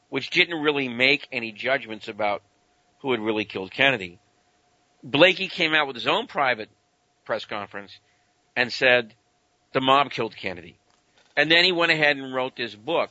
which 0.09 0.31
didn't 0.31 0.63
really 0.63 0.89
make 0.89 1.27
any 1.33 1.53
judgments 1.53 2.09
about 2.09 2.43
who 3.01 3.13
had 3.13 3.21
really 3.21 3.45
killed 3.45 3.71
Kennedy, 3.71 4.19
Blakey 5.03 5.49
came 5.49 5.75
out 5.75 5.87
with 5.87 5.97
his 5.97 6.07
own 6.07 6.27
private 6.27 6.69
press 7.25 7.45
conference 7.45 7.99
and 8.57 8.73
said 8.73 9.15
the 9.73 9.81
mob 9.81 10.11
killed 10.11 10.35
Kennedy. 10.37 10.79
And 11.37 11.51
then 11.51 11.65
he 11.65 11.73
went 11.73 11.93
ahead 11.93 12.17
and 12.17 12.35
wrote 12.35 12.57
this 12.57 12.75
book, 12.75 13.11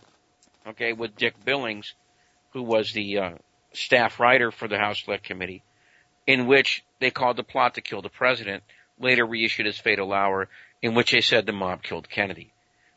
okay, 0.67 0.93
with 0.93 1.15
Dick 1.15 1.35
Billings, 1.45 1.93
who 2.53 2.63
was 2.63 2.91
the 2.91 3.19
uh, 3.19 3.31
staff 3.73 4.19
writer 4.19 4.51
for 4.51 4.67
the 4.67 4.79
House 4.79 5.03
Select 5.03 5.23
Committee, 5.23 5.63
in 6.25 6.47
which 6.47 6.83
they 6.99 7.11
called 7.11 7.37
the 7.37 7.43
plot 7.43 7.75
to 7.75 7.81
kill 7.81 8.01
the 8.01 8.09
president, 8.09 8.63
later 8.99 9.25
reissued 9.25 9.67
as 9.67 9.77
Fatal 9.77 10.13
Hour, 10.13 10.49
in 10.81 10.93
which 10.93 11.11
they 11.11 11.21
said 11.21 11.45
the 11.45 11.51
mob 11.51 11.83
killed 11.83 12.09
Kennedy, 12.09 12.51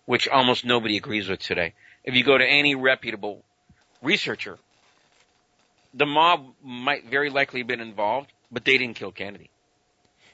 which 0.04 0.28
almost 0.28 0.64
nobody 0.64 0.96
agrees 0.96 1.28
with 1.28 1.40
today. 1.40 1.74
If 2.04 2.14
you 2.14 2.24
go 2.24 2.38
to 2.38 2.44
any 2.44 2.74
reputable 2.74 3.44
researcher, 4.02 4.58
the 5.94 6.06
mob 6.06 6.54
might 6.62 7.06
very 7.06 7.30
likely 7.30 7.60
have 7.60 7.66
been 7.66 7.80
involved, 7.80 8.32
but 8.50 8.64
they 8.64 8.78
didn't 8.78 8.96
kill 8.96 9.12
Kennedy. 9.12 9.50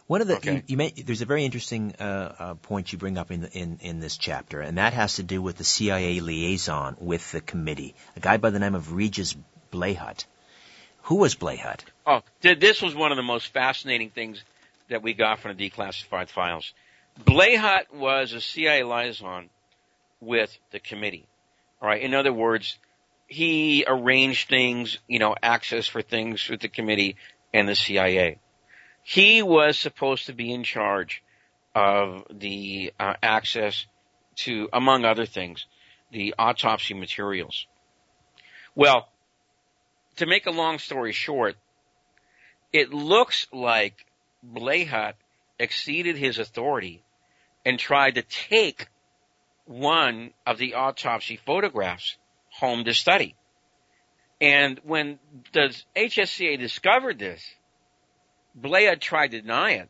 One 0.06 0.20
of 0.20 0.26
the 0.26 0.36
okay. 0.36 0.56
you, 0.56 0.62
you 0.66 0.76
may, 0.76 0.90
there's 0.90 1.22
a 1.22 1.26
very 1.26 1.46
interesting 1.46 1.94
uh, 1.98 2.34
uh, 2.38 2.54
point 2.54 2.92
you 2.92 2.98
bring 2.98 3.16
up 3.16 3.30
in, 3.30 3.40
the, 3.40 3.50
in 3.50 3.78
in 3.80 4.00
this 4.00 4.18
chapter, 4.18 4.60
and 4.60 4.76
that 4.76 4.92
has 4.92 5.16
to 5.16 5.22
do 5.22 5.40
with 5.40 5.56
the 5.56 5.64
CIA 5.64 6.20
liaison 6.20 6.96
with 7.00 7.32
the 7.32 7.40
committee, 7.40 7.94
a 8.14 8.20
guy 8.20 8.36
by 8.36 8.50
the 8.50 8.58
name 8.58 8.74
of 8.74 8.92
Regis 8.92 9.34
Blahut. 9.72 10.26
Who 11.04 11.16
was 11.16 11.34
Blahut? 11.34 11.80
Oh, 12.06 12.22
this 12.42 12.82
was 12.82 12.94
one 12.94 13.12
of 13.12 13.16
the 13.16 13.22
most 13.22 13.52
fascinating 13.52 14.10
things 14.10 14.42
that 14.89 15.03
we 15.03 15.14
got 15.14 15.41
from 15.41 15.57
the 15.57 15.70
declassified 15.70 16.28
files. 16.28 16.72
Blahut 17.22 17.93
was 17.93 18.32
a 18.32 18.41
CIA 18.41 18.82
liaison 18.82 19.51
with 20.20 20.57
the 20.72 20.80
committee. 20.80 21.28
All 21.80 21.89
right. 21.89 22.03
In 22.03 22.14
other 22.14 22.32
words, 22.32 22.78
he 23.26 23.85
arranged 23.87 24.49
things, 24.49 24.99
you 25.09 25.18
know, 25.18 25.35
access 25.43 25.87
for 25.87 26.03
things 26.03 26.49
with 26.49 26.61
the 26.61 26.68
committee 26.68 27.16
and 27.53 27.68
the 27.68 27.74
CIA. 27.74 28.39
He 29.03 29.43
was 29.43 29.78
supposed 29.78 30.26
to 30.26 30.32
be 30.32 30.53
in 30.53 30.64
charge 30.64 31.22
of 31.74 32.24
the 32.30 32.93
uh, 32.99 33.14
access 33.22 33.87
to, 34.37 34.68
among 34.72 35.05
other 35.05 35.26
things, 35.26 35.66
the 36.11 36.35
autopsy 36.39 36.95
materials. 36.95 37.66
Well, 38.74 39.09
to 40.16 40.26
make 40.26 40.47
a 40.47 40.51
long 40.51 40.78
story 40.78 41.12
short, 41.12 41.57
it 42.72 42.93
looks 42.93 43.47
like 43.53 44.07
Blahut 44.53 45.14
exceeded 45.59 46.16
his 46.16 46.38
authority 46.38 47.03
and 47.64 47.78
tried 47.78 48.16
to 48.16 48.22
take 48.22 48.86
one 49.64 50.32
of 50.47 50.59
the 50.59 50.74
autopsy 50.74 51.36
photographs 51.36 52.16
home 52.51 52.84
to 52.84 52.95
study. 52.95 53.34
And 54.40 54.80
when 54.84 55.18
the 55.53 55.74
HSCA 55.97 56.59
discovered 56.59 57.18
this, 57.18 57.42
Blahut 58.59 59.01
tried 59.01 59.30
to 59.30 59.40
deny 59.40 59.72
it, 59.72 59.88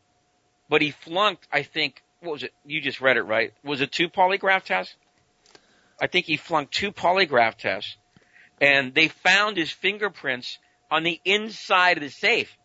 but 0.69 0.81
he 0.81 0.91
flunked, 0.91 1.47
I 1.51 1.63
think, 1.63 2.01
what 2.21 2.31
was 2.33 2.43
it? 2.43 2.53
You 2.65 2.81
just 2.81 3.01
read 3.01 3.17
it, 3.17 3.23
right? 3.23 3.53
Was 3.63 3.81
it 3.81 3.91
two 3.91 4.09
polygraph 4.09 4.63
tests? 4.63 4.95
I 6.01 6.07
think 6.07 6.25
he 6.25 6.37
flunked 6.37 6.73
two 6.73 6.91
polygraph 6.91 7.55
tests 7.55 7.97
and 8.59 8.93
they 8.93 9.07
found 9.07 9.57
his 9.57 9.71
fingerprints 9.71 10.57
on 10.89 11.03
the 11.03 11.19
inside 11.25 11.97
of 11.97 12.03
the 12.03 12.09
safe. 12.09 12.55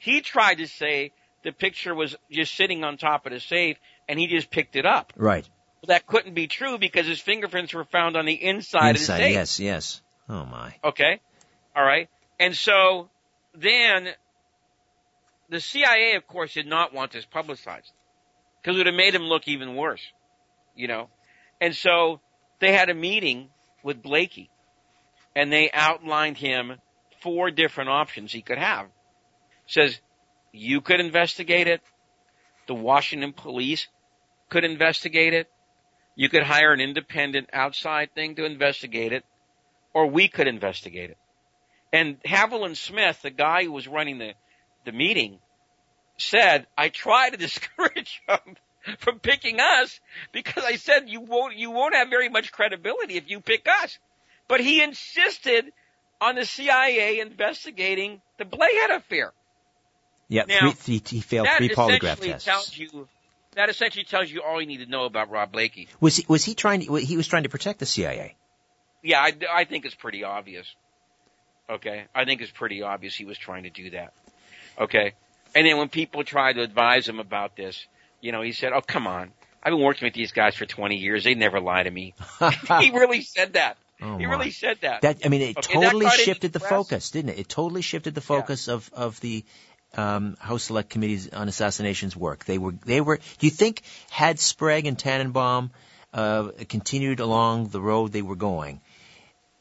He 0.00 0.22
tried 0.22 0.56
to 0.56 0.66
say 0.66 1.12
the 1.44 1.52
picture 1.52 1.94
was 1.94 2.16
just 2.30 2.54
sitting 2.54 2.84
on 2.84 2.96
top 2.96 3.26
of 3.26 3.32
the 3.32 3.38
safe 3.38 3.76
and 4.08 4.18
he 4.18 4.26
just 4.26 4.50
picked 4.50 4.74
it 4.74 4.86
up. 4.86 5.12
Right. 5.14 5.48
Well, 5.82 5.94
that 5.94 6.06
couldn't 6.06 6.34
be 6.34 6.46
true 6.46 6.78
because 6.78 7.06
his 7.06 7.20
fingerprints 7.20 7.74
were 7.74 7.84
found 7.84 8.16
on 8.16 8.24
the 8.24 8.32
inside, 8.32 8.96
inside 8.96 9.14
of 9.14 9.18
the 9.18 9.24
safe. 9.24 9.34
Yes, 9.34 9.60
yes. 9.60 10.02
Oh 10.28 10.46
my. 10.46 10.74
Okay. 10.82 11.20
All 11.76 11.84
right. 11.84 12.08
And 12.38 12.56
so 12.56 13.10
then 13.54 14.08
the 15.50 15.60
CIA, 15.60 16.14
of 16.16 16.26
course, 16.26 16.54
did 16.54 16.66
not 16.66 16.94
want 16.94 17.12
this 17.12 17.26
publicized 17.26 17.92
because 18.62 18.76
it 18.76 18.78
would 18.78 18.86
have 18.86 18.94
made 18.94 19.14
him 19.14 19.22
look 19.22 19.46
even 19.48 19.76
worse, 19.76 20.02
you 20.74 20.88
know. 20.88 21.10
And 21.60 21.76
so 21.76 22.20
they 22.58 22.72
had 22.72 22.88
a 22.88 22.94
meeting 22.94 23.50
with 23.82 24.02
Blakey 24.02 24.48
and 25.36 25.52
they 25.52 25.70
outlined 25.72 26.38
him 26.38 26.76
four 27.20 27.50
different 27.50 27.90
options 27.90 28.32
he 28.32 28.40
could 28.40 28.58
have. 28.58 28.86
Says 29.70 30.00
you 30.52 30.80
could 30.80 31.00
investigate 31.00 31.68
it. 31.68 31.80
The 32.66 32.74
Washington 32.74 33.32
police 33.32 33.86
could 34.48 34.64
investigate 34.64 35.32
it. 35.32 35.48
You 36.16 36.28
could 36.28 36.42
hire 36.42 36.72
an 36.72 36.80
independent 36.80 37.50
outside 37.52 38.10
thing 38.14 38.34
to 38.34 38.44
investigate 38.44 39.12
it, 39.12 39.24
or 39.94 40.06
we 40.08 40.26
could 40.28 40.48
investigate 40.48 41.10
it. 41.10 41.18
And 41.92 42.20
Haviland 42.22 42.76
Smith, 42.76 43.22
the 43.22 43.30
guy 43.30 43.64
who 43.64 43.72
was 43.72 43.86
running 43.88 44.18
the 44.18 44.34
the 44.84 44.92
meeting 44.92 45.38
said, 46.18 46.66
I 46.76 46.88
try 46.88 47.30
to 47.30 47.36
discourage 47.46 48.20
him 48.28 48.56
from 48.98 49.20
picking 49.20 49.60
us 49.60 50.00
because 50.32 50.64
I 50.64 50.76
said 50.76 51.08
you 51.08 51.20
won't, 51.20 51.56
you 51.56 51.70
won't 51.70 51.94
have 51.94 52.08
very 52.08 52.28
much 52.28 52.50
credibility 52.52 53.16
if 53.16 53.30
you 53.30 53.40
pick 53.40 53.66
us. 53.82 53.98
But 54.48 54.60
he 54.60 54.82
insisted 54.82 55.66
on 56.20 56.34
the 56.34 56.44
CIA 56.44 57.20
investigating 57.20 58.20
the 58.38 58.44
Blahut 58.44 58.96
affair. 58.96 59.32
Yeah, 60.30 60.44
now, 60.46 60.70
three, 60.70 61.02
he, 61.04 61.16
he 61.16 61.20
failed 61.20 61.48
three 61.56 61.70
polygraph 61.70 62.20
tests. 62.20 62.44
Tells 62.44 62.76
you, 62.76 63.08
that 63.56 63.68
essentially 63.68 64.04
tells 64.04 64.30
you 64.30 64.42
all 64.42 64.60
you 64.60 64.66
need 64.66 64.78
to 64.78 64.86
know 64.86 65.04
about 65.04 65.28
Rob 65.28 65.50
Blakey. 65.50 65.88
Was 66.00 66.16
he, 66.16 66.24
was 66.28 66.44
he 66.44 66.54
trying 66.54 66.86
to, 66.86 66.94
he 66.94 67.16
was 67.16 67.26
trying 67.26 67.42
to 67.42 67.48
protect 67.48 67.80
the 67.80 67.86
CIA? 67.86 68.36
Yeah, 69.02 69.20
I, 69.20 69.34
I 69.52 69.64
think 69.64 69.84
it's 69.84 69.94
pretty 69.94 70.22
obvious. 70.22 70.72
Okay. 71.68 72.04
I 72.14 72.24
think 72.24 72.42
it's 72.42 72.50
pretty 72.52 72.82
obvious 72.82 73.16
he 73.16 73.24
was 73.24 73.38
trying 73.38 73.64
to 73.64 73.70
do 73.70 73.90
that. 73.90 74.12
Okay. 74.78 75.14
And 75.54 75.66
then 75.66 75.78
when 75.78 75.88
people 75.88 76.22
tried 76.22 76.54
to 76.54 76.62
advise 76.62 77.08
him 77.08 77.18
about 77.18 77.56
this, 77.56 77.84
you 78.20 78.30
know, 78.30 78.42
he 78.42 78.52
said, 78.52 78.72
"Oh, 78.72 78.80
come 78.80 79.08
on. 79.08 79.32
I've 79.62 79.72
been 79.72 79.80
working 79.80 80.06
with 80.06 80.14
these 80.14 80.32
guys 80.32 80.54
for 80.54 80.64
20 80.64 80.96
years. 80.96 81.24
They 81.24 81.34
never 81.34 81.60
lie 81.60 81.82
to 81.82 81.90
me." 81.90 82.14
he 82.80 82.90
really 82.90 83.22
said 83.22 83.54
that. 83.54 83.78
Oh 84.02 84.16
he 84.16 84.26
really 84.26 84.50
said 84.50 84.78
that. 84.80 85.02
That 85.02 85.18
I 85.24 85.28
mean, 85.28 85.42
it 85.42 85.58
okay, 85.58 85.74
totally 85.74 86.08
shifted 86.08 86.52
the 86.52 86.60
focus, 86.60 87.10
didn't 87.10 87.30
it? 87.30 87.38
It 87.40 87.48
totally 87.48 87.82
shifted 87.82 88.14
the 88.14 88.20
focus 88.20 88.68
yeah. 88.68 88.74
of 88.74 88.90
of 88.94 89.20
the 89.20 89.44
um, 89.96 90.36
House 90.38 90.64
Select 90.64 90.90
Committees 90.90 91.28
on 91.32 91.48
Assassinations 91.48 92.16
work. 92.16 92.44
They 92.44 92.58
were 92.58 92.72
they 92.72 93.00
were. 93.00 93.16
Do 93.16 93.46
you 93.46 93.50
think 93.50 93.82
had 94.10 94.38
Sprague 94.38 94.86
and 94.86 94.96
Tanenbaum 94.96 95.70
uh, 96.12 96.50
continued 96.68 97.20
along 97.20 97.68
the 97.68 97.80
road 97.80 98.12
they 98.12 98.22
were 98.22 98.36
going, 98.36 98.80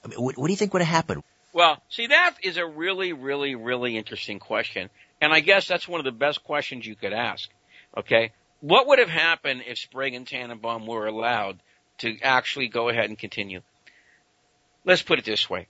I 0.03 0.07
mean, 0.07 0.21
what, 0.21 0.37
what 0.37 0.47
do 0.47 0.53
you 0.53 0.57
think 0.57 0.73
would 0.73 0.81
have 0.81 0.95
happened? 0.95 1.23
Well, 1.53 1.81
see, 1.89 2.07
that 2.07 2.35
is 2.43 2.57
a 2.57 2.65
really, 2.65 3.13
really, 3.13 3.55
really 3.55 3.97
interesting 3.97 4.39
question. 4.39 4.89
And 5.21 5.33
I 5.33 5.39
guess 5.39 5.67
that's 5.67 5.87
one 5.87 5.99
of 5.99 6.05
the 6.05 6.11
best 6.11 6.43
questions 6.43 6.85
you 6.85 6.95
could 6.95 7.13
ask. 7.13 7.49
Okay? 7.97 8.31
What 8.61 8.87
would 8.87 8.99
have 8.99 9.09
happened 9.09 9.63
if 9.67 9.77
Sprague 9.77 10.13
and 10.13 10.25
Tanenbaum 10.25 10.85
were 10.85 11.07
allowed 11.07 11.59
to 11.99 12.17
actually 12.21 12.67
go 12.67 12.89
ahead 12.89 13.05
and 13.05 13.17
continue? 13.17 13.61
Let's 14.85 15.01
put 15.01 15.19
it 15.19 15.25
this 15.25 15.49
way. 15.49 15.67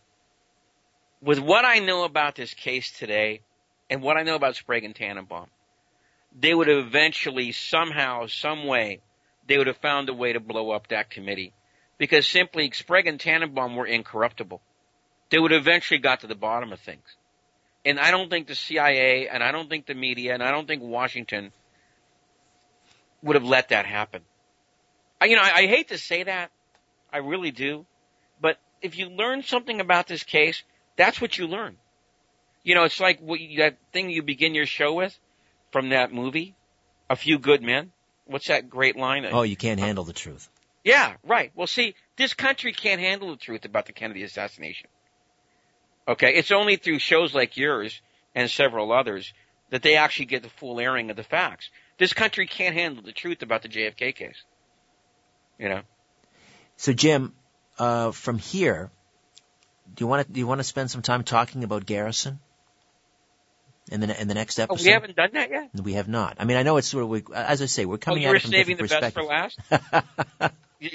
With 1.22 1.40
what 1.40 1.66
I 1.66 1.80
know 1.80 2.04
about 2.04 2.36
this 2.36 2.54
case 2.54 2.92
today 2.92 3.42
and 3.90 4.02
what 4.02 4.18
I 4.18 4.24
know 4.24 4.36
about 4.36 4.56
Sprague 4.56 4.84
and 4.84 4.96
Tanenbaum, 4.96 5.48
they 6.38 6.54
would 6.54 6.68
have 6.68 6.86
eventually 6.86 7.52
somehow, 7.52 8.28
some 8.28 8.66
way, 8.66 9.02
they 9.48 9.58
would 9.58 9.68
have 9.68 9.78
found 9.78 10.10
a 10.10 10.14
way 10.14 10.34
to 10.34 10.40
blow 10.40 10.72
up 10.72 10.88
that 10.88 11.10
committee 11.10 11.54
because 11.98 12.28
simply 12.28 12.70
Sprague 12.72 13.08
and 13.08 13.20
Tanenbaum 13.20 13.76
were 13.76 13.88
incorruptible. 13.88 14.62
They 15.32 15.40
would 15.40 15.52
have 15.52 15.62
eventually 15.62 16.00
got 16.00 16.22
to 16.22 16.28
the 16.28 16.36
bottom 16.36 16.72
of 16.72 16.80
things. 16.80 17.04
And 17.86 18.00
I 18.00 18.12
don't 18.12 18.30
think 18.30 18.48
the 18.48 18.56
CIA 18.56 19.28
and 19.28 19.44
I 19.44 19.52
don't 19.52 19.70
think 19.70 19.86
the 19.86 19.96
media 19.96 20.34
and 20.34 20.44
I 20.44 20.52
don't 20.52 20.68
think 20.68 20.84
Washington 20.84 21.52
would 23.24 23.36
have 23.36 23.44
let 23.44 23.70
that 23.70 23.86
happen. 23.86 24.22
I, 25.20 25.26
you 25.26 25.36
know, 25.36 25.42
I, 25.42 25.52
I 25.52 25.68
hate 25.68 25.90
to 25.90 25.98
say 25.98 26.24
that. 26.24 26.52
I 27.12 27.18
really 27.18 27.52
do. 27.52 27.86
But 28.42 28.58
if 28.82 28.98
you 28.98 29.10
learn 29.10 29.44
something 29.44 29.82
about 29.82 30.08
this 30.08 30.24
case, 30.24 30.64
that's 30.96 31.20
what 31.20 31.38
you 31.38 31.48
learn. 31.48 31.78
You 32.64 32.76
know, 32.76 32.84
it's 32.84 33.00
like 33.00 33.20
what 33.20 33.40
that 33.58 33.78
thing 33.94 34.10
you 34.10 34.22
begin 34.22 34.54
your 34.54 34.66
show 34.66 34.94
with 34.94 35.18
from 35.72 35.90
that 35.90 36.14
movie, 36.14 36.56
A 37.10 37.16
Few 37.16 37.40
Good 37.40 37.62
Men. 37.62 37.92
What's 38.26 38.48
that 38.48 38.70
great 38.70 38.96
line? 38.96 39.26
Oh, 39.26 39.42
you 39.42 39.56
can't 39.56 39.80
handle 39.80 40.04
the 40.04 40.14
truth. 40.14 40.50
Yeah, 40.84 41.16
right. 41.24 41.52
Well, 41.56 41.68
see, 41.68 41.96
this 42.16 42.34
country 42.34 42.74
can't 42.74 43.02
handle 43.02 43.32
the 43.32 43.38
truth 43.38 43.66
about 43.66 43.86
the 43.86 43.92
Kennedy 43.92 44.24
assassination. 44.24 44.88
Okay, 46.08 46.36
it's 46.36 46.52
only 46.52 46.76
through 46.76 47.00
shows 47.00 47.34
like 47.34 47.58
yours 47.58 48.02
and 48.36 48.50
several 48.50 48.92
others 48.92 49.34
that 49.70 49.82
they 49.82 49.96
actually 49.96 50.26
get 50.26 50.44
the 50.44 50.50
full 50.50 50.80
airing 50.80 51.10
of 51.10 51.16
the 51.16 51.24
facts. 51.24 51.70
This 51.98 52.14
country 52.14 52.48
can't 52.48 52.76
handle 52.76 53.04
the 53.04 53.12
truth 53.12 53.42
about 53.42 53.62
the 53.62 53.70
JFK 53.70 54.16
case. 54.16 54.44
You 55.58 55.70
know. 55.70 55.82
So, 56.78 56.94
Jim, 56.94 57.36
uh, 57.78 58.12
from 58.12 58.38
here, 58.38 58.90
do 59.94 60.04
you 60.04 60.08
want 60.08 60.26
to 60.26 60.32
do 60.32 60.40
you 60.40 60.48
want 60.48 60.60
to 60.60 60.64
spend 60.64 60.90
some 60.90 61.02
time 61.02 61.24
talking 61.24 61.64
about 61.64 61.86
Garrison? 61.86 62.40
In 63.92 64.02
the 64.02 64.22
in 64.22 64.28
the 64.28 64.34
next 64.34 64.60
episode, 64.60 64.82
oh, 64.82 64.84
we 64.84 64.92
haven't 64.92 65.16
done 65.16 65.30
that 65.34 65.50
yet. 65.50 65.70
We 65.82 65.94
have 65.94 66.08
not. 66.08 66.38
I 66.40 66.46
mean, 66.46 66.58
I 66.58 66.64
know 66.64 66.78
it's 66.78 66.88
sort 66.88 67.04
of 67.04 67.10
we, 67.10 67.24
as 67.34 67.62
I 67.62 67.66
say, 67.66 67.86
we're 67.86 67.98
coming 67.98 68.26
oh, 68.26 68.34
it 68.34 68.42
from 68.42 68.52
saving 68.52 68.78
different 68.78 69.02
the 69.02 69.12
perspectives. 69.12 69.56
best 69.70 69.70
for 69.70 69.82
last. 70.42 70.54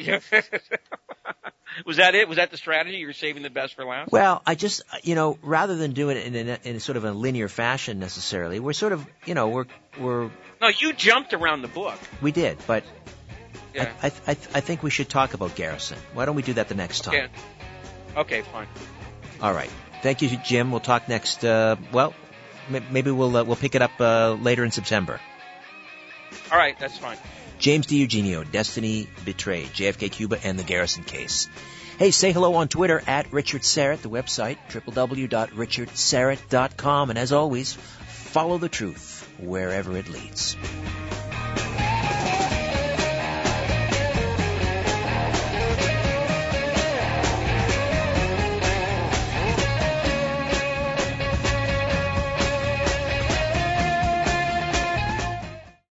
was 1.87 1.97
that 1.97 2.15
it? 2.15 2.29
Was 2.29 2.37
that 2.37 2.51
the 2.51 2.57
strategy? 2.57 2.99
You 2.99 3.07
were 3.07 3.13
saving 3.13 3.43
the 3.43 3.51
best 3.51 3.75
for 3.75 3.85
last? 3.85 4.13
Well, 4.13 4.43
I 4.47 4.55
just, 4.55 4.83
you 5.03 5.15
know, 5.15 5.39
rather 5.43 5.77
than 5.77 5.93
doing 5.93 6.17
it 6.17 6.35
in 6.35 6.49
a, 6.49 6.59
in 6.63 6.77
a 6.77 6.81
sort 6.81 6.97
of 6.97 7.05
a 7.05 7.13
linear 7.13 7.49
fashion 7.49 7.99
necessarily, 7.99 8.61
we're 8.61 8.73
sort 8.73 8.93
of, 8.93 9.07
you 9.27 9.35
know, 9.35 9.49
we're 9.49 9.67
we're. 9.99 10.31
No, 10.61 10.69
you 10.69 10.93
jumped 10.93 11.35
around 11.35 11.63
the 11.63 11.69
book. 11.69 11.99
We 12.23 12.33
did, 12.33 12.59
but 12.67 12.85
Yeah. 13.75 13.93
I, 14.03 14.07
I, 14.07 14.13
I, 14.29 14.31
I 14.31 14.61
think 14.61 14.83
we 14.83 14.91
should 14.91 15.09
talk 15.09 15.35
about 15.35 15.57
Garrison. 15.57 15.99
Why 16.13 16.25
don't 16.25 16.37
we 16.37 16.43
do 16.43 16.55
that 16.55 16.69
the 16.69 16.77
next 16.77 17.01
time? 17.01 17.15
Okay. 17.15 17.29
Okay, 18.17 18.43
fine. 18.43 18.69
All 19.41 19.53
right. 19.53 19.71
Thank 20.03 20.23
you, 20.23 20.29
Jim. 20.45 20.71
We'll 20.71 20.81
talk 20.81 21.09
next. 21.09 21.45
Uh, 21.45 21.77
well, 21.93 22.15
maybe 22.69 23.11
we'll 23.11 23.37
uh, 23.37 23.45
we'll 23.45 23.57
pick 23.57 23.75
it 23.75 23.83
up 23.83 23.93
uh, 24.01 24.33
later 24.33 24.65
in 24.65 24.71
September. 24.71 25.21
All 26.51 26.59
right, 26.59 26.79
that's 26.79 26.99
fine. 26.99 27.17
James 27.59 27.87
DiEugenio, 27.87 28.51
Destiny 28.51 29.09
Betrayed, 29.25 29.69
JFK 29.69 30.11
Cuba, 30.11 30.39
and 30.43 30.59
the 30.59 30.65
Garrison 30.65 31.05
case. 31.05 31.49
Hey, 31.99 32.11
say 32.11 32.33
hello 32.33 32.55
on 32.55 32.69
Twitter 32.69 33.03
at 33.07 33.31
Richard 33.33 33.63
Syrett, 33.63 34.03
the 34.03 34.11
website, 34.11 34.59
www.richardsyrett.com. 34.71 37.11
And 37.11 37.19
as 37.19 37.31
always, 37.31 37.75
follow 37.75 38.59
the 38.59 38.69
truth 38.69 39.33
wherever 39.39 39.97
it 39.97 40.09
leads. 40.09 40.57